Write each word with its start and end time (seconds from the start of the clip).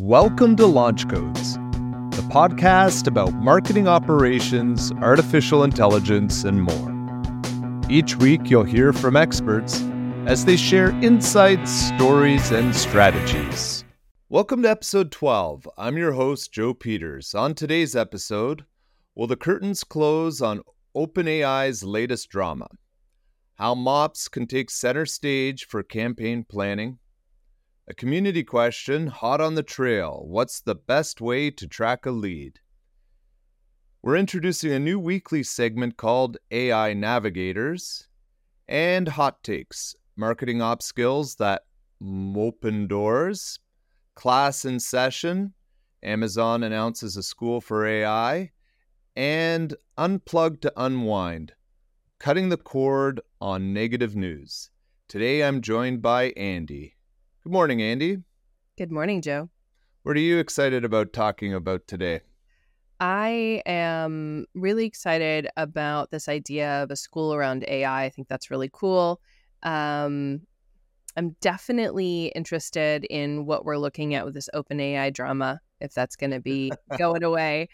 Welcome 0.00 0.56
to 0.56 0.66
Launch 0.66 1.08
Codes, 1.08 1.54
the 1.54 2.26
podcast 2.30 3.06
about 3.06 3.32
marketing 3.34 3.88
operations, 3.88 4.92
artificial 4.92 5.64
intelligence, 5.64 6.44
and 6.44 6.62
more. 6.62 7.90
Each 7.90 8.16
week, 8.16 8.50
you'll 8.50 8.64
hear 8.64 8.92
from 8.92 9.16
experts 9.16 9.82
as 10.26 10.44
they 10.44 10.56
share 10.56 10.90
insights, 11.02 11.70
stories, 11.70 12.50
and 12.50 12.74
strategies. 12.74 13.84
Welcome 14.28 14.62
to 14.62 14.70
episode 14.70 15.10
12. 15.10 15.68
I'm 15.78 15.96
your 15.96 16.12
host, 16.12 16.52
Joe 16.52 16.74
Peters. 16.74 17.34
On 17.34 17.54
today's 17.54 17.94
episode, 17.96 18.64
will 19.14 19.26
the 19.26 19.36
curtains 19.36 19.84
close 19.84 20.42
on 20.42 20.62
OpenAI's 20.96 21.84
latest 21.84 22.28
drama? 22.28 22.68
How 23.54 23.74
MOPS 23.74 24.28
can 24.28 24.46
take 24.46 24.70
center 24.70 25.06
stage 25.06 25.66
for 25.66 25.82
campaign 25.82 26.44
planning 26.48 26.98
a 27.86 27.92
community 27.92 28.42
question 28.42 29.08
hot 29.08 29.42
on 29.42 29.54
the 29.54 29.62
trail 29.62 30.24
What's 30.26 30.60
the 30.60 30.74
best 30.74 31.20
way 31.20 31.50
to 31.50 31.66
track 31.66 32.06
a 32.06 32.10
lead? 32.10 32.60
We're 34.02 34.16
introducing 34.16 34.72
a 34.72 34.78
new 34.78 34.98
weekly 34.98 35.42
segment 35.42 35.98
called 35.98 36.38
AI 36.50 36.94
Navigators 36.94 38.08
and 38.66 39.08
Hot 39.08 39.42
Takes 39.42 39.94
Marketing 40.16 40.62
Ops 40.62 40.86
Skills 40.86 41.34
that 41.36 41.62
open 42.02 42.86
doors, 42.86 43.58
class 44.14 44.64
in 44.64 44.80
session, 44.80 45.52
Amazon 46.02 46.62
announces 46.62 47.16
a 47.18 47.22
school 47.22 47.60
for 47.60 47.86
AI, 47.86 48.50
and 49.14 49.74
Unplug 49.98 50.60
to 50.62 50.72
Unwind, 50.76 51.52
cutting 52.18 52.48
the 52.48 52.56
cord 52.56 53.20
on 53.42 53.74
negative 53.74 54.16
news. 54.16 54.70
Today 55.06 55.44
I'm 55.44 55.60
joined 55.60 56.00
by 56.00 56.32
Andy. 56.36 56.93
Good 57.44 57.52
morning, 57.52 57.82
Andy. 57.82 58.16
Good 58.78 58.90
morning, 58.90 59.20
Joe. 59.20 59.50
What 60.02 60.16
are 60.16 60.20
you 60.20 60.38
excited 60.38 60.82
about 60.82 61.12
talking 61.12 61.52
about 61.52 61.86
today? 61.86 62.22
I 63.00 63.60
am 63.66 64.46
really 64.54 64.86
excited 64.86 65.48
about 65.58 66.10
this 66.10 66.26
idea 66.26 66.82
of 66.82 66.90
a 66.90 66.96
school 66.96 67.34
around 67.34 67.66
AI. 67.68 68.04
I 68.04 68.08
think 68.08 68.28
that's 68.28 68.50
really 68.50 68.70
cool. 68.72 69.20
Um, 69.62 70.40
I'm 71.18 71.36
definitely 71.42 72.32
interested 72.34 73.04
in 73.04 73.44
what 73.44 73.66
we're 73.66 73.76
looking 73.76 74.14
at 74.14 74.24
with 74.24 74.32
this 74.32 74.48
open 74.54 74.80
AI 74.80 75.10
drama, 75.10 75.60
if 75.82 75.92
that's 75.92 76.16
going 76.16 76.30
to 76.30 76.40
be 76.40 76.72
going 76.98 77.24
away. 77.24 77.68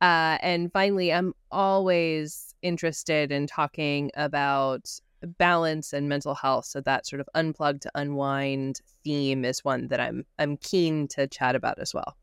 Uh, 0.00 0.38
and 0.40 0.72
finally, 0.72 1.12
I'm 1.12 1.32
always 1.50 2.54
interested 2.62 3.32
in 3.32 3.48
talking 3.48 4.12
about 4.14 4.88
balance 5.22 5.92
and 5.92 6.08
mental 6.08 6.34
health. 6.34 6.66
So 6.66 6.80
that 6.82 7.06
sort 7.06 7.20
of 7.20 7.28
unplug 7.34 7.80
to 7.82 7.90
unwind 7.94 8.80
theme 9.04 9.44
is 9.44 9.64
one 9.64 9.88
that 9.88 10.00
I'm 10.00 10.24
I'm 10.38 10.56
keen 10.56 11.08
to 11.08 11.26
chat 11.26 11.54
about 11.54 11.78
as 11.78 11.94
well. 11.94 12.16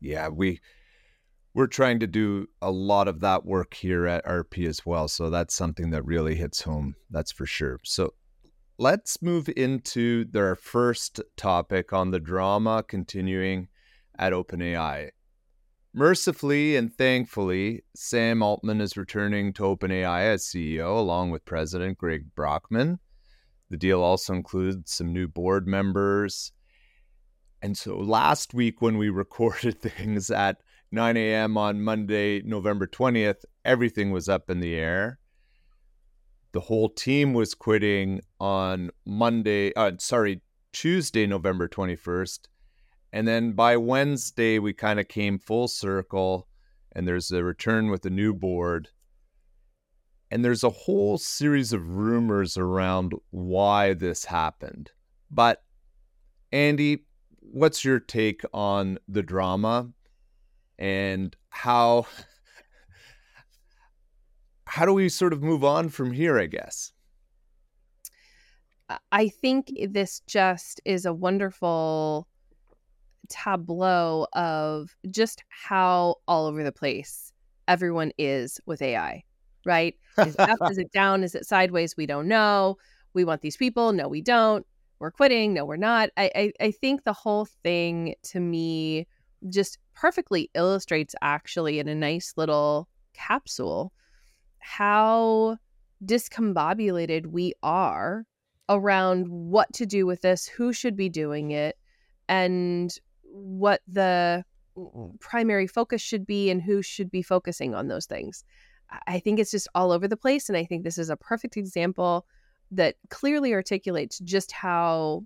Yeah, 0.00 0.28
we 0.28 0.60
we're 1.54 1.66
trying 1.68 2.00
to 2.00 2.06
do 2.06 2.48
a 2.60 2.70
lot 2.70 3.06
of 3.06 3.20
that 3.20 3.46
work 3.46 3.74
here 3.74 4.06
at 4.06 4.24
RP 4.24 4.66
as 4.66 4.84
well. 4.84 5.06
So 5.06 5.30
that's 5.30 5.54
something 5.54 5.90
that 5.90 6.04
really 6.04 6.34
hits 6.34 6.62
home. 6.62 6.96
That's 7.10 7.30
for 7.30 7.46
sure. 7.46 7.78
So 7.84 8.14
let's 8.76 9.22
move 9.22 9.48
into 9.56 10.24
their 10.24 10.56
first 10.56 11.20
topic 11.36 11.92
on 11.92 12.10
the 12.10 12.18
drama 12.18 12.84
continuing 12.86 13.68
at 14.18 14.32
OpenAI. 14.32 15.10
Mercifully 15.96 16.74
and 16.74 16.92
thankfully, 16.92 17.84
Sam 17.94 18.42
Altman 18.42 18.80
is 18.80 18.96
returning 18.96 19.52
to 19.52 19.62
OpenAI 19.62 20.22
as 20.22 20.44
CEO 20.44 20.98
along 20.98 21.30
with 21.30 21.44
President 21.44 21.98
Greg 21.98 22.34
Brockman. 22.34 22.98
The 23.70 23.76
deal 23.76 24.02
also 24.02 24.32
includes 24.32 24.92
some 24.92 25.12
new 25.12 25.28
board 25.28 25.68
members. 25.68 26.50
And 27.62 27.78
so 27.78 27.96
last 27.96 28.54
week, 28.54 28.82
when 28.82 28.98
we 28.98 29.08
recorded 29.10 29.80
things 29.80 30.32
at 30.32 30.56
9 30.90 31.16
a.m. 31.16 31.56
on 31.56 31.80
Monday, 31.80 32.42
November 32.42 32.88
20th, 32.88 33.44
everything 33.64 34.10
was 34.10 34.28
up 34.28 34.50
in 34.50 34.58
the 34.58 34.74
air. 34.74 35.20
The 36.50 36.60
whole 36.60 36.88
team 36.88 37.34
was 37.34 37.54
quitting 37.54 38.20
on 38.40 38.90
Monday, 39.06 39.72
uh, 39.74 39.92
sorry, 39.98 40.42
Tuesday, 40.72 41.24
November 41.24 41.68
21st. 41.68 42.48
And 43.14 43.28
then 43.28 43.52
by 43.52 43.76
Wednesday, 43.76 44.58
we 44.58 44.72
kind 44.72 44.98
of 44.98 45.06
came 45.06 45.38
full 45.38 45.68
circle, 45.68 46.48
and 46.90 47.06
there's 47.06 47.30
a 47.30 47.44
return 47.44 47.88
with 47.88 48.04
a 48.04 48.10
new 48.10 48.34
board. 48.34 48.88
And 50.32 50.44
there's 50.44 50.64
a 50.64 50.70
whole 50.70 51.16
series 51.16 51.72
of 51.72 51.90
rumors 51.90 52.56
around 52.56 53.14
why 53.30 53.94
this 53.94 54.24
happened. 54.24 54.90
But, 55.30 55.62
Andy, 56.50 57.04
what's 57.38 57.84
your 57.84 58.00
take 58.00 58.42
on 58.52 58.98
the 59.06 59.22
drama 59.22 59.90
and 60.76 61.36
how 61.50 62.08
how 64.66 64.84
do 64.84 64.92
we 64.92 65.08
sort 65.08 65.32
of 65.32 65.40
move 65.40 65.62
on 65.62 65.88
from 65.88 66.10
here 66.10 66.36
i 66.36 66.46
guess 66.46 66.90
i 69.12 69.28
think 69.28 69.70
this 69.90 70.20
just 70.26 70.80
is 70.84 71.06
a 71.06 71.12
wonderful 71.12 72.26
tableau 73.28 74.26
of 74.32 74.94
just 75.10 75.42
how 75.48 76.16
all 76.28 76.46
over 76.46 76.62
the 76.62 76.72
place 76.72 77.32
everyone 77.68 78.12
is 78.18 78.60
with 78.66 78.82
AI, 78.82 79.22
right? 79.64 79.94
Is 80.18 80.34
it 80.34 80.40
up? 80.40 80.58
is 80.70 80.78
it 80.78 80.92
down? 80.92 81.22
Is 81.24 81.34
it 81.34 81.46
sideways? 81.46 81.96
We 81.96 82.06
don't 82.06 82.28
know. 82.28 82.76
We 83.14 83.24
want 83.24 83.42
these 83.42 83.56
people. 83.56 83.92
No, 83.92 84.08
we 84.08 84.20
don't. 84.20 84.66
We're 84.98 85.10
quitting. 85.10 85.54
No, 85.54 85.64
we're 85.64 85.76
not. 85.76 86.10
I, 86.16 86.30
I, 86.34 86.52
I 86.60 86.70
think 86.70 87.04
the 87.04 87.12
whole 87.12 87.46
thing 87.62 88.14
to 88.24 88.40
me 88.40 89.06
just 89.48 89.78
perfectly 89.94 90.50
illustrates 90.54 91.14
actually 91.22 91.78
in 91.78 91.88
a 91.88 91.94
nice 91.94 92.34
little 92.36 92.88
capsule 93.12 93.92
how 94.58 95.58
discombobulated 96.04 97.26
we 97.26 97.52
are 97.62 98.26
around 98.68 99.28
what 99.28 99.70
to 99.74 99.86
do 99.86 100.06
with 100.06 100.22
this, 100.22 100.46
who 100.46 100.72
should 100.72 100.96
be 100.96 101.08
doing 101.08 101.50
it, 101.50 101.76
and 102.28 102.96
what 103.34 103.80
the 103.88 104.44
primary 105.20 105.66
focus 105.66 106.00
should 106.00 106.26
be 106.26 106.50
and 106.50 106.62
who 106.62 106.82
should 106.82 107.10
be 107.10 107.22
focusing 107.22 107.74
on 107.74 107.88
those 107.88 108.06
things. 108.06 108.44
I 109.06 109.18
think 109.18 109.38
it's 109.38 109.50
just 109.50 109.68
all 109.74 109.92
over 109.92 110.06
the 110.06 110.16
place. 110.16 110.48
And 110.48 110.56
I 110.56 110.64
think 110.64 110.84
this 110.84 110.98
is 110.98 111.10
a 111.10 111.16
perfect 111.16 111.56
example 111.56 112.26
that 112.70 112.96
clearly 113.10 113.52
articulates 113.52 114.18
just 114.20 114.52
how 114.52 115.24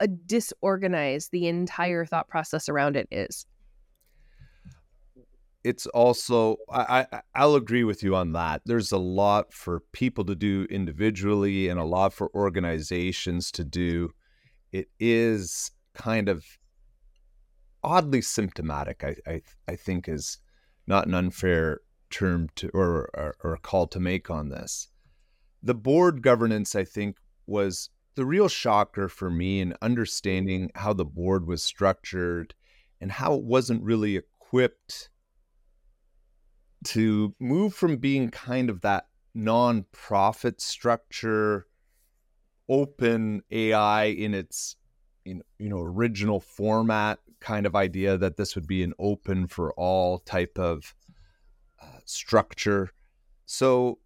a 0.00 0.08
disorganized 0.08 1.30
the 1.32 1.46
entire 1.46 2.04
thought 2.04 2.28
process 2.28 2.68
around 2.68 2.96
it 2.96 3.08
is. 3.10 3.46
It's 5.64 5.86
also 5.86 6.56
I, 6.70 7.06
I 7.12 7.22
I'll 7.34 7.56
agree 7.56 7.84
with 7.84 8.02
you 8.02 8.14
on 8.14 8.32
that. 8.32 8.62
There's 8.64 8.92
a 8.92 8.98
lot 8.98 9.52
for 9.52 9.80
people 9.92 10.24
to 10.26 10.34
do 10.34 10.66
individually 10.70 11.68
and 11.68 11.80
a 11.80 11.84
lot 11.84 12.12
for 12.12 12.30
organizations 12.34 13.50
to 13.52 13.64
do. 13.64 14.12
It 14.72 14.88
is 15.00 15.72
kind 15.94 16.28
of 16.28 16.44
oddly 17.82 18.22
symptomatic. 18.22 19.04
I, 19.04 19.16
I 19.26 19.42
I 19.66 19.76
think 19.76 20.08
is 20.08 20.38
not 20.86 21.06
an 21.06 21.14
unfair 21.14 21.80
term 22.10 22.48
to 22.56 22.70
or, 22.74 23.10
or 23.14 23.36
or 23.42 23.54
a 23.54 23.58
call 23.58 23.86
to 23.88 24.00
make 24.00 24.30
on 24.30 24.48
this. 24.48 24.88
The 25.62 25.74
board 25.74 26.22
governance, 26.22 26.74
I 26.74 26.84
think, 26.84 27.16
was 27.46 27.90
the 28.14 28.24
real 28.24 28.48
shocker 28.48 29.08
for 29.08 29.30
me 29.30 29.60
in 29.60 29.74
understanding 29.80 30.70
how 30.74 30.92
the 30.92 31.04
board 31.04 31.46
was 31.46 31.62
structured 31.62 32.54
and 33.00 33.12
how 33.12 33.34
it 33.34 33.44
wasn't 33.44 33.82
really 33.82 34.16
equipped 34.16 35.10
to 36.84 37.34
move 37.38 37.74
from 37.74 37.96
being 37.96 38.30
kind 38.30 38.70
of 38.70 38.80
that 38.80 39.06
non-profit 39.34 40.60
structure 40.60 41.66
open 42.68 43.42
ai 43.50 44.04
in 44.04 44.34
its 44.34 44.76
you 45.24 45.42
know 45.58 45.80
original 45.80 46.40
format 46.40 47.18
kind 47.40 47.66
of 47.66 47.76
idea 47.76 48.16
that 48.18 48.36
this 48.36 48.54
would 48.54 48.66
be 48.66 48.82
an 48.82 48.94
open 48.98 49.46
for 49.46 49.72
all 49.74 50.18
type 50.18 50.58
of 50.58 50.94
uh, 51.82 51.98
structure. 52.04 52.90
So, 53.46 53.98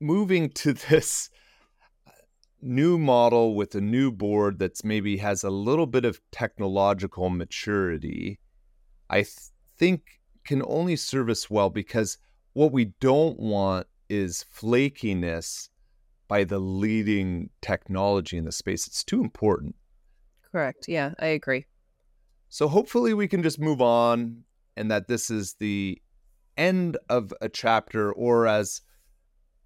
moving 0.00 0.50
to 0.50 0.72
this 0.90 1.30
uh, 2.06 2.10
new 2.60 2.98
model 2.98 3.54
with 3.54 3.74
a 3.74 3.80
new 3.80 4.10
board 4.10 4.58
that's 4.58 4.84
maybe 4.84 5.16
has 5.18 5.44
a 5.44 5.50
little 5.50 5.86
bit 5.86 6.04
of 6.04 6.20
technological 6.30 7.30
maturity, 7.30 8.38
I 9.08 9.22
th- 9.22 9.36
think 9.76 10.20
can 10.44 10.62
only 10.66 10.96
serve 10.96 11.28
us 11.28 11.50
well 11.50 11.70
because 11.70 12.18
what 12.52 12.72
we 12.72 12.86
don't 13.00 13.38
want 13.38 13.86
is 14.08 14.44
flakiness 14.54 15.68
by 16.28 16.44
the 16.44 16.58
leading 16.58 17.50
technology 17.60 18.36
in 18.36 18.44
the 18.44 18.52
space. 18.52 18.86
It's 18.86 19.04
too 19.04 19.20
important. 19.20 19.74
Correct. 20.50 20.86
Yeah, 20.88 21.14
I 21.18 21.26
agree. 21.26 21.66
So 22.52 22.66
hopefully 22.66 23.14
we 23.14 23.28
can 23.28 23.44
just 23.44 23.60
move 23.60 23.80
on 23.80 24.42
and 24.76 24.90
that 24.90 25.06
this 25.06 25.30
is 25.30 25.54
the 25.54 26.02
end 26.56 26.98
of 27.08 27.32
a 27.40 27.48
chapter, 27.48 28.12
or 28.12 28.48
as 28.48 28.82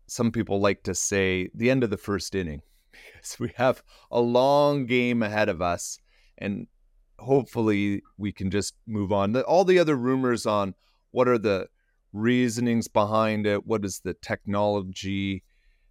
some 0.07 0.31
people 0.31 0.61
like 0.61 0.83
to 0.83 0.95
say, 0.95 1.49
the 1.55 1.71
end 1.71 1.83
of 1.83 1.91
the 1.91 1.97
first 1.97 2.35
inning. 2.35 2.61
Because 3.15 3.41
we 3.41 3.53
have 3.57 3.83
a 4.11 4.21
long 4.21 4.87
game 4.87 5.23
ahead 5.23 5.49
of 5.49 5.63
us. 5.63 5.99
And 6.39 6.67
hopefully 7.19 8.03
we 8.19 8.33
can 8.33 8.51
just 8.51 8.75
move 8.87 9.13
on. 9.13 9.35
All 9.43 9.65
the 9.65 9.79
other 9.79 9.97
rumors 9.97 10.47
on 10.47 10.75
what 11.11 11.27
are 11.27 11.39
the 11.39 11.69
reasonings 12.13 12.87
behind 12.87 13.47
it, 13.47 13.67
what 13.67 13.85
is 13.85 14.01
the 14.01 14.15
technology 14.15 15.43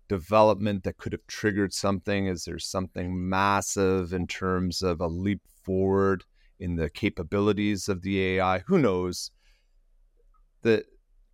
development 0.07 0.83
that 0.83 0.97
could 0.97 1.11
have 1.11 1.25
triggered 1.27 1.73
something? 1.73 2.27
Is 2.27 2.45
there 2.45 2.59
something 2.59 3.29
massive 3.29 4.13
in 4.13 4.27
terms 4.27 4.81
of 4.83 5.01
a 5.01 5.07
leap 5.07 5.41
forward 5.63 6.23
in 6.63 6.77
the 6.77 6.89
capabilities 6.89 7.89
of 7.89 8.01
the 8.01 8.21
AI? 8.21 8.59
Who 8.67 8.77
knows? 8.77 9.29
The 10.61 10.85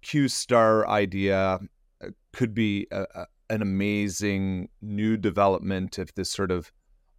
Q 0.02 0.28
star 0.28 0.88
idea 0.88 1.60
uh, 2.04 2.08
could 2.34 2.56
be 2.56 2.88
a, 2.92 3.06
a, 3.14 3.26
an 3.52 3.62
amazing 3.62 4.70
new 4.82 5.18
development 5.18 6.00
if 6.00 6.16
this 6.16 6.32
sort 6.32 6.50
of 6.50 6.72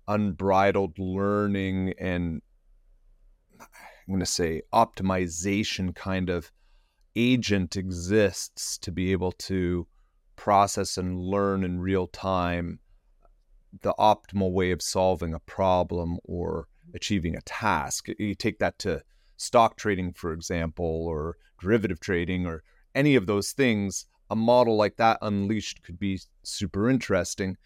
unbridled 0.09 0.99
learning 0.99 1.95
and 2.01 2.43
I'm 3.61 3.69
going 4.09 4.21
to 4.21 4.27
say 4.27 4.62
optimization 4.73 5.95
kind 5.95 6.31
of 6.31 6.51
agent 7.15 7.77
exists 7.77 8.77
to 8.79 8.91
be 8.91 9.12
able 9.12 9.33
to 9.33 9.87
process 10.35 10.97
and 10.97 11.17
learn 11.17 11.62
in 11.62 11.79
real 11.79 12.09
time 12.09 12.81
the 13.83 13.95
optimal 14.01 14.51
way 14.51 14.73
of 14.73 14.83
solving 14.83 15.33
a 15.33 15.39
problem 15.39 16.19
or 16.25 16.67
achieving 16.95 17.37
a 17.37 17.43
task. 17.43 18.09
You 18.19 18.35
take 18.35 18.59
that 18.59 18.79
to 18.81 19.03
stock 19.37 19.77
trading, 19.77 20.13
for 20.13 20.33
example, 20.33 21.07
or 21.07 21.37
derivative 21.61 22.01
trading, 22.01 22.47
or 22.47 22.63
any 22.95 23.17
of 23.17 23.27
those 23.27 23.53
things. 23.53 24.07
A 24.31 24.37
model 24.37 24.77
like 24.77 24.97
that 24.97 25.19
unleashed 25.23 25.83
could 25.83 25.99
be 25.99 26.21
super 26.43 26.89
interesting. 26.89 27.57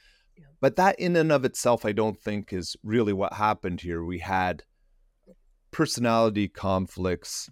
But 0.61 0.77
that, 0.77 0.99
in 0.99 1.17
and 1.17 1.31
of 1.31 1.45
itself, 1.45 1.85
I 1.85 1.93
don't 1.93 2.19
think 2.19 2.53
is 2.53 2.77
really 2.83 3.13
what 3.13 3.35
happened 3.35 3.83
here. 3.83 4.03
We 4.03 4.21
had 4.21 4.63
personality 5.71 6.49
conflicts 6.49 7.51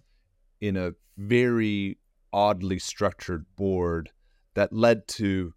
in 0.61 0.77
a 0.77 0.93
very 1.17 1.99
oddly 2.31 2.79
structured 2.79 3.45
board 3.55 4.09
that 4.55 4.73
led 4.73 5.07
to, 5.07 5.53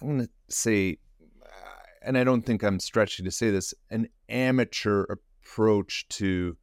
I'm 0.00 0.08
going 0.08 0.20
to 0.20 0.28
say, 0.48 0.98
uh, 1.42 1.82
and 2.02 2.16
I 2.16 2.24
don't 2.24 2.42
think 2.42 2.62
I'm 2.62 2.78
stretching 2.78 3.24
to 3.24 3.30
say 3.30 3.50
this, 3.50 3.74
an 3.90 4.08
amateur 4.28 5.04
approach 5.44 6.06
to 6.08 6.56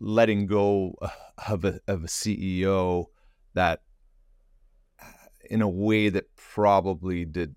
letting 0.00 0.46
go 0.46 0.94
of 1.48 1.64
a, 1.64 1.80
of 1.86 2.04
a 2.04 2.08
CEO 2.08 3.06
that, 3.54 3.82
in 5.50 5.62
a 5.62 5.68
way 5.68 6.08
that 6.08 6.34
probably 6.36 7.24
did 7.24 7.54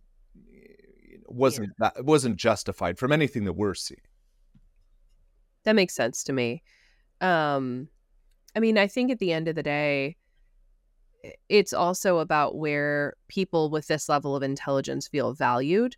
wasn't 1.27 1.71
yeah. 1.80 1.89
that 1.95 2.06
wasn't 2.06 2.36
justified 2.36 3.00
from 3.00 3.12
anything 3.12 3.45
that 3.45 3.53
we're 3.53 3.74
seeing 3.74 4.01
that 5.63 5.75
makes 5.75 5.94
sense 5.94 6.24
to 6.24 6.33
me. 6.33 6.63
Um, 7.19 7.88
I 8.56 8.59
mean, 8.59 8.77
I 8.77 8.88
think 8.88 9.12
at 9.12 9.19
the 9.19 9.31
end 9.31 9.48
of 9.48 9.56
the 9.56 9.63
day, 9.63 10.18
it's 11.50 11.74
also 11.74 12.18
about 12.18 12.56
where 12.56 13.13
people 13.27 13.69
with 13.69 13.88
this 13.88 14.09
level 14.09 14.36
of 14.36 14.44
intelligence 14.44 15.07
feel 15.07 15.33
valued. 15.33 15.95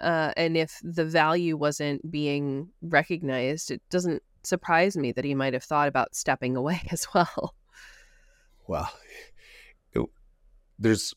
Uh, 0.00 0.32
and 0.36 0.56
if 0.56 0.80
the 0.82 1.04
value 1.04 1.56
wasn't 1.56 2.10
being 2.10 2.68
recognized, 2.82 3.70
it 3.70 3.82
doesn't 3.90 4.22
surprise 4.42 4.96
me 4.96 5.12
that 5.12 5.24
he 5.24 5.34
might 5.34 5.54
have 5.54 5.64
thought 5.64 5.88
about 5.88 6.14
stepping 6.14 6.56
away 6.56 6.82
as 6.90 7.06
well. 7.14 7.54
Well, 8.66 8.90
it, 9.92 10.04
there's 10.78 11.14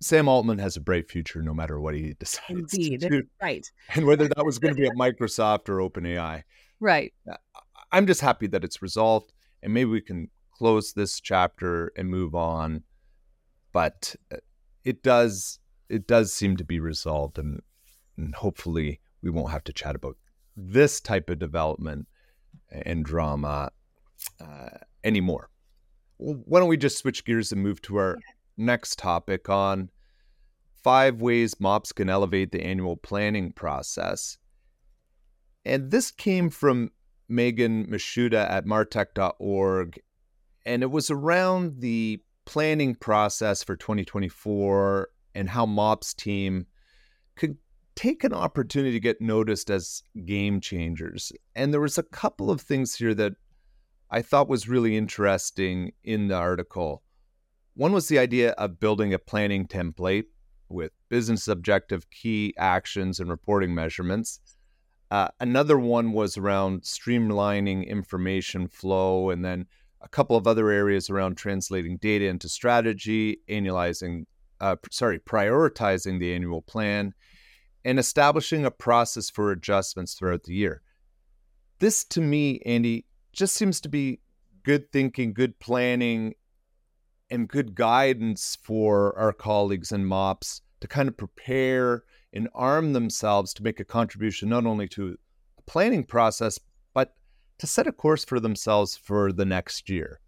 Sam 0.00 0.28
Altman 0.28 0.58
has 0.58 0.76
a 0.76 0.80
bright 0.80 1.10
future 1.10 1.42
no 1.42 1.52
matter 1.54 1.80
what 1.80 1.94
he 1.94 2.14
decides 2.18 2.74
Indeed. 2.74 3.00
to 3.00 3.08
do. 3.08 3.22
Right. 3.40 3.70
And 3.94 4.06
whether 4.06 4.28
that 4.28 4.44
was 4.44 4.58
going 4.58 4.74
to 4.74 4.80
be 4.80 4.86
at 4.86 4.94
Microsoft 4.94 5.68
or 5.68 5.78
OpenAI. 5.78 6.42
Right. 6.78 7.12
I'm 7.92 8.06
just 8.06 8.22
happy 8.22 8.46
that 8.48 8.64
it's 8.64 8.80
resolved 8.80 9.32
and 9.62 9.74
maybe 9.74 9.90
we 9.90 10.00
can 10.00 10.28
close 10.52 10.92
this 10.92 11.20
chapter 11.20 11.92
and 11.96 12.08
move 12.08 12.34
on. 12.34 12.84
But 13.72 14.16
uh, 14.32 14.38
it 14.84 15.02
does 15.02 15.58
it 15.88 16.06
does 16.06 16.32
seem 16.32 16.56
to 16.56 16.64
be 16.64 16.78
resolved 16.80 17.38
and, 17.38 17.60
and 18.20 18.34
hopefully 18.34 19.00
we 19.22 19.30
won't 19.30 19.50
have 19.50 19.64
to 19.64 19.72
chat 19.72 19.96
about 19.96 20.16
this 20.56 21.00
type 21.00 21.30
of 21.30 21.38
development 21.38 22.06
and 22.70 23.04
drama 23.04 23.70
uh, 24.40 24.68
anymore. 25.04 25.50
Why 26.18 26.60
don't 26.60 26.68
we 26.68 26.76
just 26.76 26.98
switch 26.98 27.24
gears 27.24 27.50
and 27.50 27.62
move 27.62 27.80
to 27.82 27.96
our 27.96 28.18
next 28.56 28.98
topic 28.98 29.48
on 29.48 29.90
five 30.82 31.20
ways 31.20 31.58
MOPS 31.60 31.92
can 31.92 32.08
elevate 32.08 32.52
the 32.52 32.62
annual 32.62 32.96
planning 32.96 33.52
process. 33.52 34.38
And 35.64 35.90
this 35.90 36.10
came 36.10 36.50
from 36.50 36.90
Megan 37.28 37.86
Mashuda 37.86 38.48
at 38.50 38.66
martech.org. 38.66 40.00
And 40.66 40.82
it 40.82 40.90
was 40.90 41.10
around 41.10 41.80
the 41.80 42.22
planning 42.44 42.94
process 42.94 43.62
for 43.62 43.76
2024 43.76 45.08
and 45.34 45.48
how 45.48 45.64
MOPS 45.64 46.14
team 46.14 46.66
could 47.36 47.56
take 48.00 48.24
an 48.24 48.32
opportunity 48.32 48.92
to 48.92 49.00
get 49.00 49.20
noticed 49.20 49.70
as 49.70 50.02
game 50.24 50.58
changers. 50.58 51.32
And 51.54 51.70
there 51.70 51.82
was 51.82 51.98
a 51.98 52.02
couple 52.02 52.50
of 52.50 52.62
things 52.62 52.94
here 52.94 53.12
that 53.12 53.34
I 54.10 54.22
thought 54.22 54.48
was 54.48 54.70
really 54.70 54.96
interesting 54.96 55.92
in 56.02 56.28
the 56.28 56.34
article. 56.34 57.02
One 57.74 57.92
was 57.92 58.08
the 58.08 58.18
idea 58.18 58.52
of 58.52 58.80
building 58.80 59.12
a 59.12 59.18
planning 59.18 59.66
template 59.66 60.24
with 60.70 60.92
business 61.10 61.46
objective 61.46 62.08
key 62.10 62.54
actions 62.56 63.20
and 63.20 63.28
reporting 63.28 63.74
measurements. 63.74 64.40
Uh, 65.10 65.28
another 65.38 65.78
one 65.78 66.12
was 66.12 66.38
around 66.38 66.80
streamlining 66.82 67.86
information 67.86 68.66
flow, 68.66 69.28
and 69.28 69.44
then 69.44 69.66
a 70.00 70.08
couple 70.08 70.36
of 70.36 70.46
other 70.46 70.70
areas 70.70 71.10
around 71.10 71.34
translating 71.36 71.98
data 71.98 72.24
into 72.24 72.48
strategy, 72.48 73.40
annualizing, 73.50 74.24
uh, 74.58 74.76
sorry, 74.90 75.18
prioritizing 75.18 76.18
the 76.18 76.32
annual 76.32 76.62
plan, 76.62 77.12
and 77.84 77.98
establishing 77.98 78.64
a 78.64 78.70
process 78.70 79.30
for 79.30 79.50
adjustments 79.50 80.14
throughout 80.14 80.44
the 80.44 80.54
year. 80.54 80.82
This, 81.78 82.04
to 82.04 82.20
me, 82.20 82.60
Andy, 82.66 83.06
just 83.32 83.54
seems 83.54 83.80
to 83.80 83.88
be 83.88 84.20
good 84.62 84.92
thinking, 84.92 85.32
good 85.32 85.58
planning, 85.60 86.34
and 87.30 87.48
good 87.48 87.74
guidance 87.74 88.58
for 88.60 89.16
our 89.18 89.32
colleagues 89.32 89.92
and 89.92 90.06
MOPS 90.06 90.62
to 90.80 90.88
kind 90.88 91.08
of 91.08 91.16
prepare 91.16 92.04
and 92.32 92.48
arm 92.54 92.92
themselves 92.92 93.54
to 93.54 93.62
make 93.62 93.80
a 93.80 93.84
contribution 93.84 94.48
not 94.48 94.66
only 94.66 94.88
to 94.88 95.16
the 95.56 95.62
planning 95.62 96.04
process, 96.04 96.58
but 96.92 97.14
to 97.58 97.66
set 97.66 97.86
a 97.86 97.92
course 97.92 98.24
for 98.24 98.40
themselves 98.40 98.96
for 98.96 99.32
the 99.32 99.44
next 99.44 99.88
year. 99.88 100.20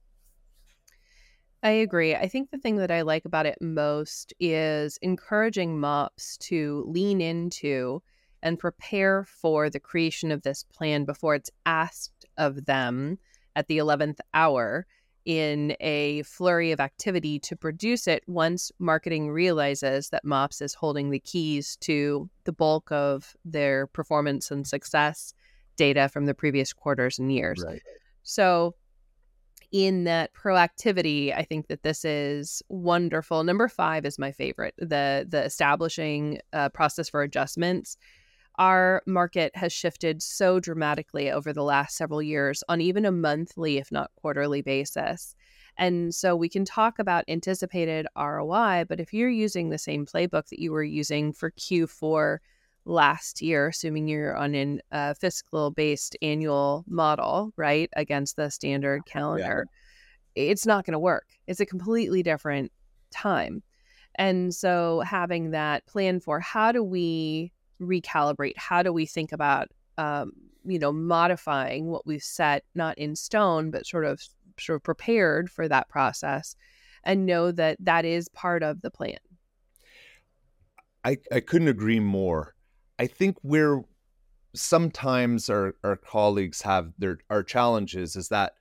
I 1.62 1.70
agree. 1.70 2.14
I 2.14 2.26
think 2.26 2.50
the 2.50 2.58
thing 2.58 2.76
that 2.76 2.90
I 2.90 3.02
like 3.02 3.24
about 3.24 3.46
it 3.46 3.58
most 3.60 4.34
is 4.40 4.98
encouraging 5.00 5.78
MOPS 5.78 6.36
to 6.38 6.84
lean 6.88 7.20
into 7.20 8.02
and 8.42 8.58
prepare 8.58 9.24
for 9.24 9.70
the 9.70 9.78
creation 9.78 10.32
of 10.32 10.42
this 10.42 10.64
plan 10.64 11.04
before 11.04 11.36
it's 11.36 11.50
asked 11.64 12.26
of 12.36 12.64
them 12.64 13.18
at 13.54 13.68
the 13.68 13.78
11th 13.78 14.20
hour 14.34 14.86
in 15.24 15.76
a 15.80 16.22
flurry 16.24 16.72
of 16.72 16.80
activity 16.80 17.38
to 17.38 17.54
produce 17.54 18.08
it 18.08 18.24
once 18.26 18.72
marketing 18.80 19.30
realizes 19.30 20.08
that 20.08 20.24
MOPS 20.24 20.60
is 20.60 20.74
holding 20.74 21.10
the 21.10 21.20
keys 21.20 21.76
to 21.76 22.28
the 22.42 22.52
bulk 22.52 22.90
of 22.90 23.36
their 23.44 23.86
performance 23.86 24.50
and 24.50 24.66
success 24.66 25.32
data 25.76 26.08
from 26.08 26.26
the 26.26 26.34
previous 26.34 26.72
quarters 26.72 27.20
and 27.20 27.32
years. 27.32 27.62
Right. 27.64 27.80
So, 28.24 28.74
in 29.72 30.04
that 30.04 30.34
proactivity, 30.34 31.34
I 31.34 31.42
think 31.42 31.68
that 31.68 31.82
this 31.82 32.04
is 32.04 32.62
wonderful. 32.68 33.42
Number 33.42 33.68
five 33.68 34.04
is 34.04 34.18
my 34.18 34.30
favorite 34.30 34.74
the 34.78 35.26
the 35.28 35.44
establishing 35.44 36.40
uh, 36.52 36.68
process 36.68 37.08
for 37.08 37.22
adjustments 37.22 37.96
our 38.58 39.02
market 39.06 39.54
has 39.56 39.72
shifted 39.72 40.22
so 40.22 40.60
dramatically 40.60 41.30
over 41.30 41.52
the 41.52 41.62
last 41.62 41.96
several 41.96 42.22
years 42.22 42.62
on 42.68 42.80
even 42.80 43.04
a 43.04 43.12
monthly, 43.12 43.78
if 43.78 43.90
not 43.90 44.10
quarterly 44.16 44.62
basis. 44.62 45.34
And 45.78 46.14
so 46.14 46.36
we 46.36 46.48
can 46.48 46.64
talk 46.64 46.98
about 46.98 47.24
anticipated 47.28 48.06
ROI, 48.16 48.84
but 48.88 49.00
if 49.00 49.14
you're 49.14 49.30
using 49.30 49.70
the 49.70 49.78
same 49.78 50.04
playbook 50.04 50.48
that 50.48 50.58
you 50.58 50.70
were 50.70 50.84
using 50.84 51.32
for 51.32 51.50
Q4 51.50 52.38
last 52.84 53.40
year, 53.40 53.68
assuming 53.68 54.08
you're 54.08 54.36
on 54.36 54.54
a 54.54 54.78
uh, 54.90 55.14
fiscal 55.14 55.70
based 55.70 56.16
annual 56.22 56.84
model, 56.88 57.52
right, 57.56 57.88
against 57.94 58.36
the 58.36 58.50
standard 58.50 59.04
calendar, 59.06 59.66
yeah. 60.34 60.42
it's 60.50 60.66
not 60.66 60.84
going 60.84 60.92
to 60.92 60.98
work. 60.98 61.26
It's 61.46 61.60
a 61.60 61.66
completely 61.66 62.22
different 62.22 62.72
time. 63.10 63.62
And 64.16 64.54
so 64.54 65.00
having 65.00 65.52
that 65.52 65.86
plan 65.86 66.20
for 66.20 66.40
how 66.40 66.72
do 66.72 66.82
we 66.82 67.52
recalibrate? 67.80 68.56
How 68.56 68.82
do 68.82 68.92
we 68.92 69.06
think 69.06 69.32
about, 69.32 69.68
um, 69.98 70.32
you 70.64 70.78
know, 70.78 70.92
modifying 70.92 71.86
what 71.86 72.06
we've 72.06 72.22
set, 72.22 72.64
not 72.74 72.98
in 72.98 73.16
stone, 73.16 73.70
but 73.70 73.86
sort 73.86 74.04
of 74.04 74.20
sort 74.58 74.76
of 74.76 74.82
prepared 74.82 75.50
for 75.50 75.66
that 75.66 75.88
process, 75.88 76.54
and 77.04 77.26
know 77.26 77.50
that 77.52 77.76
that 77.80 78.04
is 78.04 78.28
part 78.28 78.62
of 78.62 78.82
the 78.82 78.90
plan. 78.90 79.18
I 81.04 81.16
I 81.32 81.40
couldn't 81.40 81.68
agree 81.68 82.00
more. 82.00 82.54
I 83.02 83.08
think 83.08 83.36
where 83.42 83.82
sometimes 84.54 85.50
our, 85.50 85.74
our 85.82 85.96
colleagues 85.96 86.62
have 86.62 86.92
their 86.98 87.18
our 87.30 87.42
challenges 87.42 88.14
is 88.14 88.28
that 88.28 88.52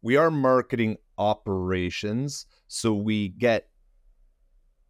we 0.00 0.16
are 0.16 0.30
marketing 0.30 0.96
operations 1.18 2.46
so 2.68 2.94
we 2.94 3.28
get 3.28 3.68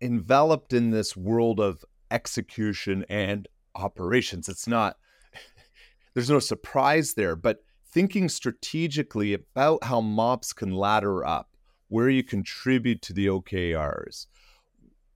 enveloped 0.01 0.73
in 0.73 0.91
this 0.91 1.17
world 1.17 1.59
of 1.59 1.85
execution 2.13 3.05
and 3.09 3.49
operations. 3.75 4.49
It's 4.49 4.69
not 4.69 4.99
there's 6.15 6.31
no 6.31 6.39
surprise 6.39 7.15
there 7.15 7.35
but 7.35 7.65
thinking 7.85 8.29
strategically 8.29 9.35
about 9.35 9.83
how 9.83 10.01
mops 10.01 10.53
can 10.53 10.71
ladder 10.71 11.27
up 11.27 11.57
where 11.89 12.09
you 12.09 12.23
contribute 12.23 13.03
to 13.03 13.13
the 13.13 13.27
okrs 13.27 14.27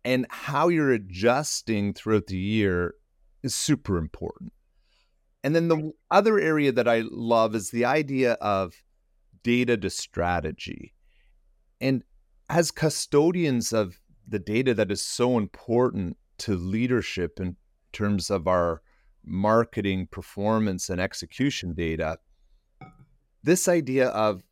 and 0.04 0.26
how 0.28 0.66
you're 0.66 0.92
adjusting 0.92 1.94
throughout 1.94 2.26
the 2.26 2.36
year 2.36 2.96
is 3.46 3.54
super 3.54 3.96
important 3.96 4.52
and 5.46 5.54
then 5.54 5.68
the 5.68 5.92
other 6.10 6.40
area 6.40 6.72
that 6.72 6.88
I 6.88 7.04
love 7.08 7.54
is 7.54 7.70
the 7.70 7.84
idea 7.84 8.32
of 8.40 8.74
data 9.44 9.76
to 9.76 9.90
strategy. 9.90 10.92
And 11.80 12.02
as 12.50 12.72
custodians 12.72 13.72
of 13.72 14.00
the 14.26 14.40
data 14.40 14.74
that 14.74 14.90
is 14.90 15.02
so 15.02 15.38
important 15.38 16.16
to 16.38 16.56
leadership 16.56 17.38
in 17.38 17.54
terms 17.92 18.28
of 18.28 18.48
our 18.48 18.82
marketing 19.24 20.08
performance 20.10 20.90
and 20.90 21.00
execution 21.00 21.74
data, 21.74 22.18
this 23.44 23.68
idea 23.68 24.08
of 24.08 24.42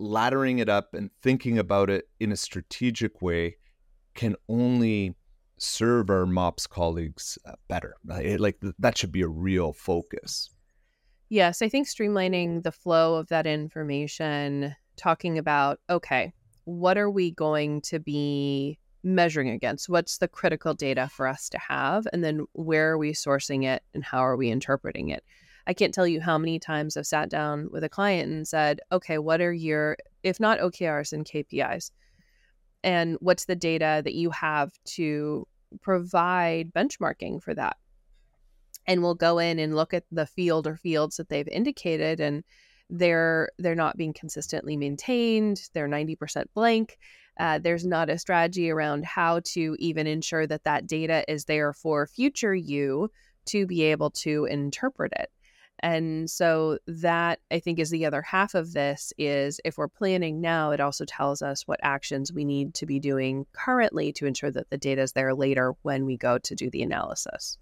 laddering 0.00 0.58
it 0.58 0.68
up 0.68 0.94
and 0.94 1.10
thinking 1.22 1.60
about 1.60 1.88
it 1.90 2.08
in 2.18 2.32
a 2.32 2.36
strategic 2.36 3.22
way 3.22 3.56
can 4.16 4.34
only 4.48 5.14
serve 5.64 6.10
our 6.10 6.26
MOPS 6.26 6.66
colleagues 6.66 7.38
uh, 7.44 7.52
better. 7.68 7.96
Like 8.04 8.58
that 8.78 8.98
should 8.98 9.12
be 9.12 9.22
a 9.22 9.28
real 9.28 9.72
focus. 9.72 10.50
Yes, 11.30 11.62
I 11.62 11.68
think 11.68 11.88
streamlining 11.88 12.62
the 12.62 12.72
flow 12.72 13.16
of 13.16 13.28
that 13.28 13.46
information, 13.46 14.76
talking 14.96 15.38
about, 15.38 15.80
okay, 15.90 16.32
what 16.64 16.96
are 16.96 17.10
we 17.10 17.30
going 17.30 17.80
to 17.82 17.98
be 17.98 18.78
measuring 19.02 19.50
against? 19.50 19.88
What's 19.88 20.18
the 20.18 20.28
critical 20.28 20.74
data 20.74 21.08
for 21.12 21.26
us 21.26 21.48
to 21.50 21.58
have? 21.58 22.06
And 22.12 22.22
then 22.24 22.46
where 22.52 22.92
are 22.92 22.98
we 22.98 23.12
sourcing 23.12 23.64
it 23.64 23.82
and 23.94 24.04
how 24.04 24.20
are 24.20 24.36
we 24.36 24.50
interpreting 24.50 25.08
it? 25.10 25.24
I 25.66 25.74
can't 25.74 25.94
tell 25.94 26.06
you 26.06 26.20
how 26.20 26.38
many 26.38 26.58
times 26.58 26.96
I've 26.96 27.06
sat 27.06 27.30
down 27.30 27.68
with 27.70 27.84
a 27.84 27.88
client 27.88 28.30
and 28.30 28.46
said, 28.46 28.80
okay, 28.92 29.18
what 29.18 29.40
are 29.40 29.52
your, 29.52 29.96
if 30.22 30.38
not 30.38 30.58
OKRs 30.58 31.12
and 31.12 31.24
KPIs? 31.24 31.90
And 32.82 33.16
what's 33.20 33.46
the 33.46 33.56
data 33.56 34.02
that 34.04 34.14
you 34.14 34.30
have 34.30 34.72
to 34.84 35.46
provide 35.80 36.72
benchmarking 36.72 37.42
for 37.42 37.54
that. 37.54 37.76
And 38.86 39.02
we'll 39.02 39.14
go 39.14 39.38
in 39.38 39.58
and 39.58 39.74
look 39.74 39.94
at 39.94 40.04
the 40.12 40.26
field 40.26 40.66
or 40.66 40.76
fields 40.76 41.16
that 41.16 41.28
they've 41.28 41.48
indicated 41.48 42.20
and 42.20 42.44
they're 42.90 43.48
they're 43.58 43.74
not 43.74 43.96
being 43.96 44.12
consistently 44.12 44.76
maintained, 44.76 45.68
they're 45.72 45.88
90% 45.88 46.44
blank. 46.54 46.98
Uh, 47.40 47.58
there's 47.58 47.84
not 47.84 48.10
a 48.10 48.18
strategy 48.18 48.70
around 48.70 49.04
how 49.04 49.40
to 49.44 49.74
even 49.78 50.06
ensure 50.06 50.46
that 50.46 50.64
that 50.64 50.86
data 50.86 51.24
is 51.26 51.46
there 51.46 51.72
for 51.72 52.06
future 52.06 52.54
you 52.54 53.10
to 53.46 53.66
be 53.66 53.82
able 53.82 54.10
to 54.10 54.44
interpret 54.44 55.12
it. 55.18 55.30
And 55.84 56.30
so 56.30 56.78
that 56.86 57.40
I 57.50 57.58
think 57.58 57.78
is 57.78 57.90
the 57.90 58.06
other 58.06 58.22
half 58.22 58.54
of 58.54 58.72
this 58.72 59.12
is 59.18 59.60
if 59.66 59.76
we're 59.76 59.86
planning 59.86 60.40
now, 60.40 60.70
it 60.70 60.80
also 60.80 61.04
tells 61.04 61.42
us 61.42 61.68
what 61.68 61.78
actions 61.82 62.32
we 62.32 62.46
need 62.46 62.72
to 62.76 62.86
be 62.86 62.98
doing 62.98 63.44
currently 63.52 64.10
to 64.14 64.24
ensure 64.24 64.50
that 64.50 64.70
the 64.70 64.78
data 64.78 65.02
is 65.02 65.12
there 65.12 65.34
later 65.34 65.74
when 65.82 66.06
we 66.06 66.16
go 66.16 66.38
to 66.38 66.54
do 66.54 66.70
the 66.70 66.82
analysis. 66.82 67.58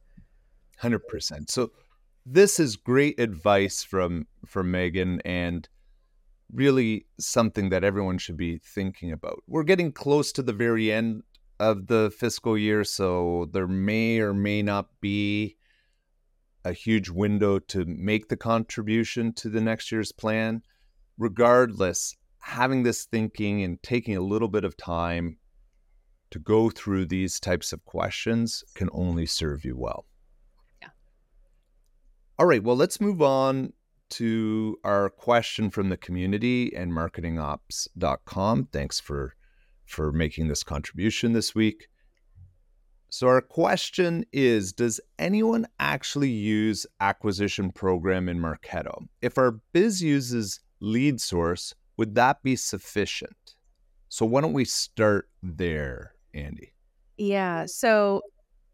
100%. 0.81 1.51
So 1.51 1.73
this 2.25 2.61
is 2.61 2.77
great 2.77 3.19
advice 3.19 3.83
from 3.83 4.29
from 4.47 4.71
Megan 4.71 5.21
and 5.25 5.69
really 6.53 7.07
something 7.19 7.71
that 7.71 7.83
everyone 7.83 8.19
should 8.19 8.37
be 8.37 8.59
thinking 8.59 9.11
about. 9.11 9.43
We're 9.49 9.65
getting 9.65 9.91
close 9.91 10.31
to 10.33 10.43
the 10.43 10.53
very 10.53 10.93
end 10.93 11.25
of 11.59 11.89
the 11.89 12.15
fiscal 12.17 12.57
year, 12.57 12.85
so 12.85 13.49
there 13.53 13.67
may 13.67 14.21
or 14.21 14.33
may 14.33 14.63
not 14.63 15.01
be 15.01 15.57
a 16.65 16.73
huge 16.73 17.09
window 17.09 17.59
to 17.59 17.85
make 17.85 18.29
the 18.29 18.37
contribution 18.37 19.33
to 19.35 19.49
the 19.49 19.61
next 19.61 19.91
year's 19.91 20.13
plan. 20.13 20.63
Regardless, 21.19 22.17
having 22.41 22.83
this 22.83 23.05
thinking 23.05 23.63
and 23.63 23.83
taking 23.83 24.17
a 24.17 24.21
little 24.21 24.49
bit 24.49 24.65
of 24.65 24.77
time 24.77 25.39
to 26.31 26.39
go 26.39 26.71
through 26.71 27.07
these 27.07 27.39
types 27.39 27.73
of 27.73 27.85
questions 27.85 28.65
can 28.75 28.89
only 28.93 29.27
serve 29.27 29.65
you 29.65 29.77
well. 29.77 30.07
Yeah. 30.81 30.89
All 32.39 32.47
right, 32.47 32.63
well, 32.63 32.77
let's 32.77 33.01
move 33.01 33.21
on 33.21 33.75
to 34.11 34.77
our 34.85 35.09
question 35.09 35.71
from 35.71 35.89
the 35.89 35.97
community 35.97 36.75
and 36.75 36.93
marketingops.com. 36.93 38.69
Thanks 38.73 39.01
for 39.01 39.35
for 39.87 40.13
making 40.13 40.49
this 40.49 40.63
contribution 40.63 41.33
this 41.33 41.55
week. 41.55 41.89
So, 43.15 43.29
our 43.29 43.43
question 43.43 44.25
is 44.33 44.73
Does 44.73 44.99
anyone 45.19 45.67
actually 45.79 46.31
use 46.31 46.87
acquisition 46.99 47.71
program 47.71 48.27
in 48.27 48.39
Marketo? 48.39 49.07
If 49.21 49.37
our 49.37 49.61
biz 49.75 50.03
uses 50.03 50.61
lead 50.81 51.21
source, 51.21 51.75
would 51.99 52.15
that 52.15 52.43
be 52.43 52.57
sufficient? 52.57 53.57
So, 54.09 54.25
why 54.25 54.41
don't 54.41 54.55
we 54.55 54.65
start 54.65 55.29
there, 55.43 56.15
Andy? 56.33 56.73
Yeah. 57.19 57.67
So, 57.67 58.23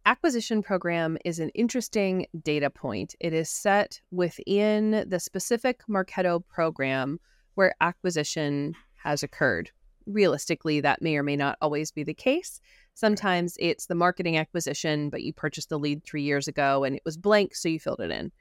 acquisition 0.07 0.63
program 0.63 1.19
is 1.25 1.41
an 1.41 1.49
interesting 1.57 2.27
data 2.41 2.71
point. 2.71 3.17
It 3.19 3.33
is 3.33 3.51
set 3.51 4.01
within 4.13 5.05
the 5.09 5.19
specific 5.19 5.81
Marketo 5.91 6.47
program 6.47 7.19
where 7.57 7.75
acquisition 7.81 8.77
has 9.03 9.25
occurred. 9.25 9.73
Realistically, 10.07 10.81
that 10.83 11.03
may 11.03 11.17
or 11.17 11.25
may 11.25 11.35
not 11.35 11.59
always 11.61 11.91
be 11.91 12.05
the 12.05 12.15
case. 12.15 12.61
Sometimes 12.99 13.57
it's 13.61 13.87
the 13.87 13.95
marketing 13.95 14.39
acquisition, 14.39 15.09
but 15.09 15.23
you 15.23 15.33
purchased 15.33 15.69
the 15.69 15.79
lead 15.79 16.03
three 16.03 16.23
years 16.23 16.49
ago 16.49 16.83
and 16.83 16.97
it 16.97 17.03
was 17.05 17.17
blank, 17.17 17.55
so 17.55 17.69
you 17.69 17.79
filled 17.79 18.01
it 18.01 18.11
in. 18.11 18.33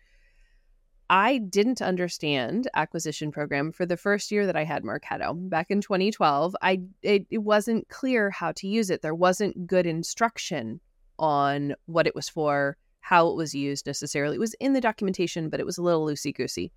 I 1.12 1.38
didn't 1.38 1.80
understand 1.80 2.68
acquisition 2.74 3.32
program 3.32 3.72
for 3.72 3.86
the 3.86 3.98
first 3.98 4.32
year 4.32 4.48
that 4.48 4.56
I 4.56 4.64
had 4.64 4.82
Marketo 4.82 5.48
back 5.48 5.68
in 5.70 5.80
2012. 5.80 6.56
I 6.60 6.82
it, 7.04 7.28
it 7.30 7.38
wasn't 7.38 7.88
clear 7.90 8.32
how 8.32 8.52
to 8.54 8.68
use 8.68 8.90
it. 8.90 9.04
There 9.04 9.14
wasn't 9.14 9.68
good 9.68 9.86
instruction 9.86 10.80
on 11.20 11.76
what 11.86 12.08
it 12.08 12.16
was 12.16 12.28
for, 12.28 12.78
how 13.02 13.28
it 13.28 13.36
was 13.36 13.54
used 13.54 13.86
necessarily. 13.86 14.38
It 14.38 14.40
was 14.40 14.56
in 14.56 14.74
the 14.74 14.82
documentation, 14.82 15.50
but 15.50 15.60
it 15.60 15.68
was 15.68 15.78
a 15.78 15.84
little 15.84 16.04
loosey 16.04 16.36
goosey. 16.36 16.72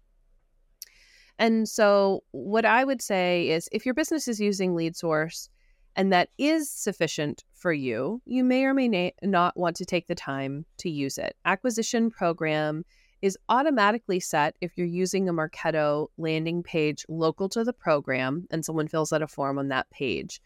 And 1.38 1.66
so, 1.66 2.24
what 2.32 2.66
I 2.66 2.84
would 2.84 3.00
say 3.00 3.48
is 3.48 3.70
if 3.72 3.86
your 3.86 3.94
business 3.94 4.28
is 4.28 4.38
using 4.38 4.74
lead 4.74 4.96
source, 4.96 5.48
and 5.96 6.12
that 6.12 6.30
is 6.38 6.70
sufficient 6.70 7.44
for 7.54 7.72
you, 7.72 8.22
you 8.24 8.44
may 8.44 8.64
or 8.64 8.74
may 8.74 8.88
na- 8.88 9.10
not 9.22 9.56
want 9.56 9.76
to 9.76 9.84
take 9.84 10.06
the 10.06 10.14
time 10.14 10.64
to 10.78 10.90
use 10.90 11.18
it. 11.18 11.36
Acquisition 11.44 12.10
program 12.10 12.84
is 13.22 13.36
automatically 13.48 14.20
set 14.20 14.56
if 14.60 14.72
you're 14.76 14.86
using 14.86 15.28
a 15.28 15.32
Marketo 15.32 16.08
landing 16.16 16.62
page 16.62 17.04
local 17.08 17.48
to 17.50 17.64
the 17.64 17.72
program 17.72 18.46
and 18.50 18.64
someone 18.64 18.88
fills 18.88 19.12
out 19.12 19.22
a 19.22 19.26
form 19.26 19.58
on 19.58 19.68
that 19.68 19.90
page. 19.90 20.40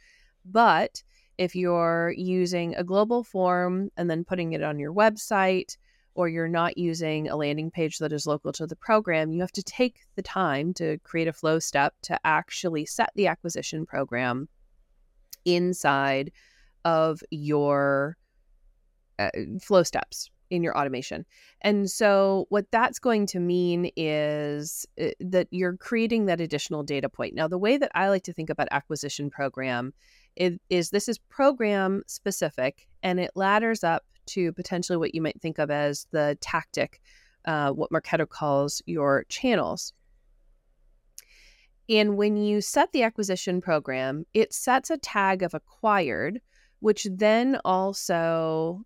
But 0.44 1.02
if 1.38 1.54
you're 1.54 2.12
using 2.16 2.74
a 2.74 2.84
global 2.84 3.22
form 3.22 3.90
and 3.96 4.10
then 4.10 4.24
putting 4.24 4.52
it 4.52 4.62
on 4.62 4.78
your 4.78 4.92
website, 4.92 5.76
or 6.16 6.28
you're 6.28 6.48
not 6.48 6.78
using 6.78 7.28
a 7.28 7.36
landing 7.36 7.70
page 7.70 7.98
that 7.98 8.12
is 8.12 8.26
local 8.26 8.52
to 8.52 8.66
the 8.66 8.76
program, 8.76 9.32
you 9.32 9.40
have 9.40 9.52
to 9.52 9.62
take 9.62 10.00
the 10.14 10.22
time 10.22 10.72
to 10.74 10.98
create 10.98 11.28
a 11.28 11.32
flow 11.32 11.58
step 11.58 11.94
to 12.02 12.18
actually 12.24 12.86
set 12.86 13.10
the 13.16 13.26
acquisition 13.26 13.84
program 13.84 14.48
inside 15.44 16.32
of 16.84 17.22
your 17.30 18.16
uh, 19.18 19.30
flow 19.60 19.82
steps 19.82 20.30
in 20.50 20.62
your 20.62 20.76
automation. 20.78 21.24
And 21.62 21.90
so, 21.90 22.46
what 22.48 22.70
that's 22.70 22.98
going 22.98 23.26
to 23.26 23.40
mean 23.40 23.90
is 23.96 24.86
uh, 25.00 25.08
that 25.20 25.48
you're 25.50 25.76
creating 25.76 26.26
that 26.26 26.40
additional 26.40 26.82
data 26.82 27.08
point. 27.08 27.34
Now, 27.34 27.48
the 27.48 27.58
way 27.58 27.76
that 27.76 27.90
I 27.94 28.08
like 28.08 28.22
to 28.24 28.32
think 28.32 28.50
about 28.50 28.68
acquisition 28.70 29.30
program 29.30 29.92
is, 30.36 30.58
is 30.70 30.90
this 30.90 31.08
is 31.08 31.18
program 31.18 32.02
specific 32.06 32.86
and 33.02 33.18
it 33.20 33.30
ladders 33.34 33.84
up 33.84 34.04
to 34.26 34.52
potentially 34.52 34.96
what 34.96 35.14
you 35.14 35.20
might 35.20 35.40
think 35.40 35.58
of 35.58 35.70
as 35.70 36.06
the 36.10 36.36
tactic, 36.40 37.00
uh, 37.44 37.70
what 37.70 37.90
Marketo 37.90 38.28
calls 38.28 38.82
your 38.86 39.24
channels. 39.28 39.92
And 41.88 42.16
when 42.16 42.36
you 42.36 42.60
set 42.60 42.92
the 42.92 43.02
acquisition 43.02 43.60
program, 43.60 44.24
it 44.32 44.54
sets 44.54 44.90
a 44.90 44.96
tag 44.96 45.42
of 45.42 45.54
acquired, 45.54 46.40
which 46.80 47.06
then 47.10 47.58
also 47.64 48.82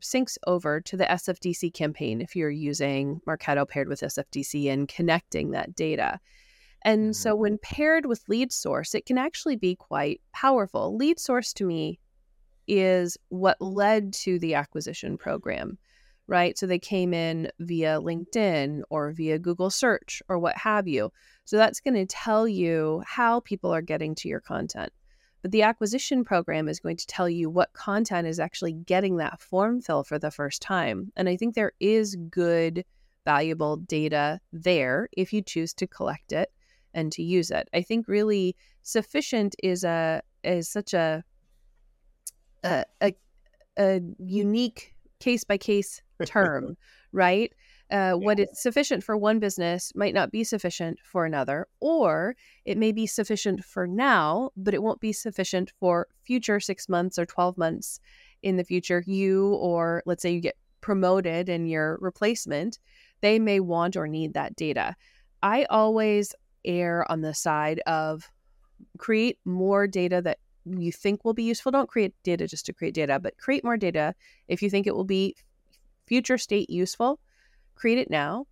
syncs 0.00 0.36
over 0.46 0.80
to 0.80 0.96
the 0.96 1.04
SFDC 1.04 1.72
campaign 1.74 2.20
if 2.20 2.34
you're 2.34 2.50
using 2.50 3.20
Marketo 3.26 3.68
paired 3.68 3.88
with 3.88 4.00
SFDC 4.00 4.70
and 4.70 4.88
connecting 4.88 5.52
that 5.52 5.74
data. 5.74 6.18
And 6.82 7.00
mm-hmm. 7.00 7.12
so 7.12 7.34
when 7.34 7.58
paired 7.58 8.06
with 8.06 8.28
lead 8.28 8.52
source, 8.52 8.94
it 8.94 9.06
can 9.06 9.16
actually 9.16 9.56
be 9.56 9.74
quite 9.76 10.20
powerful. 10.32 10.96
Lead 10.96 11.18
source 11.18 11.52
to 11.54 11.64
me 11.64 11.98
is 12.66 13.16
what 13.28 13.60
led 13.60 14.12
to 14.12 14.38
the 14.38 14.54
acquisition 14.54 15.16
program 15.16 15.78
right? 16.26 16.56
So 16.58 16.66
they 16.66 16.78
came 16.78 17.12
in 17.12 17.50
via 17.58 18.00
LinkedIn 18.00 18.82
or 18.90 19.12
via 19.12 19.38
Google 19.38 19.70
search 19.70 20.22
or 20.28 20.38
what 20.38 20.56
have 20.56 20.88
you. 20.88 21.12
So 21.44 21.56
that's 21.56 21.80
going 21.80 21.94
to 21.94 22.06
tell 22.06 22.48
you 22.48 23.02
how 23.06 23.40
people 23.40 23.72
are 23.74 23.82
getting 23.82 24.14
to 24.16 24.28
your 24.28 24.40
content. 24.40 24.92
But 25.42 25.50
the 25.50 25.62
acquisition 25.62 26.24
program 26.24 26.68
is 26.68 26.80
going 26.80 26.96
to 26.96 27.06
tell 27.06 27.28
you 27.28 27.50
what 27.50 27.74
content 27.74 28.26
is 28.26 28.40
actually 28.40 28.72
getting 28.72 29.18
that 29.18 29.42
form 29.42 29.82
fill 29.82 30.02
for 30.02 30.18
the 30.18 30.30
first 30.30 30.62
time. 30.62 31.12
And 31.16 31.28
I 31.28 31.36
think 31.36 31.54
there 31.54 31.72
is 31.80 32.16
good, 32.30 32.84
valuable 33.26 33.76
data 33.76 34.40
there 34.52 35.10
if 35.12 35.34
you 35.34 35.42
choose 35.42 35.74
to 35.74 35.86
collect 35.86 36.32
it 36.32 36.50
and 36.94 37.12
to 37.12 37.22
use 37.22 37.50
it. 37.50 37.68
I 37.74 37.82
think 37.82 38.08
really 38.08 38.56
sufficient 38.80 39.54
is 39.62 39.84
a 39.84 40.22
is 40.42 40.68
such 40.68 40.94
a 40.94 41.22
a, 42.62 42.84
a, 43.02 43.14
a 43.78 44.00
unique 44.18 44.94
case 45.20 45.44
by 45.44 45.58
case 45.58 46.00
term, 46.24 46.76
right? 47.12 47.52
Uh, 47.90 48.12
what 48.12 48.40
is 48.40 48.48
sufficient 48.54 49.04
for 49.04 49.16
one 49.16 49.38
business 49.38 49.92
might 49.94 50.14
not 50.14 50.32
be 50.32 50.42
sufficient 50.42 50.98
for 51.04 51.26
another, 51.26 51.68
or 51.80 52.34
it 52.64 52.78
may 52.78 52.92
be 52.92 53.06
sufficient 53.06 53.62
for 53.64 53.86
now, 53.86 54.50
but 54.56 54.74
it 54.74 54.82
won't 54.82 55.00
be 55.00 55.12
sufficient 55.12 55.70
for 55.78 56.08
future 56.22 56.58
six 56.58 56.88
months 56.88 57.18
or 57.18 57.26
12 57.26 57.58
months 57.58 58.00
in 58.42 58.56
the 58.56 58.64
future. 58.64 59.04
You, 59.06 59.54
or 59.54 60.02
let's 60.06 60.22
say 60.22 60.32
you 60.32 60.40
get 60.40 60.56
promoted 60.80 61.48
and 61.48 61.68
your 61.68 61.98
replacement, 62.00 62.78
they 63.20 63.38
may 63.38 63.60
want 63.60 63.96
or 63.96 64.08
need 64.08 64.34
that 64.34 64.56
data. 64.56 64.96
I 65.42 65.64
always 65.64 66.34
err 66.64 67.10
on 67.10 67.20
the 67.20 67.34
side 67.34 67.80
of 67.80 68.30
create 68.98 69.38
more 69.44 69.86
data 69.86 70.22
that 70.22 70.38
you 70.64 70.90
think 70.90 71.24
will 71.24 71.34
be 71.34 71.42
useful. 71.42 71.72
Don't 71.72 71.88
create 71.88 72.14
data 72.22 72.46
just 72.46 72.66
to 72.66 72.72
create 72.72 72.94
data, 72.94 73.18
but 73.20 73.36
create 73.36 73.64
more 73.64 73.76
data 73.76 74.14
if 74.48 74.62
you 74.62 74.70
think 74.70 74.86
it 74.86 74.94
will 74.94 75.04
be 75.04 75.36
future 76.06 76.38
state 76.38 76.70
useful 76.70 77.20
create 77.74 77.98
it 77.98 78.10
now. 78.10 78.46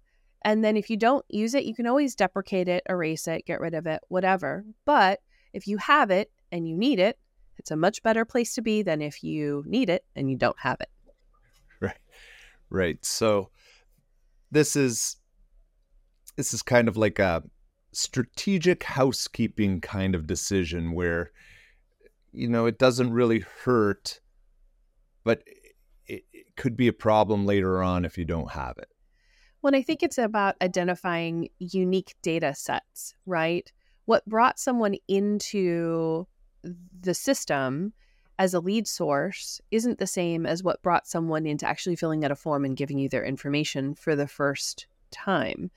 And 0.45 0.65
then 0.65 0.77
if 0.77 0.91
you 0.91 0.97
don't 0.97 1.25
use 1.29 1.55
it, 1.55 1.65
you 1.65 1.75
can 1.75 1.87
always 1.87 2.15
deprecate 2.15 2.69
it, 2.69 2.83
erase 2.89 3.29
it, 3.29 3.47
get 3.47 3.61
rid 3.61 3.75
of 3.75 3.87
it, 3.87 4.01
whatever. 4.09 4.65
But 4.85 5.21
if 5.53 5.67
you 5.67 5.77
have 5.79 6.11
it 6.11 6.31
and 6.51 6.69
you 6.69 6.77
need 6.77 6.99
it, 6.99 7.19
it's 7.59 7.71
a 7.71 7.77
much 7.77 8.03
better 8.03 8.25
place 8.25 8.55
to 8.55 8.63
be 8.63 8.83
than 8.83 9.01
if 9.01 9.23
you 9.23 9.63
need 9.67 9.89
it 9.89 10.05
and 10.17 10.29
you 10.29 10.37
don't 10.37 10.59
have 10.59 10.81
it. 10.81 10.91
Right. 11.81 11.99
Right. 12.71 13.05
So 13.05 13.51
this 14.51 14.75
is 14.75 15.17
this 16.37 16.53
is 16.53 16.63
kind 16.63 16.89
of 16.89 16.97
like 16.97 17.19
a 17.19 17.43
strategic 17.93 18.83
housekeeping 18.83 19.81
kind 19.81 20.15
of 20.15 20.27
decision 20.27 20.93
where 20.93 21.31
you 22.33 22.49
know 22.49 22.65
it 22.65 22.79
doesn't 22.79 23.13
really 23.13 23.45
hurt 23.65 24.19
but 25.25 25.43
could 26.57 26.77
be 26.77 26.89
a 26.89 26.93
problem 26.93 27.47
later 27.47 27.83
on 27.83 28.05
if 28.05 28.17
you 28.19 28.25
don't 28.25 28.53
have 28.53 28.79
it 28.79 28.89
well, 29.63 29.77
I 29.77 29.83
think 29.83 30.03
it's 30.03 30.19
about 30.19 30.57
identifying 30.61 31.49
unique 31.61 32.17
data 32.21 32.53
sets, 32.55 33.15
right? 33.27 33.73
What 34.07 34.27
brought 34.27 34.59
someone 34.59 34.97
into 35.07 36.27
the 37.01 37.15
system 37.15 37.93
as 38.39 38.55
a 38.55 38.61
lead 38.61 38.89
source 38.89 39.61
isn't 39.71 39.99
the 39.99 40.07
same 40.07 40.47
as 40.47 40.65
what 40.65 40.83
brought 40.83 41.07
someone 41.07 41.47
into 41.47 41.67
actually 41.67 41.95
filling 41.95 42.25
out 42.25 42.33
a 42.33 42.37
form 42.37 42.65
and 42.65 42.77
giving 42.77 42.99
you 42.99 43.09
their 43.09 43.25
information 43.25 43.95
for 43.95 44.17
the 44.17 44.27
first 44.27 44.89
time. 45.13 45.71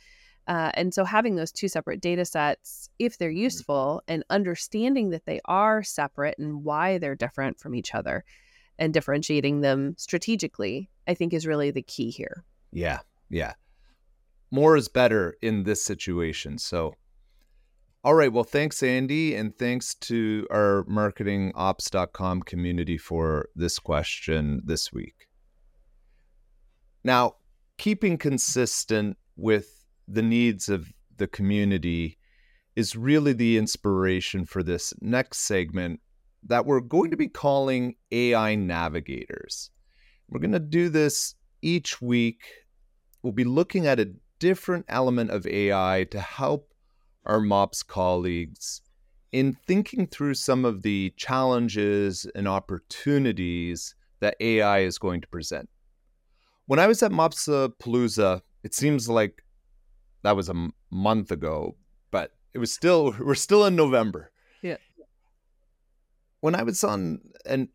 Uh, 0.48 0.72
and 0.74 0.94
so 0.94 1.04
having 1.04 1.36
those 1.36 1.52
two 1.52 1.68
separate 1.68 2.02
data 2.02 2.26
sets, 2.26 2.90
if 2.98 3.18
they're 3.18 3.30
mm-hmm. 3.30 3.38
useful, 3.38 4.02
and 4.08 4.24
understanding 4.32 5.12
that 5.12 5.26
they 5.26 5.40
are 5.46 5.84
separate 5.84 6.38
and 6.40 6.64
why 6.64 6.98
they're 6.98 7.16
different 7.16 7.60
from 7.60 7.76
each 7.76 7.94
other 7.94 8.24
and 8.78 8.94
differentiating 8.94 9.62
them 9.62 9.96
strategically, 9.98 10.90
I 11.08 11.14
think 11.14 11.34
is 11.34 11.48
really 11.48 11.72
the 11.72 11.82
key 11.82 12.10
here. 12.10 12.44
Yeah. 12.72 13.00
Yeah 13.30 13.54
more 14.56 14.78
is 14.78 14.88
better 14.88 15.36
in 15.42 15.64
this 15.64 15.84
situation. 15.84 16.58
So, 16.58 16.96
all 18.04 18.14
right. 18.14 18.32
Well, 18.32 18.44
thanks, 18.44 18.82
Andy. 18.82 19.36
And 19.36 19.56
thanks 19.58 19.96
to 19.96 20.48
our 20.50 20.86
marketingops.com 20.90 22.44
community 22.44 22.98
for 22.98 23.50
this 23.56 23.80
question 23.80 24.62
this 24.64 24.94
week. 24.94 25.28
Now, 27.04 27.36
keeping 27.78 28.18
consistent 28.18 29.18
with 29.36 29.86
the 30.08 30.22
needs 30.22 30.70
of 30.70 30.92
the 31.18 31.28
community 31.28 32.18
is 32.76 32.96
really 32.96 33.34
the 33.34 33.58
inspiration 33.58 34.46
for 34.46 34.62
this 34.64 34.94
next 35.02 35.40
segment 35.40 36.00
that 36.46 36.66
we're 36.66 36.80
going 36.80 37.12
to 37.12 37.18
be 37.18 37.28
calling 37.28 37.96
AI 38.12 38.56
Navigators. 38.56 39.72
We're 40.30 40.40
going 40.40 40.52
to 40.52 40.60
do 40.60 40.90
this 40.90 41.36
each 41.62 42.02
week. 42.02 42.42
We'll 43.22 43.34
be 43.34 43.44
looking 43.44 43.88
at 43.88 44.00
a 44.00 44.14
different 44.40 44.86
element 44.88 45.32
of 45.32 45.48
AI 45.48 46.06
to 46.12 46.20
help 46.20 46.74
our 47.26 47.40
MOPS 47.40 47.84
colleagues 47.84 48.82
in 49.32 49.58
thinking 49.68 50.08
through 50.08 50.36
some 50.36 50.64
of 50.64 50.82
the 50.82 51.14
challenges 51.18 52.26
and 52.36 52.48
opportunities 52.48 53.96
that 54.20 54.38
AI 54.40 54.80
is 54.80 54.98
going 54.98 55.22
to 55.22 55.28
present. 55.28 55.70
When 56.68 56.80
I 56.80 56.88
was 56.88 57.04
at 57.04 57.12
MOps-Apalooza, 57.12 58.42
it 58.64 58.74
seems 58.74 59.10
like 59.10 59.44
that 60.24 60.36
was 60.36 60.48
a 60.48 60.54
m- 60.54 60.74
month 60.90 61.32
ago, 61.32 61.76
but 62.12 62.32
it 62.54 62.60
was 62.60 62.74
still, 62.74 63.14
we're 63.20 63.36
still 63.36 63.66
in 63.66 63.76
November. 63.76 64.32
When 66.46 66.54
I 66.54 66.62
was 66.62 66.84
on 66.84 67.22
an 67.48 67.70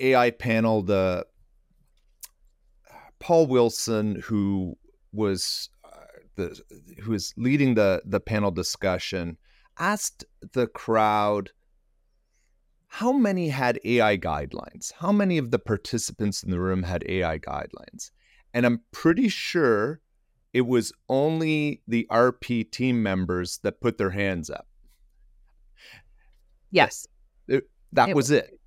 AI 0.00 0.32
panel, 0.32 0.82
the 0.82 1.24
Paul 3.20 3.46
Wilson, 3.46 4.16
who 4.24 4.76
was 5.12 5.70
uh, 5.84 5.90
the 6.34 6.60
who 7.00 7.14
is 7.14 7.32
leading 7.36 7.76
the 7.76 8.02
the 8.04 8.18
panel 8.18 8.50
discussion 8.50 9.36
asked 9.78 10.24
the 10.52 10.66
crowd 10.66 11.52
how 12.88 13.12
many 13.12 13.50
had 13.50 13.78
AI 13.84 14.16
guidelines? 14.16 14.92
How 14.94 15.12
many 15.12 15.38
of 15.38 15.52
the 15.52 15.60
participants 15.60 16.42
in 16.42 16.50
the 16.50 16.58
room 16.58 16.82
had 16.82 17.04
AI 17.08 17.38
guidelines? 17.38 18.10
And 18.52 18.66
I'm 18.66 18.80
pretty 18.90 19.28
sure 19.28 20.00
it 20.52 20.66
was 20.66 20.92
only 21.08 21.82
the 21.86 22.04
RP 22.10 22.68
team 22.72 23.00
members 23.00 23.60
that 23.62 23.80
put 23.80 23.96
their 23.96 24.10
hands 24.10 24.50
up. 24.50 24.66
Yes. 26.72 27.06
It, 27.46 27.68
that 27.92 28.10
it 28.10 28.16
was, 28.16 28.30
was 28.30 28.42
it. 28.42 28.60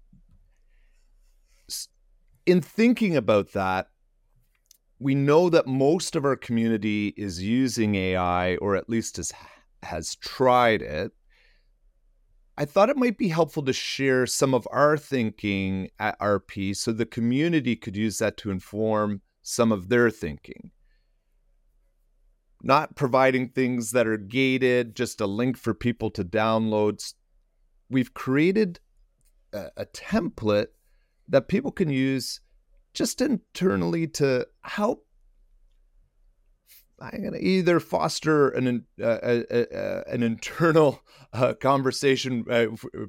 In 2.45 2.61
thinking 2.61 3.15
about 3.15 3.53
that, 3.53 3.87
we 4.99 5.15
know 5.15 5.49
that 5.49 5.65
most 5.67 6.15
of 6.15 6.25
our 6.25 6.35
community 6.35 7.13
is 7.17 7.41
using 7.41 7.95
AI 7.95 8.55
or 8.57 8.75
at 8.75 8.89
least 8.89 9.17
has, 9.17 9.31
has 9.83 10.15
tried 10.15 10.81
it. 10.81 11.11
I 12.57 12.65
thought 12.65 12.89
it 12.89 12.97
might 12.97 13.17
be 13.17 13.29
helpful 13.29 13.63
to 13.63 13.73
share 13.73 14.27
some 14.27 14.53
of 14.53 14.67
our 14.71 14.97
thinking 14.97 15.89
at 15.97 16.19
RP 16.19 16.75
so 16.75 16.91
the 16.91 17.05
community 17.07 17.75
could 17.75 17.95
use 17.95 18.19
that 18.19 18.37
to 18.37 18.51
inform 18.51 19.21
some 19.41 19.71
of 19.71 19.89
their 19.89 20.11
thinking. 20.11 20.69
Not 22.61 22.95
providing 22.95 23.49
things 23.49 23.91
that 23.91 24.05
are 24.05 24.17
gated, 24.17 24.95
just 24.95 25.19
a 25.19 25.25
link 25.25 25.57
for 25.57 25.73
people 25.73 26.11
to 26.11 26.23
download. 26.23 27.13
We've 27.89 28.13
created 28.13 28.79
a, 29.53 29.85
template 29.85 30.67
that 31.27 31.47
people 31.47 31.71
can 31.71 31.89
use 31.89 32.41
just 32.93 33.21
internally 33.21 34.07
to 34.07 34.47
help 34.63 35.05
I'm 37.01 37.21
going 37.21 37.33
to 37.33 37.43
either 37.43 37.79
foster 37.79 38.49
an 38.49 38.85
uh, 39.03 39.37
an 40.07 40.21
internal 40.21 41.01
uh, 41.33 41.53
conversation, 41.55 42.45
uh, 42.49 42.67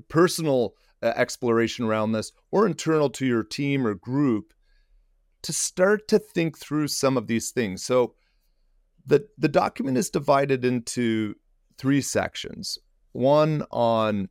personal 0.09 0.75
uh, 1.03 1.13
exploration 1.15 1.85
around 1.85 2.13
this, 2.13 2.33
or 2.51 2.67
internal 2.67 3.11
to 3.11 3.27
your 3.27 3.43
team 3.45 3.87
or 3.87 3.95
group 3.95 4.55
to 5.43 5.53
start 5.53 6.09
to 6.09 6.19
think 6.19 6.59
through 6.59 6.89
some 6.89 7.17
of 7.17 7.27
these 7.27 7.51
things. 7.51 7.85
So 7.85 8.15
the 9.05 9.29
the 9.37 9.49
document 9.49 9.99
is 9.99 10.09
divided 10.09 10.65
into 10.65 11.35
three 11.77 12.01
sections. 12.01 12.79
One 13.13 13.65
on 13.71 14.29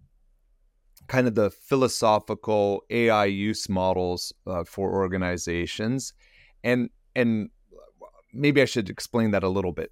kind 1.12 1.28
of 1.28 1.36
the 1.36 1.50
philosophical 1.50 2.86
AI 2.90 3.26
use 3.26 3.68
models 3.68 4.32
uh, 4.48 4.64
for 4.64 4.94
organizations, 4.94 6.14
and 6.64 6.90
and 7.14 7.50
maybe 8.34 8.62
I 8.62 8.66
should 8.66 8.90
explain 8.90 9.32
that 9.32 9.44
a 9.44 9.50
little 9.50 9.74
bit. 9.74 9.92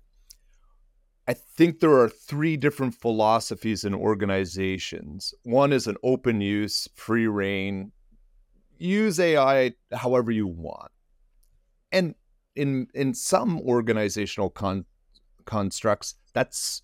I 1.27 1.33
think 1.33 1.81
there 1.81 1.99
are 1.99 2.07
three 2.07 2.55
different 2.55 2.95
philosophies 2.95 3.83
in 3.83 3.93
organizations. 3.93 5.33
One 5.43 5.73
is 5.73 5.87
an 5.87 5.97
open 6.03 6.39
use, 6.39 6.87
free 6.95 7.27
reign, 7.27 7.91
use 8.77 9.19
AI 9.19 9.73
however 9.91 10.31
you 10.31 10.47
want. 10.47 10.91
And 11.91 12.15
in 12.55 12.87
in 12.93 13.13
some 13.13 13.59
organizational 13.59 14.51
con- 14.51 14.85
constructs, 15.43 16.15
that's 16.33 16.81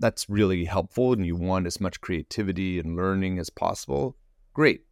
that's 0.00 0.28
really 0.28 0.64
helpful 0.64 1.12
and 1.12 1.24
you 1.24 1.36
want 1.36 1.66
as 1.66 1.80
much 1.80 2.00
creativity 2.00 2.78
and 2.78 2.96
learning 2.96 3.38
as 3.38 3.50
possible, 3.50 4.16
great. 4.52 4.82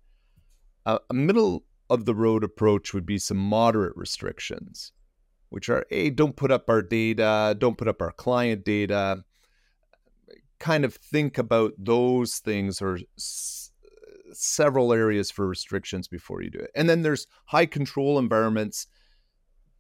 Uh, 0.87 0.99
a 1.11 1.15
middle 1.15 1.65
of 1.91 2.05
the 2.05 2.15
road 2.15 2.45
approach 2.45 2.95
would 2.95 3.07
be 3.07 3.19
some 3.19 3.37
moderate 3.37 3.97
restrictions, 3.97 4.93
which 5.51 5.69
are 5.69 5.85
a 5.91 6.11
don't 6.11 6.37
put 6.37 6.51
up 6.51 6.69
our 6.69 6.83
data, 6.83 7.55
don't 7.59 7.79
put 7.79 7.89
up 7.89 8.01
our 8.01 8.13
client 8.13 8.65
data. 8.65 9.25
Kind 10.59 10.85
of 10.85 10.95
think 10.95 11.39
about 11.39 11.73
those 11.77 12.39
things 12.39 12.81
or 12.81 13.01
s- 13.19 13.73
several 14.33 14.93
areas 14.93 15.31
for 15.31 15.47
restrictions 15.47 16.09
before 16.09 16.43
you 16.43 16.51
do 16.51 16.61
it. 16.61 16.71
And 16.75 16.89
then 16.89 17.03
there's 17.03 17.27
high 17.47 17.67
control 17.67 18.19
environments. 18.19 18.87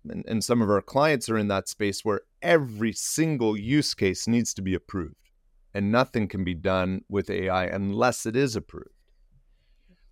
And, 0.08 0.24
and 0.26 0.44
some 0.44 0.60
of 0.60 0.68
our 0.68 0.82
clients 0.82 1.28
are 1.30 1.38
in 1.38 1.48
that 1.48 1.68
space 1.68 2.04
where 2.04 2.22
every 2.42 2.92
single 2.92 3.56
use 3.56 3.94
case 3.94 4.26
needs 4.26 4.52
to 4.54 4.62
be 4.62 4.74
approved 4.74 5.14
and 5.74 5.90
nothing 5.90 6.28
can 6.28 6.44
be 6.44 6.54
done 6.54 7.02
with 7.08 7.30
AI 7.30 7.64
unless 7.64 8.26
it 8.26 8.36
is 8.36 8.56
approved. 8.56 8.88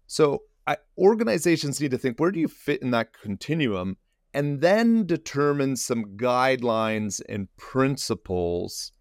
So 0.07 0.43
I, 0.67 0.79
organizations 0.97 1.81
need 1.81 1.91
to 1.91 1.99
think 1.99 2.19
where 2.19 2.31
do 2.31 2.41
you 2.41 2.49
fit 2.49 2.83
in 2.83 2.91
that 2.93 3.13
continuum 3.13 3.97
and 4.33 4.61
then 4.61 5.07
determine 5.07 5.77
some 5.77 6.17
guidelines 6.17 7.21
and 7.29 7.49
principles 7.57 8.93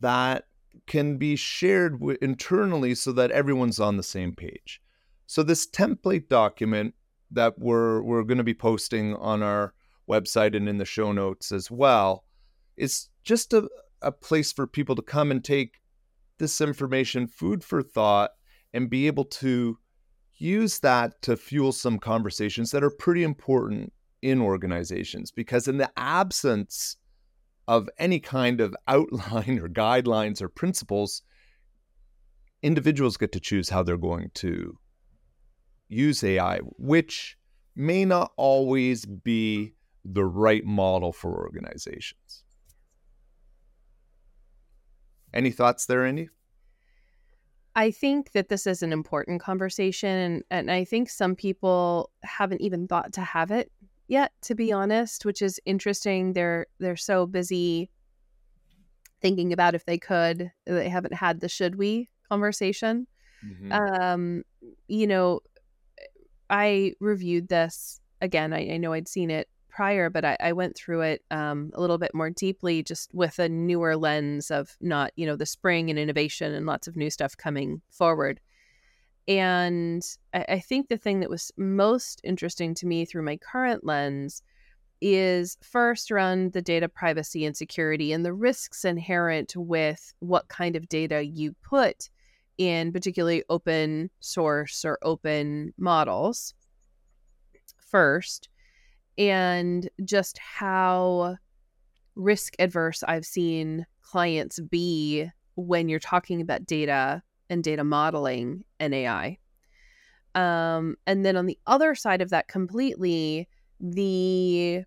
that 0.00 0.44
can 0.86 1.16
be 1.16 1.36
shared 1.36 2.00
w- 2.00 2.18
internally 2.20 2.94
so 2.94 3.12
that 3.12 3.30
everyone's 3.30 3.80
on 3.80 3.96
the 3.96 4.02
same 4.02 4.34
page. 4.34 4.80
So 5.26 5.42
this 5.42 5.66
template 5.66 6.28
document 6.28 6.94
that 7.30 7.58
we're 7.58 8.02
we're 8.02 8.22
going 8.22 8.38
to 8.38 8.44
be 8.44 8.54
posting 8.54 9.14
on 9.16 9.42
our 9.42 9.74
website 10.08 10.56
and 10.56 10.68
in 10.68 10.78
the 10.78 10.84
show 10.84 11.12
notes 11.12 11.52
as 11.52 11.70
well 11.70 12.24
is 12.76 13.08
just 13.24 13.52
a, 13.52 13.68
a 14.02 14.12
place 14.12 14.52
for 14.52 14.66
people 14.66 14.94
to 14.94 15.02
come 15.02 15.30
and 15.30 15.44
take 15.44 15.80
this 16.38 16.60
information, 16.60 17.26
food 17.26 17.64
for 17.64 17.82
thought, 17.82 18.30
and 18.72 18.90
be 18.90 19.06
able 19.06 19.24
to 19.24 19.78
use 20.38 20.80
that 20.80 21.20
to 21.22 21.36
fuel 21.36 21.72
some 21.72 21.98
conversations 21.98 22.70
that 22.70 22.84
are 22.84 22.90
pretty 22.90 23.22
important 23.22 23.92
in 24.22 24.40
organizations. 24.40 25.30
Because 25.30 25.66
in 25.66 25.78
the 25.78 25.90
absence 25.96 26.96
of 27.68 27.88
any 27.98 28.20
kind 28.20 28.60
of 28.60 28.76
outline 28.86 29.58
or 29.62 29.68
guidelines 29.68 30.42
or 30.42 30.48
principles, 30.48 31.22
individuals 32.62 33.16
get 33.16 33.32
to 33.32 33.40
choose 33.40 33.68
how 33.68 33.82
they're 33.82 33.96
going 33.96 34.30
to 34.34 34.78
use 35.88 36.22
AI, 36.22 36.58
which 36.76 37.36
may 37.74 38.04
not 38.04 38.32
always 38.36 39.04
be 39.04 39.74
the 40.12 40.24
right 40.24 40.64
model 40.64 41.12
for 41.12 41.34
organizations. 41.34 42.44
Any 45.34 45.50
thoughts 45.50 45.86
there, 45.86 46.04
Andy? 46.04 46.28
I 47.74 47.90
think 47.90 48.32
that 48.32 48.48
this 48.48 48.66
is 48.66 48.82
an 48.82 48.92
important 48.92 49.42
conversation, 49.42 50.08
and, 50.08 50.44
and 50.50 50.70
I 50.70 50.84
think 50.84 51.10
some 51.10 51.34
people 51.34 52.10
haven't 52.22 52.62
even 52.62 52.88
thought 52.88 53.12
to 53.14 53.20
have 53.20 53.50
it 53.50 53.70
yet, 54.08 54.32
to 54.42 54.54
be 54.54 54.72
honest, 54.72 55.26
which 55.26 55.42
is 55.42 55.60
interesting. 55.66 56.32
They're 56.32 56.66
they're 56.78 56.96
so 56.96 57.26
busy 57.26 57.90
thinking 59.20 59.52
about 59.52 59.74
if 59.74 59.84
they 59.84 59.98
could, 59.98 60.50
they 60.64 60.88
haven't 60.88 61.14
had 61.14 61.40
the 61.40 61.48
should 61.48 61.76
we 61.76 62.08
conversation. 62.28 63.06
Mm-hmm. 63.44 63.72
Um, 63.72 64.42
you 64.88 65.06
know, 65.06 65.40
I 66.48 66.94
reviewed 67.00 67.48
this 67.48 68.00
again. 68.20 68.52
I, 68.52 68.74
I 68.74 68.76
know 68.78 68.92
I'd 68.92 69.08
seen 69.08 69.30
it 69.30 69.48
prior, 69.76 70.08
but 70.08 70.24
I, 70.24 70.38
I 70.40 70.52
went 70.54 70.74
through 70.74 71.02
it 71.02 71.22
um, 71.30 71.70
a 71.74 71.80
little 71.82 71.98
bit 71.98 72.14
more 72.14 72.30
deeply, 72.30 72.82
just 72.82 73.12
with 73.12 73.38
a 73.38 73.46
newer 73.46 73.94
lens 73.94 74.50
of 74.50 74.74
not, 74.80 75.12
you 75.16 75.26
know, 75.26 75.36
the 75.36 75.44
spring 75.44 75.90
and 75.90 75.98
innovation 75.98 76.54
and 76.54 76.64
lots 76.64 76.88
of 76.88 76.96
new 76.96 77.10
stuff 77.10 77.36
coming 77.36 77.82
forward. 77.90 78.40
And 79.28 80.02
I, 80.32 80.46
I 80.48 80.58
think 80.60 80.88
the 80.88 80.96
thing 80.96 81.20
that 81.20 81.28
was 81.28 81.52
most 81.58 82.22
interesting 82.24 82.74
to 82.76 82.86
me 82.86 83.04
through 83.04 83.24
my 83.24 83.36
current 83.36 83.84
lens 83.84 84.42
is 85.02 85.58
first 85.62 86.10
around 86.10 86.54
the 86.54 86.62
data 86.62 86.88
privacy 86.88 87.44
and 87.44 87.54
security 87.54 88.12
and 88.12 88.24
the 88.24 88.32
risks 88.32 88.82
inherent 88.82 89.54
with 89.56 90.14
what 90.20 90.48
kind 90.48 90.74
of 90.74 90.88
data 90.88 91.22
you 91.22 91.54
put 91.62 92.08
in 92.56 92.90
particularly 92.92 93.44
open 93.50 94.08
source 94.20 94.86
or 94.86 94.98
open 95.02 95.74
models 95.76 96.54
first 97.76 98.48
and 99.18 99.88
just 100.04 100.38
how 100.38 101.36
risk 102.14 102.54
adverse 102.58 103.02
I've 103.06 103.26
seen 103.26 103.86
clients 104.02 104.58
be 104.60 105.30
when 105.54 105.88
you're 105.88 105.98
talking 105.98 106.40
about 106.40 106.66
data 106.66 107.22
and 107.48 107.62
data 107.62 107.84
modeling 107.84 108.64
and 108.80 108.94
AI. 108.94 109.38
Um, 110.34 110.96
and 111.06 111.24
then 111.24 111.36
on 111.36 111.46
the 111.46 111.58
other 111.66 111.94
side 111.94 112.20
of 112.20 112.30
that, 112.30 112.48
completely, 112.48 113.48
the 113.80 114.84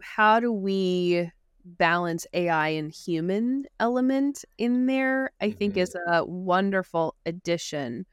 how 0.00 0.40
do 0.40 0.52
we 0.52 1.30
balance 1.64 2.26
AI 2.32 2.68
and 2.68 2.92
human 2.92 3.66
element 3.78 4.44
in 4.56 4.86
there, 4.86 5.32
I 5.40 5.50
think 5.50 5.74
mm-hmm. 5.74 5.82
is 5.82 5.96
a 6.08 6.24
wonderful 6.24 7.16
addition, 7.26 8.06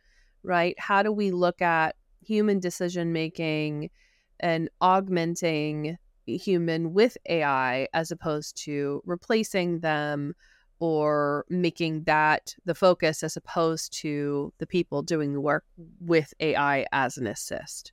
right? 0.44 0.78
How 0.80 1.04
do 1.04 1.12
we 1.12 1.32
look 1.32 1.62
at 1.62 1.96
human 2.26 2.60
decision 2.60 3.14
making? 3.14 3.90
And 4.40 4.70
augmenting 4.82 5.98
human 6.26 6.94
with 6.94 7.18
AI 7.30 7.88
as 7.94 8.12
opposed 8.12 8.58
to 8.64 9.02
replacing 9.06 9.80
them 9.80 10.36
or 10.80 11.46
making 11.50 12.04
that 12.04 12.56
the 12.66 12.76
focus 12.76 13.24
as 13.24 13.36
opposed 13.36 13.92
to 13.94 14.54
the 14.60 14.68
people 14.68 15.02
doing 15.02 15.34
the 15.34 15.42
work 15.42 15.66
with 16.00 16.34
AI 16.40 16.86
as 16.92 17.18
an 17.18 17.26
assist. 17.26 17.92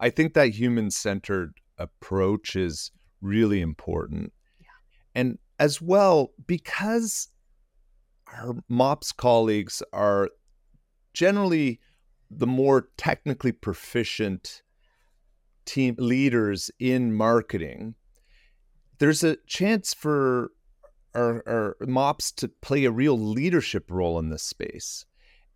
I 0.00 0.10
think 0.10 0.34
that 0.34 0.50
human 0.50 0.90
centered 0.90 1.54
approach 1.78 2.56
is 2.56 2.90
really 3.20 3.60
important. 3.60 4.32
Yeah. 4.60 4.66
And 5.14 5.38
as 5.58 5.80
well, 5.80 6.32
because 6.46 7.28
our 8.32 8.56
MOPS 8.68 9.12
colleagues 9.12 9.82
are 9.92 10.30
generally 11.12 11.80
the 12.30 12.46
more 12.46 12.88
technically 12.96 13.52
proficient 13.52 14.62
team 15.70 15.94
leaders 15.98 16.68
in 16.80 17.14
marketing, 17.14 17.94
there's 18.98 19.22
a 19.22 19.36
chance 19.46 19.94
for 19.94 20.50
our, 21.14 21.42
our 21.46 21.76
MOPS 21.86 22.32
to 22.32 22.48
play 22.48 22.84
a 22.84 22.90
real 22.90 23.16
leadership 23.18 23.88
role 23.88 24.18
in 24.18 24.30
this 24.30 24.42
space. 24.42 25.04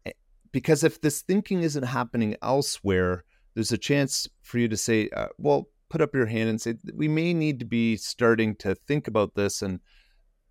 Eh, 0.06 0.12
because 0.52 0.84
if 0.84 1.00
this 1.00 1.22
thinking 1.22 1.62
isn't 1.62 1.82
happening 1.82 2.36
elsewhere, 2.42 3.24
there's 3.54 3.72
a 3.72 3.78
chance 3.78 4.28
for 4.42 4.58
you 4.58 4.68
to 4.68 4.76
say, 4.76 5.08
uh, 5.16 5.26
well, 5.36 5.68
put 5.90 6.00
up 6.00 6.14
your 6.14 6.26
hand 6.26 6.48
and 6.48 6.60
say, 6.60 6.74
we 6.94 7.08
may 7.08 7.34
need 7.34 7.58
to 7.58 7.66
be 7.66 7.96
starting 7.96 8.54
to 8.56 8.76
think 8.86 9.08
about 9.08 9.34
this. 9.34 9.62
And 9.62 9.80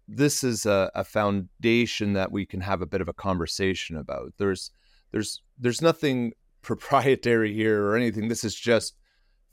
this 0.10 0.43
is 0.43 0.65
a, 0.65 0.91
a 0.93 1.06
foundation 1.06 2.13
that 2.13 2.34
we 2.34 2.45
can 2.45 2.60
have 2.60 2.82
a 2.82 2.86
bit 2.86 3.02
of 3.02 3.08
a 3.08 3.13
conversation 3.13 3.95
about. 3.95 4.34
There's, 4.38 4.71
there's, 5.12 5.41
there's 5.58 5.82
nothing 5.82 6.34
proprietary 6.62 7.54
here 7.54 7.86
or 7.86 7.95
anything. 7.95 8.28
This 8.28 8.43
is 8.43 8.56
just 8.56 8.95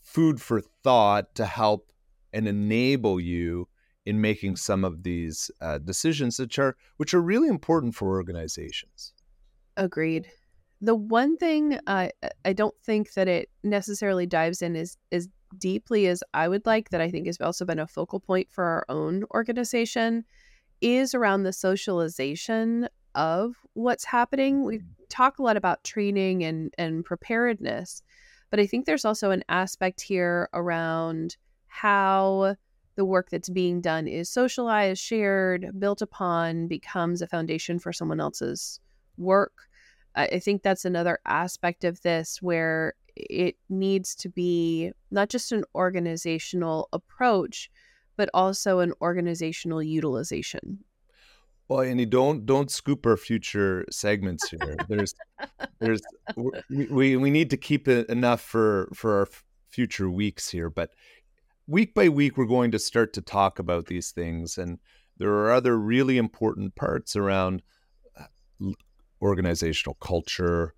food 0.02 0.40
for 0.40 0.60
thought 0.82 1.34
to 1.34 1.46
help 1.46 1.92
and 2.32 2.46
enable 2.48 3.20
you 3.20 3.68
in 4.06 4.20
making 4.20 4.56
some 4.56 4.84
of 4.84 5.02
these 5.02 5.50
uh, 5.60 5.78
decisions 5.78 6.38
which 6.38 6.58
are 6.58 6.76
which 6.96 7.14
are 7.14 7.20
really 7.20 7.48
important 7.48 7.94
for 7.94 8.08
organizations. 8.08 9.12
Agreed. 9.76 10.28
The 10.80 10.94
one 10.94 11.36
thing 11.36 11.78
uh, 11.86 12.08
i 12.44 12.52
don't 12.52 12.74
think 12.82 13.12
that 13.12 13.28
it 13.28 13.50
necessarily 13.62 14.26
dives 14.26 14.62
in 14.62 14.76
as 14.76 14.96
as 15.12 15.28
deeply 15.58 16.06
as 16.06 16.22
i 16.32 16.48
would 16.48 16.64
like 16.64 16.90
that 16.90 17.00
i 17.00 17.10
think 17.10 17.26
has 17.26 17.36
also 17.40 17.64
been 17.64 17.80
a 17.80 17.86
focal 17.86 18.20
point 18.20 18.48
for 18.50 18.64
our 18.64 18.86
own 18.88 19.24
organization 19.34 20.24
is 20.80 21.14
around 21.14 21.42
the 21.42 21.52
socialization 21.52 22.88
of 23.14 23.56
what's 23.74 24.04
happening. 24.04 24.64
We 24.64 24.78
mm-hmm. 24.78 24.86
talk 25.08 25.38
a 25.38 25.42
lot 25.42 25.56
about 25.56 25.84
training 25.84 26.44
and 26.44 26.72
and 26.78 27.04
preparedness 27.04 28.02
but 28.50 28.60
I 28.60 28.66
think 28.66 28.84
there's 28.84 29.04
also 29.04 29.30
an 29.30 29.44
aspect 29.48 30.00
here 30.00 30.48
around 30.52 31.36
how 31.66 32.56
the 32.96 33.04
work 33.04 33.30
that's 33.30 33.48
being 33.48 33.80
done 33.80 34.06
is 34.06 34.28
socialized, 34.28 35.00
shared, 35.00 35.70
built 35.78 36.02
upon, 36.02 36.66
becomes 36.66 37.22
a 37.22 37.26
foundation 37.26 37.78
for 37.78 37.92
someone 37.92 38.20
else's 38.20 38.80
work. 39.16 39.52
I 40.16 40.40
think 40.40 40.62
that's 40.62 40.84
another 40.84 41.20
aspect 41.24 41.84
of 41.84 42.02
this 42.02 42.42
where 42.42 42.94
it 43.14 43.56
needs 43.68 44.16
to 44.16 44.28
be 44.28 44.90
not 45.12 45.28
just 45.28 45.52
an 45.52 45.64
organizational 45.74 46.88
approach, 46.92 47.70
but 48.16 48.28
also 48.34 48.80
an 48.80 48.92
organizational 49.00 49.82
utilization 49.82 50.84
well, 51.70 51.82
Andy, 51.82 52.04
don't 52.04 52.44
don't 52.46 52.68
scoop 52.68 53.06
our 53.06 53.16
future 53.16 53.86
segments 53.92 54.50
here. 54.50 54.76
There's 54.88 55.14
there's 55.80 56.02
we, 56.68 57.16
we 57.16 57.30
need 57.30 57.50
to 57.50 57.56
keep 57.56 57.88
it 57.88 58.08
enough 58.08 58.40
for 58.40 58.88
for 58.94 59.18
our 59.18 59.28
future 59.70 60.10
weeks 60.10 60.50
here, 60.50 60.70
but 60.70 60.90
week 61.66 61.94
by 61.94 62.08
week 62.08 62.36
we're 62.36 62.46
going 62.46 62.70
to 62.72 62.78
start 62.78 63.12
to 63.14 63.22
talk 63.22 63.58
about 63.58 63.86
these 63.86 64.10
things 64.10 64.58
and 64.58 64.78
there 65.20 65.32
are 65.32 65.52
other 65.52 65.78
really 65.78 66.16
important 66.16 66.74
parts 66.74 67.14
around 67.14 67.62
uh, 68.18 68.24
organizational 69.20 69.94
culture, 70.00 70.74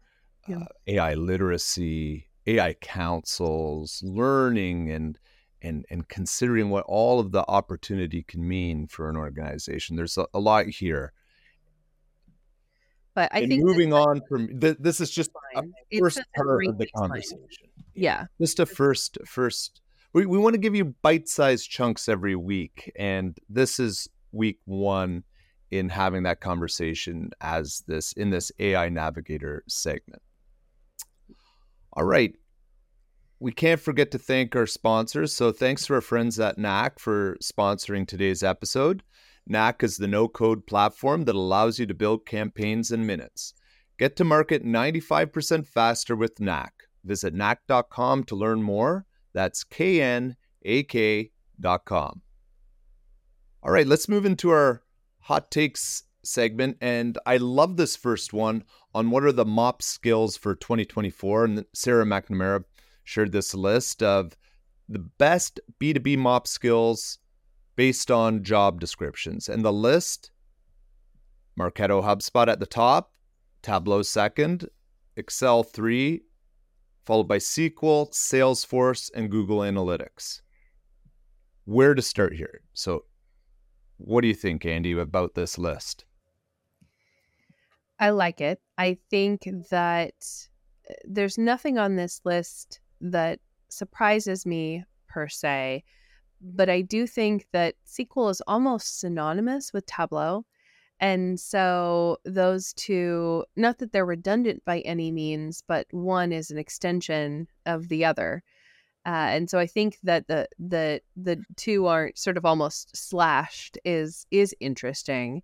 yeah. 0.49 0.57
uh, 0.59 0.67
AI 0.89 1.15
literacy, 1.15 2.27
AI 2.49 2.75
councils, 2.75 4.03
learning 4.05 4.91
and 4.91 5.19
and 5.63 5.87
and 5.91 6.09
considering 6.09 6.71
what 6.71 6.85
all 6.89 7.21
of 7.21 7.31
the 7.31 7.45
opportunity 7.49 8.25
can 8.25 8.47
mean 8.47 8.89
for 8.89 9.09
an 9.09 9.17
organization. 9.17 9.95
There's 9.95 10.19
a, 10.19 10.27
a 10.35 10.41
lot 10.41 10.67
here. 10.67 11.13
But 13.15 13.31
I 13.33 13.41
and 13.41 13.51
think 13.51 13.65
moving 13.65 13.93
on 13.93 14.23
from 14.29 14.59
th- 14.59 14.79
this 14.81 15.01
is 15.01 15.11
just 15.11 15.31
first 15.99 16.21
part 16.35 16.67
of 16.67 16.79
the 16.79 16.87
conversation. 16.97 17.69
yeah. 17.95 18.25
Just 18.41 18.59
a 18.59 18.67
first 18.67 19.19
first. 19.27 19.81
We 20.15 20.27
we 20.27 20.39
want 20.39 20.55
to 20.55 20.59
give 20.59 20.75
you 20.75 20.95
bite-sized 21.03 21.71
chunks 21.71 22.09
every 22.09 22.37
week, 22.37 22.91
and 22.99 23.37
this 23.49 23.79
is 23.79 24.09
week 24.33 24.59
one 24.65 25.25
in 25.71 25.89
having 25.89 26.23
that 26.25 26.41
conversation 26.41 27.31
as 27.41 27.83
this 27.87 28.13
in 28.13 28.31
this 28.31 28.53
AI 28.59 28.89
Navigator 28.89 29.65
segment. 29.69 30.23
All 31.95 32.05
right. 32.05 32.35
We 33.41 33.53
can't 33.53 33.81
forget 33.81 34.13
to 34.13 34.19
thank 34.19 34.55
our 34.55 34.67
sponsors. 34.67 35.35
So 35.35 35.51
thanks 35.51 35.87
to 35.87 35.95
our 35.95 36.01
friends 36.01 36.39
at 36.39 36.59
Knak 36.59 37.01
for 37.01 37.37
sponsoring 37.43 38.07
today's 38.07 38.43
episode. 38.43 39.03
Knak 39.49 39.83
is 39.83 39.97
the 39.97 40.07
no 40.07 40.29
code 40.29 40.67
platform 40.67 41.25
that 41.25 41.35
allows 41.35 41.79
you 41.79 41.87
to 41.87 41.95
build 41.95 42.27
campaigns 42.27 42.91
in 42.91 43.07
minutes. 43.07 43.55
Get 43.99 44.17
to 44.17 44.25
market 44.25 44.65
95% 44.65 45.67
faster 45.67 46.17
with 46.17 46.37
Knak. 46.37 46.71
Visit 47.05 47.35
knak.com 47.35 48.25
to 48.25 48.37
learn 48.37 48.63
more. 48.63 49.07
That's 49.33 49.65
K-N-A-K 49.65 51.31
dot 51.61 51.85
com. 51.85 52.23
All 53.63 53.73
right, 53.73 53.87
let's 53.87 54.09
move 54.09 54.25
into 54.25 54.51
our 54.51 54.83
hot 55.21 55.51
takes 55.51 56.05
segment. 56.25 56.79
And 56.81 57.19
I 57.27 57.37
love 57.37 57.77
this 57.77 57.97
first 57.97 58.33
one 58.33 58.65
on 58.95 59.11
what 59.11 59.25
are 59.25 59.33
the 59.33 59.45
MOP 59.45 59.83
skills 59.83 60.37
for 60.37 60.55
2024. 60.55 61.45
And 61.45 61.65
Sarah 61.73 62.05
McNamara 62.05 62.65
shared 63.05 63.33
this 63.33 63.55
list 63.55 64.03
of 64.03 64.37
the 64.89 64.99
best 64.99 65.61
B2B 65.81 66.19
MOP 66.19 66.47
skills 66.47 67.19
based 67.77 68.11
on 68.11 68.45
job 68.45 68.81
descriptions. 68.81 69.49
And 69.49 69.65
the 69.65 69.73
list 69.73 70.31
Marketo 71.59 72.03
HubSpot 72.03 72.49
at 72.49 72.61
the 72.61 72.67
top, 72.67 73.13
Tableau 73.63 74.03
second, 74.03 74.69
Excel 75.17 75.63
three, 75.63 76.23
followed 77.05 77.29
by 77.29 77.39
SQL, 77.39 78.11
Salesforce, 78.13 79.11
and 79.15 79.31
Google 79.31 79.59
Analytics. 79.59 80.41
Where 81.65 81.95
to 81.95 82.03
start 82.03 82.35
here? 82.35 82.63
So, 82.73 83.05
what 83.99 84.23
do 84.23 84.29
you 84.29 84.35
think, 84.35 84.65
Andy, 84.65 84.93
about 84.93 85.35
this 85.35 85.59
list? 85.59 86.05
I 88.01 88.11
like 88.11 88.41
it. 88.41 88.61
I 88.79 88.99
think 89.11 89.47
that 89.71 90.15
uh, 90.91 90.95
there's 91.05 91.39
nothing 91.39 91.79
on 91.79 91.95
this 91.95 92.21
list 92.25 92.81
that 93.01 93.39
surprises 93.69 94.45
me 94.45 94.85
per 95.09 95.29
se, 95.29 95.85
but 96.43 96.69
I 96.69 96.83
do 96.83 97.07
think 97.07 97.47
that 97.53 97.77
SQL 97.87 98.31
is 98.31 98.43
almost 98.47 98.99
synonymous 99.01 99.73
with 99.73 99.87
Tableau. 99.87 100.45
And 101.01 101.39
so 101.39 102.19
those 102.25 102.73
two, 102.75 103.45
not 103.57 103.79
that 103.79 103.93
they're 103.93 104.07
redundant 104.07 104.65
by 104.65 104.81
any 104.81 105.11
means, 105.11 105.63
but 105.67 105.87
one 105.91 106.33
is 106.33 106.51
an 106.51 106.59
extension 106.59 107.49
of 107.67 107.89
the 107.89 108.05
other. 108.05 108.43
Uh, 109.05 109.31
and 109.31 109.51
so 109.51 109.59
I 109.59 109.67
think 109.67 109.99
that 110.05 110.29
the 110.29 110.49
the 110.61 111.01
the 111.17 111.43
two 111.57 111.87
aren't 111.87 112.19
sort 112.19 112.37
of 112.37 112.45
almost 112.45 112.97
slashed 112.97 113.77
is 113.85 114.27
is 114.31 114.55
interesting. 114.61 115.43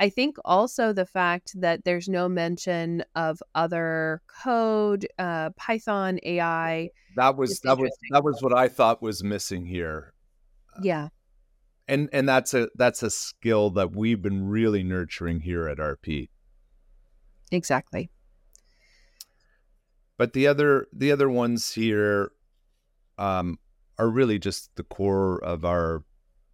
I 0.00 0.08
think 0.08 0.36
also 0.44 0.94
the 0.94 1.04
fact 1.04 1.52
that 1.60 1.84
there's 1.84 2.08
no 2.08 2.28
mention 2.30 3.04
of 3.14 3.42
other 3.54 4.22
code, 4.42 5.06
uh, 5.18 5.50
Python, 5.50 6.18
AI. 6.22 6.88
That 7.16 7.36
was 7.36 7.60
that 7.60 7.76
was 7.76 7.90
that 8.10 8.24
was 8.24 8.42
what 8.42 8.56
I 8.56 8.68
thought 8.68 9.02
was 9.02 9.22
missing 9.22 9.66
here. 9.66 10.13
Yeah, 10.76 11.08
And 11.88 12.08
and 12.12 12.28
that's 12.28 12.52
a 12.54 12.68
that's 12.74 13.02
a 13.02 13.08
skill 13.10 13.70
that 13.70 13.94
we've 13.96 14.20
been 14.20 14.46
really 14.48 14.82
nurturing 14.82 15.40
here 15.40 15.66
at 15.68 15.78
RP. 15.80 16.28
exactly. 17.50 18.10
But 20.16 20.32
the 20.32 20.46
other 20.46 20.88
the 20.92 21.12
other 21.12 21.28
ones 21.30 21.72
here 21.74 22.32
um 23.18 23.58
are 23.98 24.10
really 24.10 24.38
just 24.38 24.74
the 24.76 24.84
core 24.84 25.42
of 25.44 25.64
our 25.64 26.04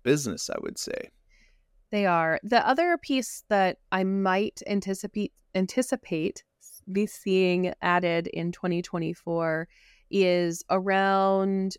business, 0.04 0.50
I 0.50 0.58
would 0.60 0.78
say. 0.78 1.10
They 1.90 2.06
are. 2.06 2.38
The 2.42 2.66
other 2.66 2.96
piece 2.98 3.44
that 3.48 3.78
I 3.90 4.04
might 4.04 4.62
anticipate 4.66 5.32
anticipate 5.54 6.44
be 6.92 7.06
seeing 7.06 7.74
added 7.82 8.28
in 8.28 8.52
2024 8.52 9.68
is 10.10 10.64
around 10.70 11.76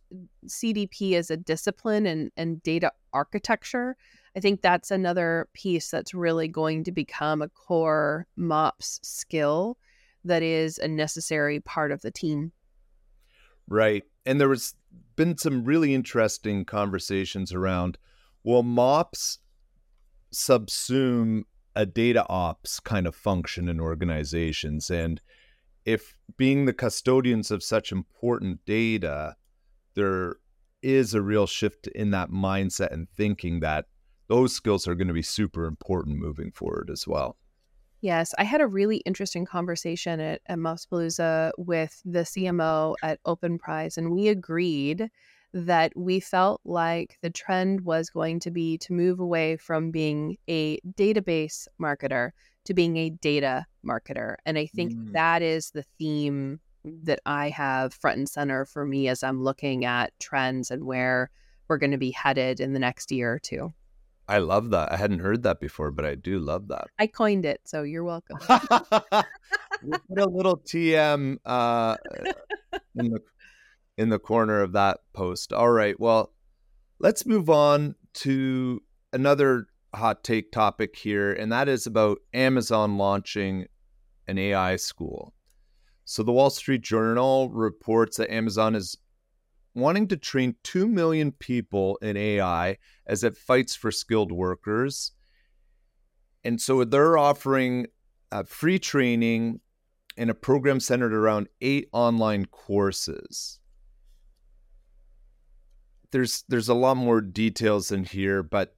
CDP 0.48 1.14
as 1.14 1.30
a 1.30 1.38
discipline 1.38 2.06
and, 2.06 2.32
and 2.38 2.62
data 2.64 2.92
architecture. 3.14 3.96
I 4.36 4.40
think 4.40 4.62
that's 4.62 4.92
another 4.92 5.50
piece 5.54 5.90
that's 5.90 6.14
really 6.14 6.48
going 6.48 6.84
to 6.86 6.92
become 6.92 7.42
a 7.42 7.50
core 7.50 8.28
MOPS 8.38 9.00
skill 9.04 9.78
that 10.24 10.44
is 10.44 10.78
a 10.78 10.88
necessary 10.88 11.60
part 11.60 11.92
of 11.92 12.02
the 12.02 12.12
team. 12.12 12.52
Right. 13.68 14.04
And 14.26 14.40
there 14.40 14.50
was 14.50 14.76
been 15.16 15.38
some 15.38 15.66
really 15.66 15.94
interesting 15.94 16.66
conversations 16.66 17.54
around 17.54 17.98
will 18.44 18.64
MOPS 18.64 19.40
subsume 20.34 21.44
a 21.76 21.86
data 21.86 22.26
ops 22.28 22.80
kind 22.80 23.08
of 23.08 23.16
function 23.16 23.70
in 23.70 23.80
organizations 23.80 24.90
and 24.90 25.22
if 25.86 26.18
being 26.38 26.66
the 26.66 26.74
custodians 26.74 27.52
of 27.52 27.64
such 27.64 27.92
important 27.92 28.64
data 28.66 29.36
there 29.94 30.36
is 30.82 31.14
a 31.14 31.22
real 31.22 31.48
shift 31.48 31.88
in 31.88 32.12
that 32.12 32.30
mindset 32.30 32.92
and 32.92 33.08
thinking 33.16 33.60
that 33.60 33.86
those 34.28 34.54
skills 34.54 34.88
are 34.88 34.96
going 34.96 35.08
to 35.08 35.14
be 35.14 35.22
super 35.22 35.66
important 35.66 36.18
moving 36.18 36.52
forward 36.52 36.90
as 36.90 37.08
well. 37.08 37.38
Yes, 38.02 38.34
I 38.40 38.46
had 38.46 38.62
a 38.62 38.68
really 38.68 38.98
interesting 38.98 39.46
conversation 39.46 40.20
at, 40.20 40.42
at 40.48 40.58
with 41.58 42.02
the 42.04 42.22
CMO 42.22 42.96
at 43.04 43.22
Openprise, 43.24 43.98
and 43.98 44.12
we 44.12 44.30
agreed 44.30 45.10
that 45.54 45.92
we 45.96 46.20
felt 46.20 46.62
like 46.64 47.18
the 47.22 47.30
trend 47.30 47.82
was 47.82 48.10
going 48.10 48.40
to 48.40 48.50
be 48.50 48.78
to 48.80 48.94
move 48.94 49.20
away 49.20 49.58
from 49.58 49.92
being 49.92 50.38
a 50.50 50.80
database 50.96 51.68
marketer 51.80 52.32
to 52.66 52.74
being 52.74 52.98
a 52.98 53.10
data 53.10 53.66
marketer. 53.86 54.36
And 54.46 54.58
I 54.58 54.66
think 54.68 54.94
Mm. 54.94 55.14
that 55.14 55.42
is 55.42 55.72
the 55.72 55.84
theme 55.98 56.60
that 56.84 57.20
I 57.26 57.50
have 57.50 57.94
front 57.94 58.18
and 58.18 58.30
center 58.30 58.66
for 58.66 58.86
me 58.86 59.08
as 59.08 59.24
I'm 59.24 59.44
looking 59.44 59.86
at 59.86 60.18
trends 60.20 60.72
and 60.72 60.86
where 60.86 61.30
we're 61.68 61.78
going 61.78 61.92
to 61.92 61.98
be 61.98 62.12
headed 62.12 62.60
in 62.60 62.74
the 62.74 62.80
next 62.80 63.12
year 63.12 63.34
or 63.34 63.40
two. 63.40 63.74
I 64.28 64.38
love 64.38 64.70
that. 64.72 64.92
I 64.92 64.98
hadn't 64.98 65.20
heard 65.20 65.44
that 65.44 65.60
before, 65.60 65.92
but 65.92 66.06
I 66.06 66.16
do 66.16 66.40
love 66.40 66.70
that. 66.70 66.88
I 66.98 67.08
coined 67.08 67.46
it, 67.46 67.62
so 67.66 67.84
you're 67.84 68.04
welcome. 68.04 68.38
we'll 69.84 70.00
put 70.08 70.20
a 70.20 70.26
little 70.26 70.58
TM 70.58 71.38
uh, 71.46 71.98
in 72.96 73.12
the 73.12 73.22
in 73.98 74.10
the 74.10 74.20
corner 74.20 74.62
of 74.62 74.72
that 74.74 75.00
post. 75.14 75.52
All 75.52 75.70
right. 75.70 76.00
Well, 76.00 76.34
let's 77.00 77.26
move 77.26 77.50
on 77.50 77.96
to 78.14 78.82
another 79.12 79.68
hot 79.94 80.24
take 80.24 80.52
topic 80.52 80.96
here, 80.96 81.32
and 81.32 81.52
that 81.52 81.68
is 81.68 81.86
about 81.86 82.20
Amazon 82.34 82.98
launching 82.98 83.68
an 84.28 84.38
AI 84.38 84.76
school. 84.76 85.34
So 86.06 86.24
the 86.24 86.32
Wall 86.32 86.50
Street 86.50 86.82
Journal 86.82 87.50
reports 87.50 88.18
that 88.18 88.34
Amazon 88.34 88.76
is 88.76 88.98
wanting 89.74 90.08
to 90.10 90.18
train 90.18 90.56
2 90.64 90.88
million 90.88 91.32
people 91.32 91.98
in 92.02 92.18
AI 92.18 92.78
as 93.08 93.24
it 93.24 93.38
fights 93.38 93.76
for 93.76 93.92
skilled 93.92 94.32
workers. 94.32 95.12
And 96.44 96.60
so 96.60 96.84
they're 96.84 97.18
offering 97.18 97.88
uh, 98.32 98.44
free 98.44 98.80
training 98.80 99.60
and 100.18 100.30
a 100.30 100.34
program 100.34 100.80
centered 100.80 101.14
around 101.14 101.48
eight 101.62 101.88
online 101.94 102.46
courses. 102.46 103.60
There's 106.12 106.44
there's 106.50 106.68
a 106.68 106.74
lot 106.74 106.98
more 106.98 107.22
details 107.22 107.92
in 107.92 108.04
here, 108.04 108.44
but 108.44 108.76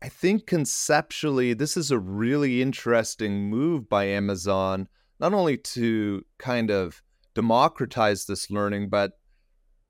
I 0.00 0.08
think 0.08 0.46
conceptually 0.46 1.54
this 1.54 1.76
is 1.76 1.90
a 1.90 1.98
really 1.98 2.62
interesting 2.62 3.50
move 3.50 3.88
by 3.88 4.04
Amazon, 4.04 4.88
not 5.18 5.34
only 5.34 5.56
to 5.56 6.24
kind 6.38 6.70
of 6.70 7.02
democratize 7.34 8.26
this 8.26 8.50
learning, 8.50 8.90
but 8.90 9.12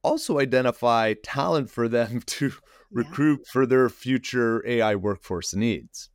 also 0.03 0.39
identify 0.39 1.15
talent 1.23 1.71
for 1.71 1.89
them 1.89 2.21
to 2.27 2.53
recruit 2.91 3.47
for 3.47 3.67
their 3.67 3.89
future 3.91 4.67
AI 4.67 4.95
workforce 4.95 5.55
needs. 5.55 6.09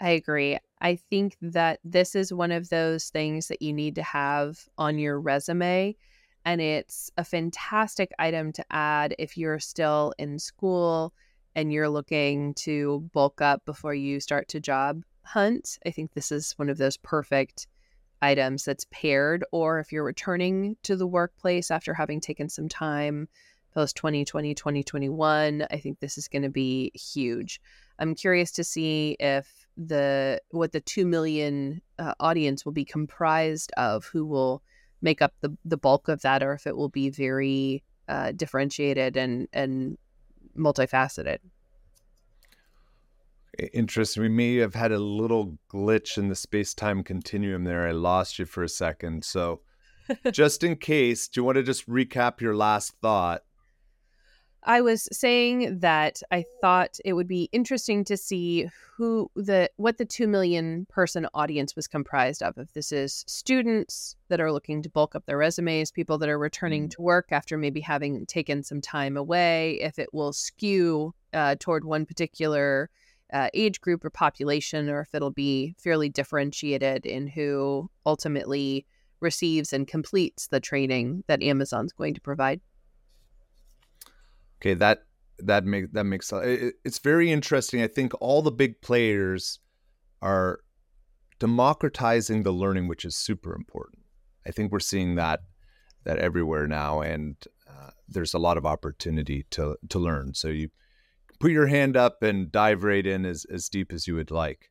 I 0.00 0.10
agree. 0.10 0.58
I 0.80 0.96
think 0.96 1.36
that 1.40 1.78
this 1.84 2.14
is 2.14 2.32
one 2.32 2.50
of 2.50 2.68
those 2.68 3.08
things 3.08 3.46
that 3.48 3.62
you 3.62 3.72
need 3.72 3.94
to 3.94 4.02
have 4.02 4.68
on 4.76 4.98
your 4.98 5.20
resume. 5.20 5.96
And 6.44 6.60
it's 6.60 7.10
a 7.16 7.24
fantastic 7.24 8.10
item 8.18 8.52
to 8.52 8.64
add 8.70 9.14
if 9.18 9.38
you're 9.38 9.60
still 9.60 10.12
in 10.18 10.38
school 10.38 11.14
and 11.54 11.72
you're 11.72 11.88
looking 11.88 12.54
to 12.54 13.08
bulk 13.12 13.40
up 13.40 13.64
before 13.64 13.94
you 13.94 14.20
start 14.20 14.48
to 14.48 14.60
job 14.60 15.02
hunt. 15.22 15.78
I 15.86 15.90
think 15.90 16.12
this 16.12 16.32
is 16.32 16.52
one 16.56 16.68
of 16.68 16.78
those 16.78 16.96
perfect 16.96 17.66
items 18.22 18.64
that's 18.64 18.86
paired, 18.90 19.44
or 19.52 19.80
if 19.80 19.92
you're 19.92 20.04
returning 20.04 20.76
to 20.82 20.96
the 20.96 21.06
workplace 21.06 21.70
after 21.70 21.94
having 21.94 22.20
taken 22.20 22.48
some 22.48 22.68
time 22.68 23.28
post 23.74 23.96
2020, 23.96 24.54
2021, 24.54 25.66
I 25.70 25.76
think 25.78 25.98
this 25.98 26.16
is 26.16 26.28
going 26.28 26.42
to 26.42 26.48
be 26.48 26.92
huge. 26.94 27.60
I'm 27.98 28.14
curious 28.14 28.50
to 28.52 28.64
see 28.64 29.16
if 29.18 29.66
the 29.76 30.40
what 30.50 30.72
the 30.72 30.80
2 30.80 31.04
million 31.06 31.82
uh, 31.98 32.14
audience 32.20 32.64
will 32.64 32.72
be 32.72 32.84
comprised 32.84 33.72
of 33.76 34.06
who 34.06 34.24
will 34.24 34.62
make 35.02 35.20
up 35.20 35.34
the 35.40 35.56
the 35.64 35.76
bulk 35.76 36.08
of 36.08 36.22
that 36.22 36.42
or 36.42 36.54
if 36.54 36.66
it 36.66 36.76
will 36.76 36.88
be 36.88 37.10
very 37.10 37.82
uh, 38.08 38.32
differentiated 38.32 39.16
and 39.16 39.48
and 39.52 39.98
multifaceted 40.56 41.38
Interesting. 43.72 44.22
We 44.22 44.28
may 44.28 44.56
have 44.56 44.74
had 44.74 44.92
a 44.92 44.98
little 44.98 45.58
glitch 45.72 46.18
in 46.18 46.28
the 46.28 46.34
space 46.34 46.74
time 46.74 47.04
continuum 47.04 47.64
there. 47.64 47.86
I 47.86 47.92
lost 47.92 48.38
you 48.38 48.46
for 48.46 48.64
a 48.64 48.68
second. 48.68 49.24
So, 49.24 49.60
just 50.32 50.64
in 50.64 50.76
case, 50.76 51.28
do 51.28 51.40
you 51.40 51.44
want 51.44 51.56
to 51.56 51.62
just 51.62 51.88
recap 51.88 52.40
your 52.40 52.56
last 52.56 52.94
thought? 53.00 53.42
I 54.66 54.80
was 54.80 55.08
saying 55.12 55.80
that 55.80 56.22
I 56.30 56.44
thought 56.60 56.98
it 57.04 57.12
would 57.12 57.28
be 57.28 57.50
interesting 57.52 58.02
to 58.04 58.16
see 58.16 58.68
who 58.96 59.30
the 59.36 59.70
what 59.76 59.98
the 59.98 60.06
2 60.06 60.26
million 60.26 60.86
person 60.88 61.26
audience 61.34 61.76
was 61.76 61.86
comprised 61.86 62.42
of. 62.42 62.56
If 62.56 62.72
this 62.72 62.90
is 62.90 63.24
students 63.26 64.16
that 64.28 64.40
are 64.40 64.52
looking 64.52 64.82
to 64.82 64.88
bulk 64.88 65.14
up 65.14 65.26
their 65.26 65.36
resumes, 65.36 65.90
people 65.90 66.16
that 66.18 66.30
are 66.30 66.38
returning 66.38 66.88
mm. 66.88 66.90
to 66.92 67.02
work 67.02 67.26
after 67.30 67.58
maybe 67.58 67.80
having 67.80 68.24
taken 68.24 68.62
some 68.62 68.80
time 68.80 69.18
away, 69.18 69.78
if 69.82 69.98
it 69.98 70.14
will 70.14 70.32
skew 70.32 71.14
uh, 71.34 71.56
toward 71.60 71.84
one 71.84 72.06
particular 72.06 72.88
uh, 73.32 73.48
age 73.52 73.80
group 73.82 74.04
or 74.04 74.10
population, 74.10 74.88
or 74.88 75.02
if 75.02 75.14
it'll 75.14 75.30
be 75.30 75.74
fairly 75.78 76.08
differentiated 76.08 77.04
in 77.04 77.26
who 77.26 77.90
ultimately 78.06 78.86
receives 79.20 79.72
and 79.72 79.86
completes 79.88 80.48
the 80.48 80.60
training 80.60 81.24
that 81.26 81.42
Amazon's 81.42 81.92
going 81.92 82.14
to 82.14 82.20
provide. 82.20 82.60
Okay, 84.64 84.72
that 84.74 85.04
that 85.40 85.66
make 85.66 85.92
that 85.92 86.04
makes 86.04 86.32
it, 86.32 86.76
it's 86.84 86.98
very 86.98 87.30
interesting. 87.30 87.82
I 87.82 87.86
think 87.86 88.12
all 88.18 88.40
the 88.40 88.50
big 88.50 88.80
players 88.80 89.60
are 90.22 90.60
democratizing 91.38 92.44
the 92.44 92.52
learning, 92.52 92.88
which 92.88 93.04
is 93.04 93.14
super 93.14 93.54
important. 93.54 94.04
I 94.46 94.52
think 94.52 94.72
we're 94.72 94.80
seeing 94.80 95.16
that 95.16 95.40
that 96.04 96.16
everywhere 96.16 96.66
now, 96.66 97.02
and 97.02 97.36
uh, 97.68 97.90
there's 98.08 98.32
a 98.32 98.38
lot 98.38 98.56
of 98.56 98.64
opportunity 98.64 99.44
to 99.50 99.76
to 99.90 99.98
learn. 99.98 100.32
So 100.32 100.48
you 100.48 100.70
put 101.40 101.50
your 101.50 101.66
hand 101.66 101.94
up 101.94 102.22
and 102.22 102.50
dive 102.50 102.84
right 102.84 103.06
in 103.06 103.26
as 103.26 103.44
as 103.52 103.68
deep 103.68 103.92
as 103.92 104.06
you 104.06 104.14
would 104.14 104.30
like. 104.30 104.70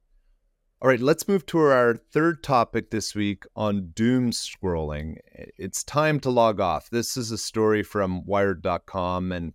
All 0.81 0.89
right, 0.89 0.99
let's 0.99 1.27
move 1.27 1.45
to 1.45 1.59
our 1.59 1.95
third 1.95 2.41
topic 2.41 2.89
this 2.89 3.13
week 3.13 3.43
on 3.55 3.91
doom 3.93 4.31
scrolling. 4.31 5.17
It's 5.33 5.83
time 5.83 6.19
to 6.21 6.31
log 6.31 6.59
off. 6.59 6.89
This 6.89 7.15
is 7.15 7.29
a 7.29 7.37
story 7.37 7.83
from 7.83 8.25
Wired.com 8.25 9.31
and 9.31 9.53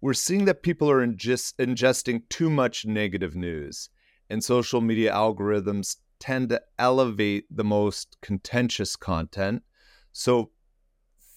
we're 0.00 0.14
seeing 0.14 0.44
that 0.44 0.62
people 0.62 0.90
are 0.90 1.06
ingest, 1.06 1.54
ingesting 1.56 2.22
too 2.28 2.50
much 2.50 2.86
negative 2.86 3.34
news, 3.34 3.88
and 4.30 4.42
social 4.42 4.80
media 4.80 5.12
algorithms 5.12 5.96
tend 6.20 6.48
to 6.50 6.60
elevate 6.78 7.44
the 7.50 7.64
most 7.64 8.16
contentious 8.20 8.96
content. 8.96 9.62
So 10.12 10.50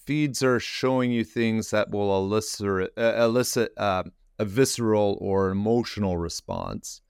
feeds 0.04 0.42
are 0.42 0.60
showing 0.60 1.10
you 1.10 1.24
things 1.24 1.70
that 1.70 1.90
will 1.90 2.16
elicit, 2.16 2.92
uh, 2.96 3.14
elicit 3.16 3.72
uh, 3.76 4.04
a 4.38 4.44
visceral 4.44 5.18
or 5.20 5.50
emotional 5.50 6.16
response. 6.16 7.00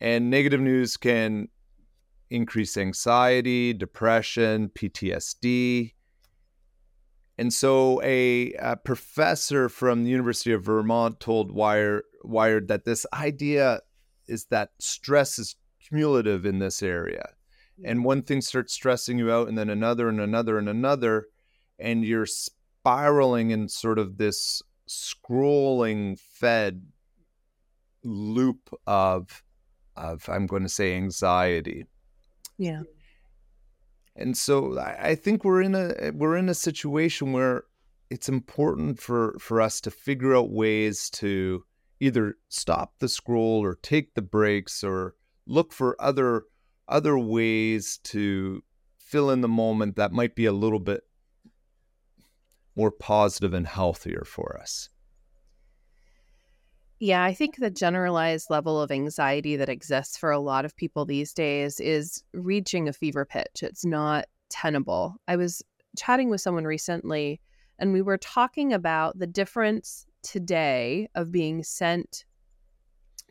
And 0.00 0.30
negative 0.30 0.60
news 0.60 0.96
can 0.96 1.48
increase 2.30 2.76
anxiety, 2.76 3.72
depression, 3.72 4.70
PTSD, 4.70 5.92
and 7.42 7.52
so 7.52 8.00
a, 8.04 8.52
a, 8.52 8.76
professor 8.76 9.68
from 9.68 10.04
the 10.04 10.10
University 10.10 10.52
of 10.52 10.62
Vermont 10.62 11.18
told 11.18 11.50
Wired, 11.50 12.04
Wired 12.22 12.68
that 12.68 12.84
this 12.84 13.04
idea 13.12 13.80
is 14.28 14.44
that 14.50 14.70
stress 14.78 15.40
is 15.40 15.56
cumulative 15.84 16.46
in 16.46 16.60
this 16.60 16.84
area. 16.84 17.30
And 17.84 17.98
mm. 17.98 18.04
one 18.04 18.22
thing 18.22 18.42
starts 18.42 18.72
stressing 18.72 19.18
you 19.18 19.32
out, 19.32 19.48
and 19.48 19.58
then 19.58 19.70
another, 19.70 20.08
and 20.08 20.20
another, 20.20 20.56
and 20.56 20.68
another. 20.68 21.26
And 21.80 22.04
you're 22.04 22.26
spiraling 22.26 23.50
in 23.50 23.68
sort 23.68 23.98
of 23.98 24.18
this 24.18 24.62
scrolling 24.88 26.20
fed 26.20 26.86
loop 28.04 28.72
of, 28.86 29.42
of 29.96 30.28
I'm 30.28 30.46
going 30.46 30.62
to 30.62 30.68
say, 30.68 30.94
anxiety. 30.94 31.86
Yeah 32.56 32.82
and 34.14 34.36
so 34.36 34.78
I 34.78 35.14
think 35.14 35.44
we're 35.44 35.62
in 35.62 35.74
a 35.74 36.10
we're 36.14 36.36
in 36.36 36.48
a 36.48 36.54
situation 36.54 37.32
where 37.32 37.64
it's 38.10 38.28
important 38.28 39.00
for 39.00 39.36
for 39.38 39.60
us 39.60 39.80
to 39.82 39.90
figure 39.90 40.36
out 40.36 40.50
ways 40.50 41.08
to 41.10 41.64
either 42.00 42.36
stop 42.48 42.94
the 42.98 43.08
scroll 43.08 43.62
or 43.62 43.76
take 43.76 44.14
the 44.14 44.22
breaks 44.22 44.84
or 44.84 45.14
look 45.46 45.72
for 45.72 45.96
other 46.00 46.44
other 46.88 47.18
ways 47.18 47.98
to 48.04 48.62
fill 48.98 49.30
in 49.30 49.40
the 49.40 49.48
moment 49.48 49.96
that 49.96 50.12
might 50.12 50.34
be 50.34 50.44
a 50.44 50.52
little 50.52 50.80
bit 50.80 51.04
more 52.74 52.90
positive 52.90 53.54
and 53.54 53.66
healthier 53.66 54.24
for 54.26 54.58
us. 54.60 54.88
Yeah, 57.02 57.24
I 57.24 57.34
think 57.34 57.56
the 57.56 57.68
generalized 57.68 58.48
level 58.48 58.80
of 58.80 58.92
anxiety 58.92 59.56
that 59.56 59.68
exists 59.68 60.16
for 60.16 60.30
a 60.30 60.38
lot 60.38 60.64
of 60.64 60.76
people 60.76 61.04
these 61.04 61.34
days 61.34 61.80
is 61.80 62.22
reaching 62.32 62.88
a 62.88 62.92
fever 62.92 63.24
pitch. 63.24 63.64
It's 63.64 63.84
not 63.84 64.26
tenable. 64.50 65.16
I 65.26 65.34
was 65.34 65.64
chatting 65.98 66.30
with 66.30 66.40
someone 66.40 66.62
recently 66.62 67.40
and 67.80 67.92
we 67.92 68.02
were 68.02 68.18
talking 68.18 68.72
about 68.72 69.18
the 69.18 69.26
difference 69.26 70.06
today 70.22 71.08
of 71.16 71.32
being 71.32 71.64
sent 71.64 72.24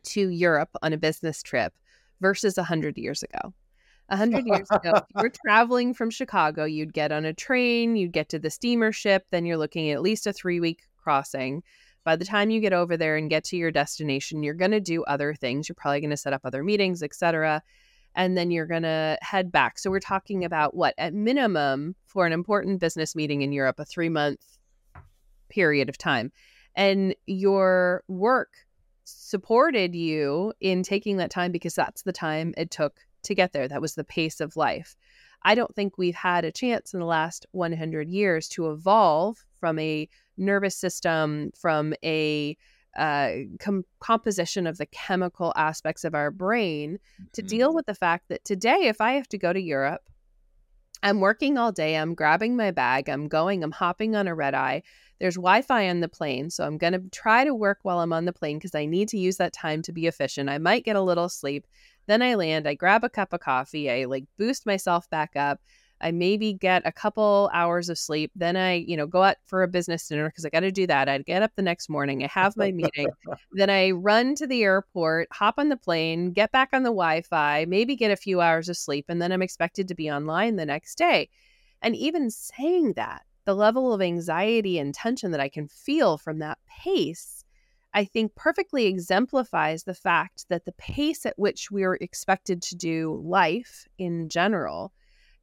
to 0.04 0.28
Europe 0.28 0.76
on 0.82 0.92
a 0.92 0.98
business 0.98 1.42
trip 1.42 1.74
versus 2.20 2.58
100 2.58 2.98
years 2.98 3.24
ago. 3.24 3.54
100 4.08 4.46
years 4.48 4.68
ago, 4.70 4.92
if 4.96 5.04
you 5.16 5.22
were 5.22 5.32
traveling 5.46 5.94
from 5.94 6.10
Chicago, 6.10 6.66
you'd 6.66 6.92
get 6.92 7.14
on 7.14 7.24
a 7.24 7.34
train, 7.34 7.96
you'd 7.96 8.12
get 8.12 8.28
to 8.28 8.40
the 8.40 8.50
steamer 8.50 8.92
ship, 8.92 9.28
then 9.32 9.46
you're 9.46 9.56
looking 9.56 9.90
at 9.90 9.94
at 9.94 10.02
least 10.02 10.28
a 10.28 10.34
three 10.34 10.60
week 10.60 10.82
crossing. 10.98 11.64
By 12.04 12.16
the 12.16 12.26
time 12.26 12.50
you 12.50 12.60
get 12.60 12.74
over 12.74 12.98
there 12.98 13.16
and 13.16 13.30
get 13.30 13.44
to 13.46 13.58
your 13.58 13.72
destination, 13.72 14.44
you're 14.44 14.54
going 14.54 14.72
to 14.72 14.80
do 14.80 15.04
other 15.04 15.34
things. 15.34 15.70
You're 15.70 15.76
probably 15.76 16.02
going 16.02 16.10
to 16.10 16.18
set 16.18 16.34
up 16.34 16.42
other 16.44 16.64
meetings, 16.64 17.04
etc. 17.04 17.62
And 18.16 18.38
then 18.38 18.52
you're 18.52 18.66
going 18.66 18.84
to 18.84 19.18
head 19.22 19.52
back. 19.52 19.78
So 19.78 19.90
we're 19.90 20.00
talking 20.00 20.44
about 20.44 20.76
what, 20.76 20.96
at 20.98 21.14
minimum, 21.14 21.96
for 22.06 22.26
an 22.26 22.34
important 22.34 22.80
business 22.80 23.16
meeting 23.16 23.42
in 23.42 23.52
Europe, 23.52 23.80
a 23.80 23.86
three 23.86 24.10
month 24.10 24.40
period 25.50 25.90
of 25.90 25.98
time. 25.98 26.32
And 26.76 27.16
your 27.28 28.04
work 28.08 28.50
supported 29.04 29.94
you 29.94 30.54
in 30.62 30.84
taking 30.84 31.18
that 31.18 31.32
time 31.32 31.52
because 31.52 31.76
that's 31.76 32.04
the 32.04 32.14
time 32.14 32.54
it 32.58 32.72
took 32.72 33.00
to 33.24 33.36
get 33.36 33.54
there. 33.54 33.68
That 33.68 33.82
was 33.82 33.96
the 33.96 34.04
pace 34.04 34.40
of 34.40 34.56
life. 34.56 34.96
I 35.44 35.56
don't 35.56 35.74
think 35.76 35.98
we've 35.98 36.16
had 36.16 36.46
a 36.46 36.52
chance 36.52 36.94
in 36.94 37.00
the 37.00 37.06
last 37.06 37.46
100 37.52 38.10
years 38.10 38.48
to 38.50 38.72
evolve 38.72 39.44
from 39.60 39.80
a 39.80 40.08
nervous 40.42 40.76
system, 40.76 41.52
from 41.56 41.94
a 42.04 42.58
uh, 42.98 43.32
com- 43.60 43.86
composition 44.00 44.68
of 44.68 44.78
the 44.78 44.86
chemical 44.88 45.54
aspects 45.56 46.04
of 46.04 46.14
our 46.14 46.32
brain 46.32 46.94
mm-hmm. 46.94 47.24
to 47.34 47.42
deal 47.42 47.74
with 47.74 47.86
the 47.86 47.96
fact 47.96 48.28
that 48.30 48.44
today, 48.44 48.88
if 48.88 49.00
I 49.00 49.14
have 49.14 49.30
to 49.30 49.38
go 49.38 49.54
to 49.54 49.62
Europe, 49.62 50.02
I'm 51.04 51.20
working 51.20 51.58
all 51.58 51.72
day, 51.72 51.96
I'm 51.96 52.14
grabbing 52.14 52.56
my 52.56 52.72
bag, 52.72 53.10
I'm 53.10 53.28
going, 53.28 53.64
I'm 53.64 53.72
hopping 53.72 54.16
on 54.16 54.28
a 54.28 54.36
red 54.36 54.54
eye. 54.54 54.84
There's 55.20 55.36
Wi 55.36 55.62
Fi 55.62 55.90
on 55.90 56.00
the 56.00 56.08
plane. 56.08 56.50
So 56.50 56.66
I'm 56.66 56.78
going 56.78 56.94
to 56.94 57.10
try 57.12 57.44
to 57.44 57.54
work 57.54 57.80
while 57.84 58.00
I'm 58.00 58.14
on 58.14 58.26
the 58.26 58.34
plane 58.34 58.58
because 58.58 58.76
I 58.76 58.86
need 58.86 59.08
to 59.10 59.18
use 59.18 59.38
that 59.38 59.54
time 59.54 59.82
to 59.84 59.92
be 59.92 60.08
efficient. 60.08 60.50
I 60.50 60.58
might 60.58 60.86
get 60.86 60.96
a 60.96 61.02
little 61.02 61.30
sleep. 61.30 61.66
Then 62.08 62.22
I 62.22 62.36
land, 62.36 62.68
I 62.68 62.74
grab 62.74 63.04
a 63.04 63.10
cup 63.10 63.32
of 63.34 63.40
coffee, 63.40 63.90
I 63.90 64.06
like 64.06 64.26
boost 64.38 64.66
myself 64.66 65.10
back 65.10 65.36
up. 65.36 65.62
I 66.02 66.12
maybe 66.12 66.54
get 66.54 66.82
a 66.86 66.92
couple 66.92 67.50
hours 67.54 67.90
of 67.90 67.98
sleep. 67.98 68.32
Then 68.36 68.58
I, 68.58 68.76
you 68.76 68.98
know, 68.98 69.08
go 69.08 69.24
out 69.24 69.38
for 69.46 69.64
a 69.64 69.68
business 69.68 70.08
dinner 70.08 70.30
because 70.30 70.46
I 70.46 70.50
got 70.50 70.62
to 70.62 70.72
do 70.72 70.88
that. 70.88 71.08
I 71.08 71.18
get 71.20 71.44
up 71.44 71.52
the 71.56 71.62
next 71.62 71.90
morning, 71.90 72.24
I 72.24 72.28
have 72.28 72.58
my 72.58 72.72
meeting. 72.72 73.08
then 73.52 73.70
I 73.70 73.92
run 73.92 74.36
to 74.36 74.48
the 74.48 74.64
airport, 74.64 75.28
hop 75.32 75.56
on 75.58 75.70
the 75.70 75.78
plane, 75.78 76.32
get 76.32 76.52
back 76.52 76.70
on 76.74 76.84
the 76.84 76.90
Wi 76.90 77.22
Fi, 77.22 77.66
maybe 77.68 77.96
get 77.96 78.12
a 78.12 78.16
few 78.16 78.42
hours 78.42 78.70
of 78.70 78.78
sleep. 78.78 79.06
And 79.10 79.22
then 79.22 79.32
I'm 79.32 79.42
expected 79.42 79.88
to 79.88 79.96
be 79.96 80.12
online 80.12 80.56
the 80.56 80.66
next 80.66 80.98
day. 80.98 81.30
And 81.82 81.96
even 81.96 82.30
saying 82.30 82.94
that, 82.94 83.24
the 83.46 83.56
level 83.56 83.94
of 83.94 84.02
anxiety 84.02 84.78
and 84.78 84.94
tension 84.94 85.32
that 85.32 85.40
I 85.40 85.50
can 85.50 85.68
feel 85.68 86.18
from 86.18 86.40
that 86.40 86.60
pace, 86.68 87.44
I 87.94 88.06
think 88.06 88.36
perfectly 88.36 88.86
exemplifies 88.86 89.84
the 89.84 89.94
fact 89.94 90.46
that 90.50 90.66
the 90.66 90.72
pace 90.74 91.26
at 91.26 91.38
which 91.38 91.72
we're 91.72 91.96
expected 91.96 92.62
to 92.64 92.76
do 92.76 93.22
life 93.26 93.88
in 93.98 94.30
general 94.30 94.94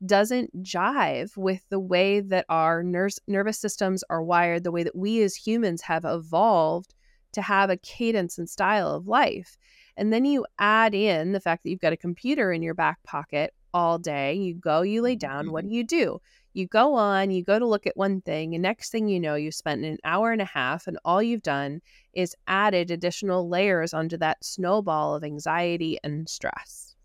doesn't 0.04 0.62
jive 0.62 1.36
with 1.36 1.68
the 1.68 1.80
way 1.80 2.20
that 2.20 2.46
our 2.48 2.82
nerves, 2.82 3.20
nervous 3.26 3.58
systems 3.58 4.04
are 4.08 4.22
wired, 4.22 4.64
the 4.64 4.72
way 4.72 4.82
that 4.82 4.96
we 4.96 5.22
as 5.22 5.34
humans 5.34 5.82
have 5.82 6.04
evolved 6.04 6.94
to 7.32 7.42
have 7.42 7.70
a 7.70 7.76
cadence 7.76 8.38
and 8.38 8.48
style 8.48 8.94
of 8.94 9.06
life. 9.06 9.56
And 9.96 10.12
then 10.12 10.24
you 10.24 10.46
add 10.58 10.94
in 10.94 11.32
the 11.32 11.40
fact 11.40 11.62
that 11.62 11.70
you've 11.70 11.80
got 11.80 11.92
a 11.92 11.96
computer 11.96 12.52
in 12.52 12.62
your 12.62 12.74
back 12.74 13.02
pocket 13.02 13.52
all 13.74 13.98
day. 13.98 14.34
You 14.34 14.54
go, 14.54 14.82
you 14.82 15.02
lay 15.02 15.16
down. 15.16 15.50
What 15.50 15.64
mm-hmm. 15.64 15.70
do 15.70 15.76
you 15.76 15.84
do? 15.84 16.20
You 16.54 16.66
go 16.66 16.94
on, 16.94 17.30
you 17.30 17.44
go 17.44 17.58
to 17.58 17.66
look 17.66 17.86
at 17.86 17.96
one 17.96 18.20
thing, 18.22 18.54
and 18.54 18.62
next 18.62 18.90
thing 18.90 19.08
you 19.08 19.20
know, 19.20 19.34
you 19.34 19.52
spent 19.52 19.84
an 19.84 19.98
hour 20.02 20.32
and 20.32 20.42
a 20.42 20.46
half, 20.46 20.86
and 20.86 20.98
all 21.04 21.22
you've 21.22 21.42
done 21.42 21.82
is 22.14 22.34
added 22.48 22.90
additional 22.90 23.48
layers 23.48 23.94
onto 23.94 24.16
that 24.16 24.42
snowball 24.44 25.14
of 25.14 25.22
anxiety 25.22 25.98
and 26.02 26.28
stress. 26.28 26.96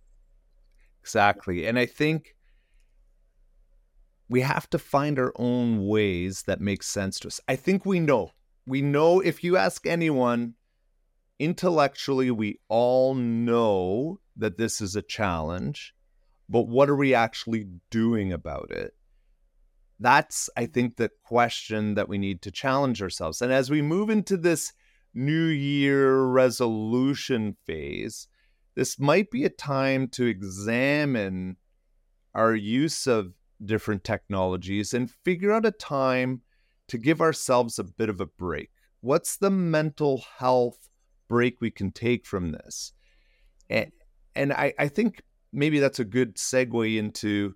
Exactly. 1.01 1.67
And 1.67 1.77
I 1.77 1.85
think 1.85 2.35
we 4.33 4.41
have 4.41 4.67
to 4.67 4.79
find 4.79 5.19
our 5.19 5.31
own 5.35 5.85
ways 5.85 6.41
that 6.47 6.59
make 6.59 6.81
sense 6.81 7.19
to 7.19 7.27
us. 7.27 7.39
I 7.47 7.55
think 7.55 7.85
we 7.85 7.99
know. 7.99 8.31
We 8.65 8.81
know 8.81 9.19
if 9.19 9.43
you 9.43 9.57
ask 9.57 9.85
anyone, 9.85 10.55
intellectually, 11.37 12.31
we 12.31 12.57
all 12.67 13.13
know 13.13 14.21
that 14.35 14.57
this 14.57 14.81
is 14.81 14.95
a 14.95 15.03
challenge, 15.03 15.93
but 16.49 16.67
what 16.67 16.89
are 16.89 16.95
we 16.95 17.13
actually 17.13 17.67
doing 17.91 18.33
about 18.33 18.71
it? 18.71 18.95
That's, 19.99 20.49
I 20.57 20.65
think, 20.65 20.95
the 20.95 21.11
question 21.23 21.93
that 21.93 22.09
we 22.09 22.17
need 22.17 22.41
to 22.41 22.49
challenge 22.49 23.03
ourselves. 23.03 23.39
And 23.39 23.53
as 23.53 23.69
we 23.69 23.83
move 23.83 24.09
into 24.09 24.35
this 24.35 24.73
New 25.13 25.45
Year 25.45 26.23
resolution 26.23 27.55
phase, 27.67 28.27
this 28.73 28.99
might 28.99 29.29
be 29.29 29.45
a 29.45 29.49
time 29.49 30.07
to 30.07 30.25
examine 30.25 31.57
our 32.33 32.55
use 32.55 33.05
of 33.05 33.33
different 33.65 34.03
technologies 34.03 34.93
and 34.93 35.09
figure 35.09 35.51
out 35.51 35.65
a 35.65 35.71
time 35.71 36.41
to 36.87 36.97
give 36.97 37.21
ourselves 37.21 37.79
a 37.79 37.83
bit 37.83 38.09
of 38.09 38.21
a 38.21 38.25
break. 38.25 38.69
What's 39.01 39.37
the 39.37 39.49
mental 39.49 40.23
health 40.37 40.89
break 41.27 41.59
we 41.59 41.71
can 41.71 41.91
take 41.91 42.25
from 42.25 42.51
this? 42.51 42.93
And, 43.69 43.91
and 44.35 44.53
I, 44.53 44.73
I 44.77 44.87
think 44.87 45.21
maybe 45.51 45.79
that's 45.79 45.99
a 45.99 46.05
good 46.05 46.35
segue 46.35 46.97
into 46.97 47.55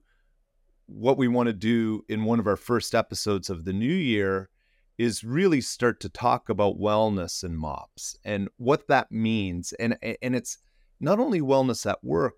what 0.87 1.17
we 1.17 1.27
want 1.27 1.47
to 1.47 1.53
do 1.53 2.03
in 2.07 2.23
one 2.23 2.39
of 2.39 2.47
our 2.47 2.55
first 2.55 2.95
episodes 2.95 3.49
of 3.49 3.65
the 3.65 3.73
new 3.73 3.93
year 3.93 4.49
is 4.97 5.23
really 5.23 5.61
start 5.61 5.99
to 5.99 6.09
talk 6.09 6.49
about 6.49 6.79
wellness 6.79 7.43
and 7.43 7.57
mops 7.57 8.15
and 8.23 8.49
what 8.57 8.87
that 8.87 9.11
means 9.11 9.73
and 9.73 9.97
and 10.21 10.35
it's 10.35 10.57
not 10.99 11.19
only 11.19 11.39
wellness 11.39 11.89
at 11.89 12.03
work 12.03 12.35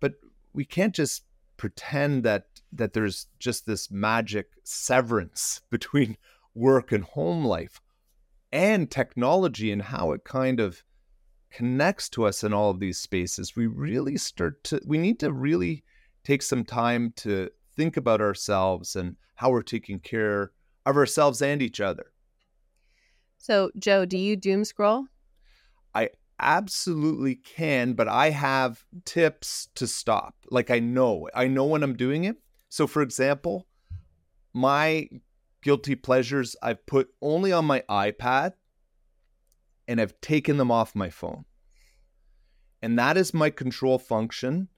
but 0.00 0.12
we 0.52 0.64
can't 0.64 0.94
just 0.94 1.24
pretend 1.56 2.24
that 2.24 2.46
that 2.72 2.92
there's 2.92 3.26
just 3.38 3.66
this 3.66 3.90
magic 3.90 4.48
severance 4.64 5.62
between 5.70 6.16
work 6.54 6.92
and 6.92 7.04
home 7.04 7.44
life 7.44 7.80
and 8.52 8.90
technology 8.90 9.72
and 9.72 9.82
how 9.82 10.12
it 10.12 10.24
kind 10.24 10.60
of 10.60 10.82
connects 11.50 12.08
to 12.08 12.24
us 12.24 12.42
in 12.42 12.52
all 12.52 12.70
of 12.70 12.80
these 12.80 12.98
spaces 12.98 13.54
we 13.56 13.66
really 13.66 14.16
start 14.16 14.62
to 14.64 14.80
we 14.86 14.98
need 14.98 15.20
to 15.20 15.32
really 15.32 15.84
take 16.24 16.42
some 16.42 16.64
time 16.64 17.12
to 17.16 17.48
think 17.76 17.96
about 17.96 18.20
ourselves 18.20 18.96
and 18.96 19.16
how 19.36 19.50
we're 19.50 19.62
taking 19.62 19.98
care 19.98 20.52
of 20.86 20.96
ourselves 20.96 21.42
and 21.42 21.62
each 21.62 21.80
other. 21.80 22.06
So 23.38 23.70
joe 23.78 24.04
do 24.04 24.18
you 24.18 24.36
doom 24.36 24.64
scroll 24.64 25.06
absolutely 26.40 27.34
can 27.34 27.92
but 27.92 28.08
i 28.08 28.30
have 28.30 28.84
tips 29.04 29.68
to 29.74 29.86
stop 29.86 30.34
like 30.50 30.70
i 30.70 30.78
know 30.78 31.28
i 31.34 31.46
know 31.46 31.64
when 31.64 31.82
i'm 31.82 31.96
doing 31.96 32.24
it 32.24 32.36
so 32.68 32.86
for 32.86 33.02
example 33.02 33.66
my 34.52 35.08
guilty 35.64 35.96
pleasures 35.96 36.54
I've 36.62 36.86
put 36.86 37.08
only 37.20 37.50
on 37.50 37.64
my 37.64 37.82
iPad 37.90 38.52
and 39.88 40.00
I've 40.00 40.20
taken 40.20 40.58
them 40.58 40.70
off 40.70 40.94
my 40.94 41.10
phone. 41.10 41.44
And 42.80 42.98
that 42.98 43.16
is 43.16 43.34
my 43.34 43.50
control 43.50 43.98
function. 43.98 44.68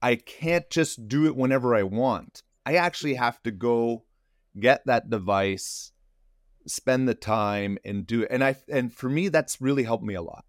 I 0.00 0.16
can't 0.16 0.68
just 0.70 1.08
do 1.08 1.26
it 1.26 1.34
whenever 1.34 1.74
I 1.74 1.82
want. 1.82 2.42
I 2.66 2.74
actually 2.74 3.14
have 3.14 3.42
to 3.44 3.50
go 3.50 4.04
get 4.58 4.84
that 4.86 5.08
device, 5.08 5.92
spend 6.66 7.08
the 7.08 7.14
time 7.14 7.78
and 7.84 8.06
do 8.06 8.22
it. 8.22 8.28
And 8.30 8.42
I 8.42 8.56
and 8.68 8.92
for 8.92 9.08
me 9.08 9.28
that's 9.28 9.60
really 9.60 9.84
helped 9.84 10.04
me 10.04 10.14
a 10.14 10.22
lot. 10.22 10.44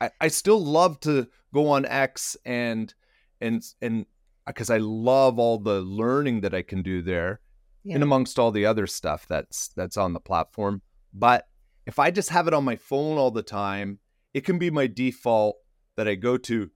I, 0.00 0.10
I 0.20 0.28
still 0.28 0.64
love 0.64 1.00
to 1.00 1.28
go 1.52 1.68
on 1.68 1.84
X 1.84 2.36
and 2.44 2.92
and 3.40 3.62
and 3.80 4.06
uh, 4.46 4.50
because 4.50 4.70
I 4.70 4.78
love 4.78 5.38
all 5.38 5.58
the 5.58 5.80
learning 5.80 6.40
that 6.42 6.54
I 6.54 6.62
can 6.62 6.82
do 6.82 7.02
there 7.02 7.40
yeah. 7.84 7.94
and 7.94 8.02
amongst 8.02 8.38
all 8.38 8.50
the 8.50 8.66
other 8.66 8.86
stuff 8.86 9.26
that's 9.28 9.68
that's 9.68 9.96
on 9.96 10.12
the 10.12 10.20
platform. 10.20 10.82
But 11.12 11.46
if 11.86 11.98
I 11.98 12.10
just 12.10 12.30
have 12.30 12.46
it 12.46 12.54
on 12.54 12.64
my 12.64 12.76
phone 12.76 13.18
all 13.18 13.30
the 13.30 13.42
time, 13.42 13.98
it 14.34 14.44
can 14.44 14.58
be 14.58 14.70
my 14.70 14.86
default 14.86 15.56
that 15.96 16.06
I 16.06 16.14
go 16.14 16.36
to 16.36 16.70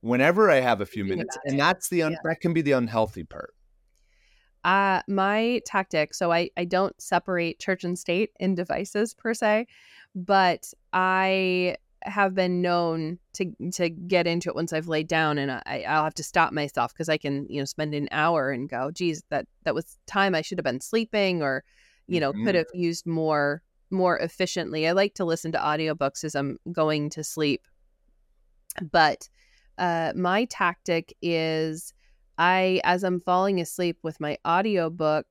whenever 0.00 0.50
I 0.50 0.60
have 0.60 0.80
a 0.80 0.86
few 0.86 1.04
minutes, 1.04 1.36
and 1.44 1.58
that's 1.58 1.88
the 1.88 2.02
un- 2.02 2.12
yeah. 2.12 2.18
that 2.24 2.40
can 2.40 2.52
be 2.52 2.62
the 2.62 2.72
unhealthy 2.72 3.24
part. 3.24 3.54
Uh, 4.66 5.00
my 5.06 5.62
tactic, 5.64 6.12
so 6.12 6.32
I, 6.32 6.50
I 6.56 6.64
don't 6.64 7.00
separate 7.00 7.60
church 7.60 7.84
and 7.84 7.96
state 7.96 8.32
in 8.40 8.56
devices 8.56 9.14
per 9.14 9.32
se, 9.32 9.68
but 10.16 10.74
I 10.92 11.76
have 12.02 12.34
been 12.34 12.62
known 12.62 13.20
to 13.34 13.52
to 13.74 13.88
get 13.88 14.26
into 14.26 14.48
it 14.48 14.56
once 14.56 14.72
I've 14.72 14.88
laid 14.88 15.06
down, 15.06 15.38
and 15.38 15.52
I, 15.52 15.84
I'll 15.86 16.02
have 16.02 16.14
to 16.14 16.24
stop 16.24 16.52
myself 16.52 16.92
because 16.92 17.08
I 17.08 17.16
can 17.16 17.46
you 17.48 17.60
know 17.60 17.64
spend 17.64 17.94
an 17.94 18.08
hour 18.10 18.50
and 18.50 18.68
go, 18.68 18.90
geez, 18.90 19.22
that 19.30 19.46
that 19.62 19.74
was 19.76 19.98
time 20.08 20.34
I 20.34 20.42
should 20.42 20.58
have 20.58 20.64
been 20.64 20.80
sleeping, 20.80 21.44
or 21.44 21.62
you 22.08 22.18
know 22.18 22.32
mm-hmm. 22.32 22.46
could 22.46 22.56
have 22.56 22.66
used 22.74 23.06
more 23.06 23.62
more 23.90 24.18
efficiently. 24.18 24.88
I 24.88 24.92
like 24.92 25.14
to 25.14 25.24
listen 25.24 25.52
to 25.52 25.58
audiobooks 25.58 26.24
as 26.24 26.34
I'm 26.34 26.58
going 26.72 27.10
to 27.10 27.22
sleep, 27.22 27.62
but 28.90 29.28
uh, 29.78 30.12
my 30.16 30.46
tactic 30.46 31.14
is 31.22 31.92
I 32.38 32.80
as 32.84 33.04
I'm 33.04 33.20
falling 33.20 33.60
asleep 33.60 33.98
with 34.02 34.20
my 34.20 34.38
audiobook 34.46 35.26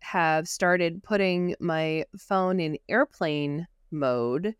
have 0.00 0.48
started 0.48 1.02
putting 1.02 1.54
my 1.60 2.04
phone 2.18 2.58
in 2.60 2.78
airplane 2.88 3.66
mode 3.90 4.54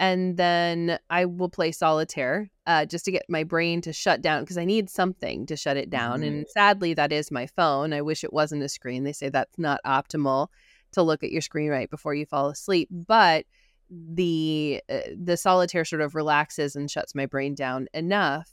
and 0.00 0.38
then 0.38 0.98
I 1.10 1.26
will 1.26 1.50
play 1.50 1.72
solitaire 1.72 2.50
uh, 2.66 2.86
just 2.86 3.04
to 3.04 3.12
get 3.12 3.26
my 3.28 3.44
brain 3.44 3.82
to 3.82 3.92
shut 3.92 4.22
down 4.22 4.42
because 4.42 4.56
I 4.56 4.64
need 4.64 4.88
something 4.88 5.44
to 5.44 5.56
shut 5.56 5.76
it 5.76 5.90
down. 5.90 6.20
Mm-hmm. 6.20 6.28
And 6.28 6.46
sadly, 6.48 6.94
that 6.94 7.12
is 7.12 7.30
my 7.30 7.46
phone. 7.46 7.92
I 7.92 8.00
wish 8.00 8.24
it 8.24 8.32
wasn't 8.32 8.62
a 8.62 8.68
screen. 8.70 9.04
They 9.04 9.12
say 9.12 9.28
that's 9.28 9.58
not 9.58 9.78
optimal 9.84 10.48
to 10.92 11.02
look 11.02 11.22
at 11.22 11.30
your 11.30 11.42
screen 11.42 11.68
right 11.68 11.90
before 11.90 12.14
you 12.14 12.24
fall 12.24 12.48
asleep, 12.48 12.88
but 12.90 13.44
the 13.90 14.80
uh, 14.88 15.00
the 15.22 15.36
solitaire 15.36 15.84
sort 15.84 16.00
of 16.00 16.14
relaxes 16.14 16.76
and 16.76 16.90
shuts 16.90 17.14
my 17.14 17.26
brain 17.26 17.54
down 17.54 17.86
enough. 17.92 18.50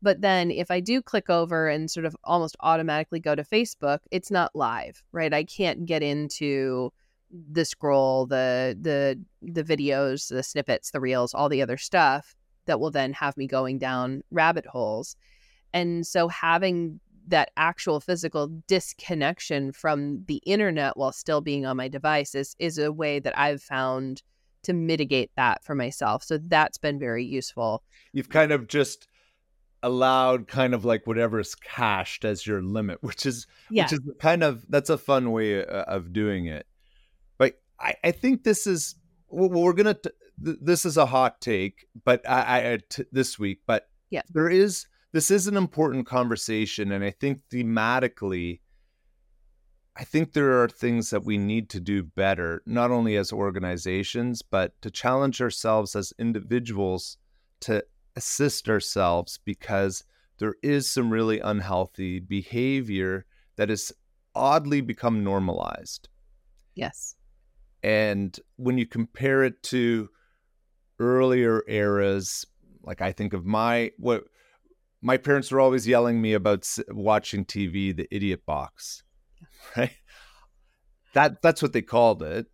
But 0.00 0.20
then 0.20 0.50
if 0.50 0.70
I 0.70 0.80
do 0.80 1.02
click 1.02 1.28
over 1.28 1.68
and 1.68 1.90
sort 1.90 2.06
of 2.06 2.16
almost 2.24 2.56
automatically 2.60 3.20
go 3.20 3.34
to 3.34 3.42
Facebook, 3.42 4.00
it's 4.10 4.30
not 4.30 4.54
live, 4.54 5.02
right? 5.12 5.34
I 5.34 5.44
can't 5.44 5.86
get 5.86 6.02
into 6.02 6.92
the 7.30 7.64
scroll, 7.64 8.26
the 8.26 8.76
the 8.80 9.20
the 9.42 9.64
videos, 9.64 10.28
the 10.28 10.42
snippets, 10.42 10.90
the 10.90 11.00
reels, 11.00 11.34
all 11.34 11.48
the 11.48 11.62
other 11.62 11.76
stuff 11.76 12.34
that 12.66 12.80
will 12.80 12.90
then 12.90 13.12
have 13.14 13.36
me 13.36 13.46
going 13.46 13.78
down 13.78 14.22
rabbit 14.30 14.66
holes. 14.66 15.16
And 15.72 16.06
so 16.06 16.28
having 16.28 17.00
that 17.26 17.50
actual 17.56 18.00
physical 18.00 18.48
disconnection 18.66 19.72
from 19.72 20.24
the 20.26 20.40
internet 20.46 20.96
while 20.96 21.12
still 21.12 21.40
being 21.40 21.66
on 21.66 21.76
my 21.76 21.88
device 21.88 22.34
is 22.34 22.54
is 22.58 22.78
a 22.78 22.92
way 22.92 23.18
that 23.18 23.38
I've 23.38 23.62
found 23.62 24.22
to 24.62 24.72
mitigate 24.72 25.30
that 25.36 25.64
for 25.64 25.74
myself. 25.74 26.24
So 26.24 26.38
that's 26.38 26.78
been 26.78 26.98
very 26.98 27.24
useful. 27.24 27.82
You've 28.12 28.28
kind 28.28 28.52
of 28.52 28.66
just 28.66 29.07
allowed 29.82 30.48
kind 30.48 30.74
of 30.74 30.84
like 30.84 31.06
whatever's 31.06 31.54
cached 31.54 32.24
as 32.24 32.46
your 32.46 32.62
limit, 32.62 33.02
which 33.02 33.26
is 33.26 33.46
yeah. 33.70 33.84
which 33.84 33.92
is 33.94 34.00
kind 34.20 34.42
of 34.42 34.64
that's 34.68 34.90
a 34.90 34.98
fun 34.98 35.32
way 35.32 35.64
uh, 35.64 35.82
of 35.84 36.12
doing 36.12 36.46
it. 36.46 36.66
But 37.38 37.60
i, 37.78 37.94
I 38.02 38.10
think 38.12 38.44
this 38.44 38.66
is 38.66 38.96
well, 39.28 39.48
we're 39.48 39.72
gonna 39.72 39.94
t- 39.94 40.10
this 40.38 40.84
is 40.84 40.96
a 40.96 41.06
hot 41.06 41.40
take, 41.40 41.86
but 42.04 42.28
I, 42.28 42.72
I 42.72 42.78
t- 42.88 43.04
this 43.12 43.38
week, 43.38 43.60
but 43.66 43.88
yeah, 44.10 44.22
there 44.30 44.48
is 44.48 44.86
this 45.12 45.30
is 45.30 45.46
an 45.46 45.56
important 45.56 46.06
conversation, 46.06 46.92
and 46.92 47.04
I 47.04 47.10
think 47.10 47.40
thematically, 47.52 48.60
I 49.96 50.04
think 50.04 50.32
there 50.32 50.62
are 50.62 50.68
things 50.68 51.10
that 51.10 51.24
we 51.24 51.38
need 51.38 51.70
to 51.70 51.80
do 51.80 52.02
better, 52.02 52.62
not 52.66 52.90
only 52.90 53.16
as 53.16 53.32
organizations, 53.32 54.42
but 54.42 54.80
to 54.82 54.90
challenge 54.90 55.40
ourselves 55.40 55.96
as 55.96 56.12
individuals 56.18 57.16
to 57.60 57.84
assist 58.18 58.68
ourselves 58.68 59.38
because 59.44 60.04
there 60.38 60.56
is 60.62 60.90
some 60.90 61.08
really 61.10 61.38
unhealthy 61.38 62.18
behavior 62.18 63.24
that 63.56 63.68
has 63.68 63.92
oddly 64.34 64.80
become 64.80 65.24
normalized. 65.24 66.08
Yes. 66.74 67.14
And 67.82 68.38
when 68.56 68.76
you 68.76 68.86
compare 68.86 69.44
it 69.44 69.62
to 69.64 70.10
earlier 70.98 71.62
eras, 71.68 72.44
like 72.82 73.00
I 73.00 73.12
think 73.12 73.32
of 73.32 73.46
my 73.46 73.92
what 73.98 74.24
my 75.00 75.16
parents 75.16 75.52
were 75.52 75.60
always 75.60 75.86
yelling 75.86 76.20
me 76.20 76.32
about 76.32 76.68
watching 76.88 77.44
TV, 77.44 77.96
the 77.96 78.08
idiot 78.10 78.44
box, 78.44 79.04
right? 79.76 79.92
That 81.14 81.40
that's 81.40 81.62
what 81.62 81.72
they 81.72 81.82
called 81.82 82.22
it. 82.22 82.46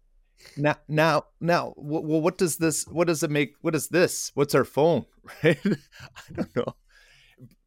Now, 0.57 0.77
now, 0.89 1.25
now, 1.41 1.75
well, 1.77 2.21
what 2.21 2.39
does 2.39 2.57
this? 2.57 2.85
What 2.85 3.07
does 3.07 3.23
it 3.23 3.31
make? 3.31 3.55
What 3.61 3.75
is 3.75 3.89
this? 3.89 4.31
What's 4.35 4.55
our 4.55 4.65
phone? 4.65 5.07
Right? 5.43 5.59
I 5.65 6.33
don't 6.35 6.55
know. 6.55 6.77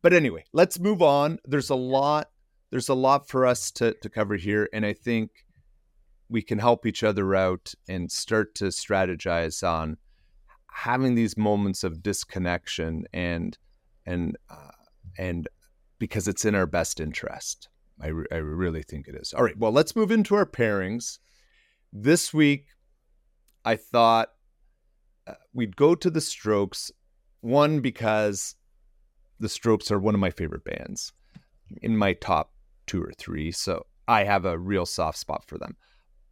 but 0.03 0.13
anyway, 0.13 0.45
let's 0.53 0.79
move 0.79 1.01
on. 1.01 1.39
There's 1.43 1.71
a 1.71 1.75
lot. 1.75 2.29
There's 2.69 2.89
a 2.89 2.93
lot 2.93 3.27
for 3.27 3.47
us 3.47 3.71
to 3.71 3.93
to 3.93 4.09
cover 4.09 4.35
here, 4.35 4.69
and 4.71 4.85
I 4.85 4.93
think 4.93 5.31
we 6.29 6.41
can 6.41 6.59
help 6.59 6.85
each 6.85 7.03
other 7.03 7.33
out 7.33 7.73
and 7.87 8.11
start 8.11 8.53
to 8.55 8.65
strategize 8.65 9.67
on 9.67 9.97
having 10.71 11.15
these 11.15 11.35
moments 11.37 11.83
of 11.83 12.03
disconnection 12.03 13.05
and 13.11 13.57
and 14.05 14.37
uh, 14.49 14.71
and 15.17 15.47
because 15.99 16.27
it's 16.27 16.45
in 16.45 16.55
our 16.55 16.67
best 16.67 16.99
interest. 16.99 17.69
I, 17.99 18.07
re- 18.07 18.27
I 18.31 18.35
really 18.35 18.83
think 18.83 19.07
it 19.07 19.15
is. 19.15 19.33
All 19.33 19.43
right, 19.43 19.57
well, 19.57 19.71
let's 19.71 19.95
move 19.95 20.11
into 20.11 20.35
our 20.35 20.45
pairings. 20.45 21.17
This 21.93 22.33
week, 22.33 22.67
I 23.63 23.75
thought 23.75 24.29
uh, 25.25 25.33
we'd 25.53 25.75
go 25.75 25.95
to 25.95 26.09
the 26.09 26.21
Strokes. 26.21 26.91
One 27.41 27.79
because 27.79 28.55
the 29.39 29.49
Strokes 29.49 29.91
are 29.91 29.99
one 29.99 30.13
of 30.13 30.19
my 30.19 30.31
favorite 30.31 30.63
bands 30.63 31.13
in 31.81 31.97
my 31.97 32.13
top 32.13 32.51
two 32.87 33.01
or 33.01 33.11
three, 33.17 33.51
so 33.51 33.85
I 34.07 34.23
have 34.23 34.45
a 34.45 34.57
real 34.57 34.85
soft 34.85 35.17
spot 35.17 35.45
for 35.45 35.57
them. 35.57 35.75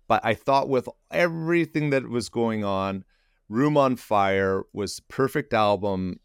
But 0.08 0.24
I 0.24 0.34
thought 0.34 0.70
with 0.70 0.88
everything 1.12 1.90
that 1.90 2.10
was 2.10 2.30
going 2.30 2.64
on, 2.64 3.04
Room 3.50 3.78
on 3.78 3.96
Fire 3.96 4.64
was 4.74 5.00
perfect 5.00 5.54
album, 5.54 6.20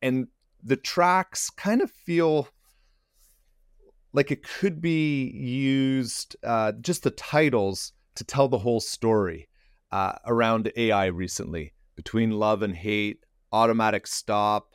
and 0.00 0.28
the 0.62 0.76
tracks 0.76 1.50
kind 1.50 1.82
of 1.82 1.90
feel 1.90 2.48
like 4.12 4.30
it 4.30 4.42
could 4.42 4.80
be 4.80 5.30
used 5.30 6.36
uh, 6.44 6.72
just 6.72 7.02
the 7.02 7.10
titles 7.10 7.92
to 8.14 8.24
tell 8.24 8.48
the 8.48 8.58
whole 8.58 8.80
story 8.80 9.48
uh, 9.90 10.14
around 10.26 10.72
AI 10.76 11.06
recently 11.06 11.72
between 11.96 12.30
love 12.30 12.62
and 12.62 12.74
hate, 12.74 13.24
automatic 13.52 14.06
stop, 14.06 14.72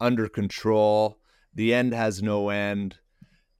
under 0.00 0.28
control, 0.28 1.18
the 1.54 1.72
end 1.72 1.92
has 1.94 2.22
no 2.22 2.48
end. 2.48 2.96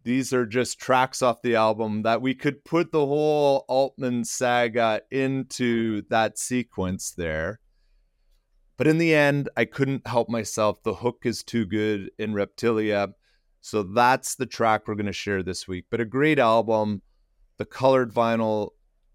These 0.04 0.32
are 0.32 0.46
just 0.46 0.80
tracks 0.80 1.22
off 1.22 1.42
the 1.42 1.54
album 1.54 2.02
that 2.02 2.20
we 2.20 2.34
could 2.34 2.64
put 2.64 2.90
the 2.90 3.06
whole 3.06 3.64
Altman 3.68 4.24
saga 4.24 5.02
into 5.10 6.02
that 6.10 6.38
sequence 6.38 7.12
there. 7.12 7.60
But 8.76 8.88
in 8.88 8.98
the 8.98 9.14
end, 9.14 9.48
I 9.56 9.64
couldn't 9.64 10.06
help 10.06 10.28
myself. 10.28 10.82
The 10.82 10.94
hook 10.94 11.22
is 11.24 11.44
too 11.44 11.64
good 11.64 12.10
in 12.18 12.32
Reptilia. 12.32 13.12
So 13.60 13.84
that's 13.84 14.34
the 14.34 14.46
track 14.46 14.88
we're 14.88 14.96
going 14.96 15.06
to 15.06 15.12
share 15.12 15.44
this 15.44 15.68
week. 15.68 15.84
But 15.88 16.00
a 16.00 16.04
great 16.04 16.40
album. 16.40 17.02
The 17.58 17.64
colored 17.64 18.12
vinyl 18.12 18.70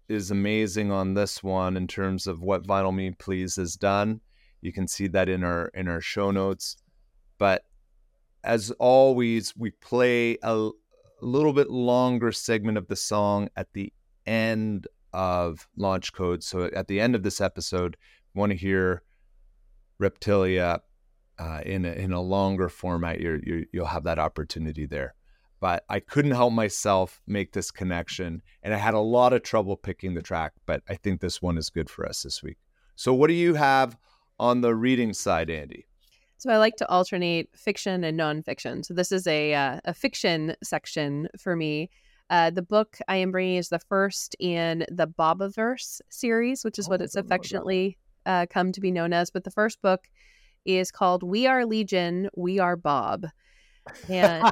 is 0.08 0.30
amazing 0.30 0.90
on 0.90 1.14
this 1.14 1.42
one 1.42 1.76
in 1.76 1.86
terms 1.86 2.26
of 2.26 2.40
what 2.40 2.66
Vinyl 2.66 2.94
Me 2.94 3.10
Please 3.10 3.56
has 3.56 3.76
done. 3.76 4.20
You 4.60 4.72
can 4.72 4.88
see 4.88 5.06
that 5.08 5.28
in 5.28 5.44
our 5.44 5.66
in 5.74 5.88
our 5.88 6.00
show 6.00 6.30
notes. 6.30 6.76
But 7.38 7.64
as 8.42 8.70
always, 8.78 9.54
we 9.56 9.70
play 9.70 10.38
a, 10.42 10.70
little 11.20 11.52
bit 11.52 11.68
longer 11.68 12.32
segment 12.32 12.78
of 12.78 12.86
the 12.86 12.96
song 12.96 13.48
at 13.56 13.72
the 13.72 13.92
end 14.26 14.86
of 15.12 15.66
launch 15.76 16.12
code. 16.12 16.42
So 16.42 16.70
at 16.74 16.86
the 16.86 17.00
end 17.00 17.14
of 17.14 17.22
this 17.22 17.40
episode, 17.40 17.96
want 18.34 18.50
to 18.50 18.56
hear 18.56 19.02
Reptilia 20.00 20.80
uh, 21.38 21.60
in 21.64 21.84
a, 21.84 21.92
in 21.92 22.12
a 22.12 22.20
longer 22.20 22.68
format, 22.68 23.20
you're, 23.20 23.40
you're, 23.42 23.64
you'll 23.72 23.86
have 23.86 24.04
that 24.04 24.18
opportunity 24.18 24.86
there. 24.86 25.14
But 25.60 25.84
I 25.88 26.00
couldn't 26.00 26.32
help 26.32 26.52
myself 26.52 27.20
make 27.26 27.52
this 27.52 27.70
connection, 27.70 28.42
and 28.62 28.72
I 28.72 28.76
had 28.76 28.94
a 28.94 29.00
lot 29.00 29.32
of 29.32 29.42
trouble 29.42 29.76
picking 29.76 30.14
the 30.14 30.22
track. 30.22 30.52
But 30.66 30.82
I 30.88 30.94
think 30.94 31.20
this 31.20 31.42
one 31.42 31.58
is 31.58 31.70
good 31.70 31.90
for 31.90 32.06
us 32.06 32.22
this 32.22 32.42
week. 32.42 32.58
So, 32.94 33.12
what 33.12 33.28
do 33.28 33.34
you 33.34 33.54
have 33.54 33.96
on 34.38 34.60
the 34.60 34.74
reading 34.74 35.12
side, 35.12 35.50
Andy? 35.50 35.86
So 36.38 36.50
I 36.50 36.58
like 36.58 36.76
to 36.76 36.88
alternate 36.88 37.50
fiction 37.56 38.04
and 38.04 38.18
nonfiction. 38.18 38.84
So 38.84 38.94
this 38.94 39.10
is 39.10 39.26
a 39.26 39.54
uh, 39.54 39.80
a 39.84 39.92
fiction 39.92 40.54
section 40.62 41.28
for 41.36 41.56
me. 41.56 41.90
Uh, 42.30 42.50
the 42.50 42.62
book 42.62 42.98
I 43.08 43.16
am 43.16 43.32
bringing 43.32 43.56
is 43.56 43.70
the 43.70 43.80
first 43.80 44.36
in 44.38 44.84
the 44.88 45.08
Bobiverse 45.08 46.00
series, 46.10 46.62
which 46.62 46.78
is 46.78 46.88
what 46.88 47.00
it's 47.00 47.16
affectionately 47.16 47.98
uh, 48.26 48.46
come 48.48 48.70
to 48.72 48.80
be 48.80 48.92
known 48.92 49.12
as. 49.12 49.30
But 49.30 49.44
the 49.44 49.50
first 49.50 49.82
book 49.82 50.08
is 50.64 50.92
called 50.92 51.22
We 51.22 51.46
Are 51.46 51.66
Legion, 51.66 52.28
We 52.36 52.58
Are 52.58 52.76
Bob. 52.76 53.26
And 54.10 54.44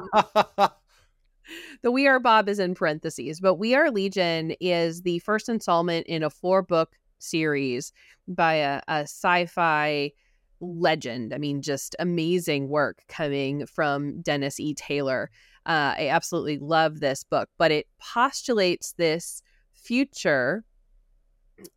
the 1.81 1.91
We 1.91 2.07
Are 2.07 2.19
Bob 2.19 2.49
is 2.49 2.59
in 2.59 2.75
parentheses, 2.75 3.39
but 3.39 3.55
We 3.55 3.75
Are 3.75 3.91
Legion 3.91 4.53
is 4.59 5.01
the 5.01 5.19
first 5.19 5.49
installment 5.49 6.07
in 6.07 6.23
a 6.23 6.29
four 6.29 6.61
book 6.61 6.95
series 7.19 7.91
by 8.27 8.55
a, 8.55 8.81
a 8.87 9.01
sci 9.01 9.45
fi 9.45 10.11
legend. 10.59 11.33
I 11.33 11.37
mean, 11.37 11.61
just 11.61 11.95
amazing 11.99 12.69
work 12.69 13.03
coming 13.07 13.65
from 13.65 14.21
Dennis 14.21 14.59
E. 14.59 14.73
Taylor. 14.73 15.29
Uh, 15.65 15.95
I 15.97 16.09
absolutely 16.09 16.57
love 16.59 16.99
this 16.99 17.23
book, 17.23 17.49
but 17.57 17.71
it 17.71 17.87
postulates 17.99 18.93
this 18.93 19.41
future 19.73 20.63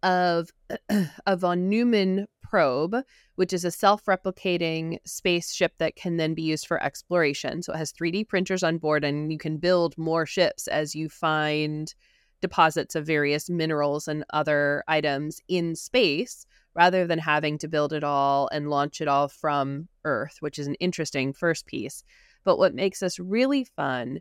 of 0.03 0.51
a 1.27 1.37
von 1.37 1.69
Neumann 1.69 2.27
probe, 2.51 2.97
which 3.37 3.53
is 3.53 3.65
a 3.65 3.71
self 3.71 4.05
replicating 4.07 4.99
spaceship 5.05 5.73
that 5.79 5.95
can 5.95 6.17
then 6.17 6.35
be 6.35 6.43
used 6.43 6.67
for 6.67 6.83
exploration. 6.83 7.63
So 7.63 7.73
it 7.73 7.77
has 7.77 7.93
3D 7.93 8.29
printers 8.29 8.65
on 8.65 8.79
board, 8.79 9.05
and 9.05 9.31
you 9.33 9.39
can 9.39 9.59
build 9.59 9.97
more 9.97 10.27
ships 10.27 10.67
as 10.67 10.95
you 10.95 11.09
find 11.09 11.95
deposits 12.41 12.95
of 12.97 13.07
various 13.07 13.49
minerals 13.49 14.09
and 14.09 14.25
other 14.33 14.83
items 14.89 15.41
in 15.47 15.77
space 15.77 16.47
rather 16.75 17.07
than 17.07 17.19
having 17.19 17.59
to 17.59 17.69
build 17.69 17.93
it 17.93 18.03
all 18.03 18.49
and 18.53 18.71
launch 18.71 19.01
it 19.01 19.09
all 19.09 19.29
from 19.29 19.89
Earth, 20.05 20.37
which 20.41 20.59
is 20.59 20.67
an 20.67 20.75
interesting 20.77 21.33
first 21.33 21.67
piece. 21.67 22.03
But 22.45 22.59
what 22.59 22.75
makes 22.75 23.01
this 23.01 23.19
really 23.19 23.65
fun 23.65 24.21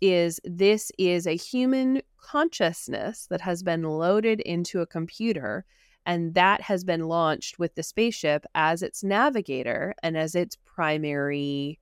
is 0.00 0.40
this 0.44 0.90
is 0.98 1.26
a 1.26 1.36
human 1.36 2.02
consciousness 2.18 3.26
that 3.30 3.40
has 3.40 3.62
been 3.62 3.82
loaded 3.82 4.40
into 4.40 4.80
a 4.80 4.86
computer 4.86 5.64
and 6.06 6.34
that 6.34 6.60
has 6.62 6.84
been 6.84 7.04
launched 7.04 7.58
with 7.58 7.74
the 7.74 7.82
spaceship 7.82 8.44
as 8.54 8.82
its 8.82 9.04
navigator 9.04 9.94
and 10.02 10.16
as 10.16 10.34
its 10.34 10.56
primary 10.64 11.78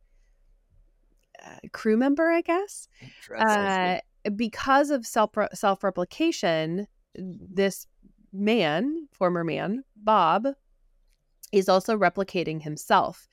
uh, 1.44 1.56
crew 1.72 1.96
member 1.96 2.28
i 2.30 2.40
guess. 2.40 2.88
Uh, 3.38 3.98
because 4.36 4.90
of 4.90 5.06
self 5.06 5.30
self 5.54 5.82
replication 5.84 6.86
this 7.14 7.86
man 8.32 9.08
former 9.12 9.42
man 9.44 9.82
bob 9.96 10.48
is 11.52 11.68
also 11.68 11.96
replicating 11.96 12.62
himself. 12.62 13.28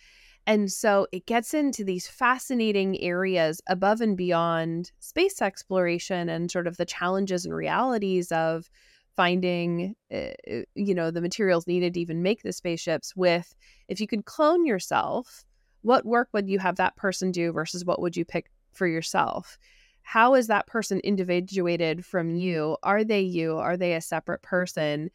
And 0.47 0.71
so 0.71 1.07
it 1.11 1.25
gets 1.25 1.53
into 1.53 1.83
these 1.83 2.07
fascinating 2.07 3.01
areas 3.01 3.61
above 3.67 3.99
and 4.01 4.15
beyond 4.15 4.91
space 4.99 5.41
exploration 5.41 6.29
and 6.29 6.51
sort 6.51 6.67
of 6.67 6.77
the 6.77 6.85
challenges 6.85 7.45
and 7.45 7.55
realities 7.55 8.31
of 8.31 8.69
finding 9.15 9.95
uh, 10.13 10.31
you 10.75 10.93
know 10.93 11.11
the 11.11 11.21
materials 11.21 11.67
needed 11.67 11.93
to 11.93 11.99
even 11.99 12.21
make 12.21 12.43
the 12.43 12.51
spaceships 12.51 13.15
with 13.15 13.55
if 13.87 13.99
you 13.99 14.07
could 14.07 14.25
clone 14.25 14.65
yourself 14.65 15.45
what 15.85 16.03
work 16.03 16.29
would 16.33 16.49
you 16.49 16.57
have 16.57 16.77
that 16.77 16.95
person 16.95 17.31
do 17.31 17.51
versus 17.51 17.85
what 17.85 18.01
would 18.01 18.17
you 18.17 18.25
pick 18.25 18.49
for 18.73 18.87
yourself? 18.87 19.59
How 20.01 20.33
is 20.33 20.47
that 20.47 20.65
person 20.65 20.99
individuated 21.01 22.03
from 22.03 22.35
you? 22.35 22.77
Are 22.81 23.03
they 23.03 23.21
you? 23.21 23.57
Are 23.57 23.77
they 23.77 23.93
a 23.93 24.01
separate 24.01 24.41
person? 24.41 25.11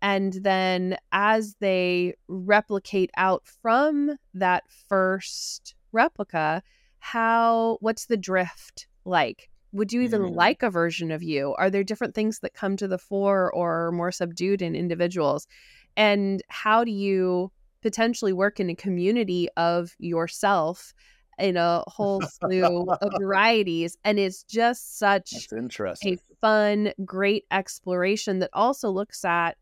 And 0.00 0.32
then 0.32 0.96
as 1.12 1.56
they 1.60 2.14
replicate 2.26 3.10
out 3.18 3.46
from 3.62 4.16
that 4.32 4.64
first 4.88 5.74
replica 5.92 6.62
how 6.98 7.76
what's 7.80 8.06
the 8.06 8.16
drift 8.16 8.86
like 9.04 9.50
would 9.74 9.92
you 9.92 10.00
even 10.02 10.22
mm-hmm. 10.22 10.34
like 10.34 10.62
a 10.62 10.70
version 10.70 11.10
of 11.10 11.22
you 11.22 11.54
are 11.58 11.68
there 11.68 11.84
different 11.84 12.14
things 12.14 12.38
that 12.38 12.54
come 12.54 12.76
to 12.76 12.88
the 12.88 12.96
fore 12.96 13.52
or 13.52 13.92
more 13.92 14.12
subdued 14.12 14.62
in 14.62 14.74
individuals 14.74 15.46
and 15.96 16.42
how 16.48 16.84
do 16.84 16.90
you 16.90 17.50
potentially 17.82 18.32
work 18.32 18.60
in 18.60 18.70
a 18.70 18.74
community 18.74 19.48
of 19.56 19.94
yourself 19.98 20.94
in 21.38 21.56
a 21.56 21.82
whole 21.88 22.22
slew 22.22 22.86
of 22.88 23.12
varieties 23.20 23.98
and 24.04 24.18
it's 24.18 24.44
just 24.44 24.98
such 24.98 25.32
That's 25.32 25.52
interesting. 25.52 26.14
a 26.14 26.36
fun 26.40 26.92
great 27.04 27.44
exploration 27.50 28.38
that 28.38 28.50
also 28.52 28.88
looks 28.90 29.24
at 29.24 29.56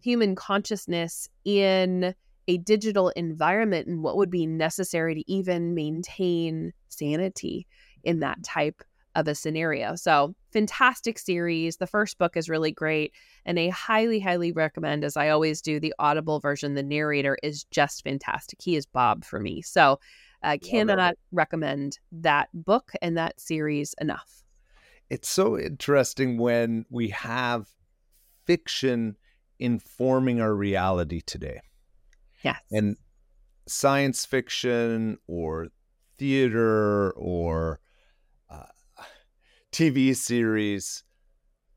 human 0.00 0.36
consciousness 0.36 1.28
in 1.44 2.14
a 2.48 2.58
digital 2.58 3.08
environment 3.10 3.88
and 3.88 4.04
what 4.04 4.16
would 4.16 4.30
be 4.30 4.46
necessary 4.46 5.16
to 5.16 5.30
even 5.30 5.74
maintain 5.74 6.72
sanity 6.88 7.66
in 8.04 8.20
that 8.20 8.40
type 8.44 8.84
of 9.16 9.26
a 9.26 9.34
scenario. 9.34 9.96
So, 9.96 10.36
fantastic 10.52 11.18
series. 11.18 11.78
The 11.78 11.86
first 11.86 12.18
book 12.18 12.36
is 12.36 12.48
really 12.48 12.70
great, 12.70 13.12
and 13.44 13.58
I 13.58 13.70
highly, 13.70 14.20
highly 14.20 14.52
recommend, 14.52 15.04
as 15.04 15.16
I 15.16 15.30
always 15.30 15.60
do, 15.60 15.80
the 15.80 15.94
Audible 15.98 16.38
version. 16.38 16.74
The 16.74 16.82
narrator 16.84 17.36
is 17.42 17.64
just 17.64 18.04
fantastic. 18.04 18.60
He 18.62 18.76
is 18.76 18.86
Bob 18.86 19.24
for 19.24 19.40
me. 19.40 19.62
So, 19.62 19.98
I 20.42 20.58
cannot 20.58 21.14
recommend 21.32 21.98
that 22.12 22.48
book 22.54 22.92
and 23.02 23.16
that 23.16 23.40
series 23.40 23.94
enough. 24.00 24.44
It's 25.10 25.28
so 25.28 25.58
interesting 25.58 26.38
when 26.38 26.84
we 26.90 27.08
have 27.08 27.68
fiction 28.44 29.16
informing 29.58 30.40
our 30.40 30.54
reality 30.54 31.20
today. 31.20 31.60
Yes. 32.42 32.60
And 32.70 32.96
science 33.66 34.24
fiction 34.24 35.18
or 35.26 35.68
theater 36.18 37.10
or 37.12 37.72
uh, 37.72 37.85
TV 39.76 40.16
series 40.16 41.04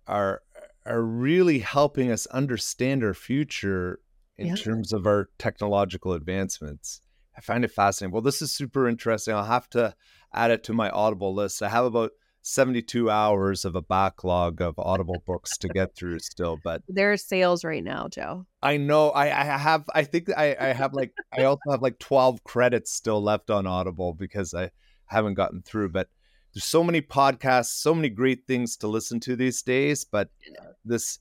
are 0.07 0.41
are 0.85 1.01
really 1.01 1.59
helping 1.59 2.09
us 2.09 2.25
understand 2.27 3.03
our 3.03 3.13
future 3.13 3.99
in 4.37 4.47
yeah. 4.47 4.55
terms 4.55 4.93
of 4.93 5.05
our 5.05 5.27
technological 5.37 6.13
advancements. 6.13 7.01
I 7.37 7.41
find 7.41 7.65
it 7.65 7.71
fascinating. 7.71 8.13
Well, 8.13 8.21
this 8.21 8.41
is 8.41 8.53
super 8.53 8.87
interesting. 8.87 9.35
I'll 9.35 9.43
have 9.43 9.69
to 9.71 9.93
add 10.33 10.49
it 10.49 10.63
to 10.65 10.73
my 10.73 10.89
Audible 10.89 11.35
list. 11.35 11.61
I 11.61 11.67
have 11.67 11.83
about 11.83 12.11
72 12.41 13.09
hours 13.09 13.65
of 13.65 13.75
a 13.75 13.81
backlog 13.81 14.61
of 14.61 14.75
Audible 14.79 15.21
books 15.27 15.57
to 15.57 15.67
get 15.67 15.93
through 15.93 16.19
still, 16.19 16.57
but 16.63 16.81
there 16.87 17.11
are 17.11 17.17
sales 17.17 17.65
right 17.65 17.83
now, 17.83 18.07
Joe. 18.07 18.45
I 18.63 18.77
know. 18.77 19.09
I, 19.09 19.25
I 19.25 19.57
have. 19.57 19.83
I 19.93 20.05
think 20.05 20.29
I, 20.37 20.55
I 20.57 20.67
have 20.67 20.93
like. 20.93 21.11
I 21.37 21.43
also 21.43 21.69
have 21.69 21.81
like 21.81 21.99
12 21.99 22.45
credits 22.45 22.93
still 22.93 23.21
left 23.21 23.49
on 23.49 23.67
Audible 23.67 24.13
because 24.13 24.53
I 24.53 24.71
haven't 25.07 25.33
gotten 25.33 25.61
through. 25.63 25.89
But 25.89 26.07
there's 26.53 26.65
so 26.65 26.83
many 26.83 27.01
podcasts, 27.01 27.79
so 27.79 27.93
many 27.93 28.09
great 28.09 28.45
things 28.47 28.77
to 28.77 28.87
listen 28.87 29.19
to 29.21 29.35
these 29.35 29.61
days. 29.61 30.03
But 30.03 30.29
uh, 30.59 30.65
this 30.83 31.19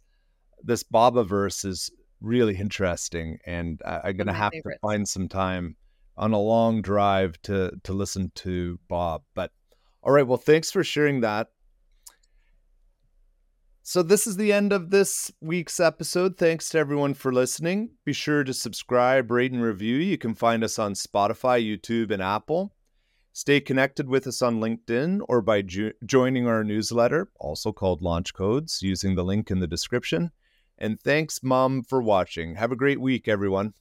this 0.62 0.82
Bobiverse 0.82 1.64
is 1.64 1.90
really 2.20 2.56
interesting, 2.56 3.38
and 3.46 3.80
I, 3.84 4.00
I'm 4.04 4.16
gonna 4.16 4.32
have 4.32 4.52
favorites. 4.52 4.78
to 4.82 4.88
find 4.88 5.08
some 5.08 5.28
time 5.28 5.76
on 6.16 6.32
a 6.32 6.38
long 6.38 6.82
drive 6.82 7.40
to 7.42 7.72
to 7.84 7.92
listen 7.92 8.32
to 8.36 8.78
Bob. 8.88 9.22
But 9.34 9.52
all 10.02 10.12
right, 10.12 10.26
well, 10.26 10.38
thanks 10.38 10.70
for 10.70 10.82
sharing 10.82 11.20
that. 11.20 11.48
So, 13.82 14.02
this 14.02 14.26
is 14.26 14.36
the 14.36 14.52
end 14.52 14.74
of 14.74 14.90
this 14.90 15.32
week's 15.40 15.80
episode. 15.80 16.36
Thanks 16.36 16.68
to 16.68 16.78
everyone 16.78 17.14
for 17.14 17.32
listening. 17.32 17.92
Be 18.04 18.12
sure 18.12 18.44
to 18.44 18.52
subscribe, 18.52 19.30
rate, 19.30 19.52
and 19.52 19.62
review. 19.62 19.96
You 19.96 20.18
can 20.18 20.34
find 20.34 20.62
us 20.62 20.78
on 20.78 20.92
Spotify, 20.92 21.64
YouTube, 21.64 22.10
and 22.10 22.22
Apple. 22.22 22.74
Stay 23.38 23.60
connected 23.60 24.08
with 24.08 24.26
us 24.26 24.42
on 24.42 24.58
LinkedIn 24.58 25.20
or 25.28 25.40
by 25.40 25.62
jo- 25.62 25.92
joining 26.04 26.48
our 26.48 26.64
newsletter, 26.64 27.30
also 27.38 27.70
called 27.70 28.02
Launch 28.02 28.34
Codes, 28.34 28.82
using 28.82 29.14
the 29.14 29.22
link 29.22 29.48
in 29.48 29.60
the 29.60 29.68
description. 29.68 30.32
And 30.76 31.00
thanks, 31.00 31.40
Mom, 31.40 31.84
for 31.84 32.02
watching. 32.02 32.56
Have 32.56 32.72
a 32.72 32.76
great 32.76 33.00
week, 33.00 33.28
everyone. 33.28 33.74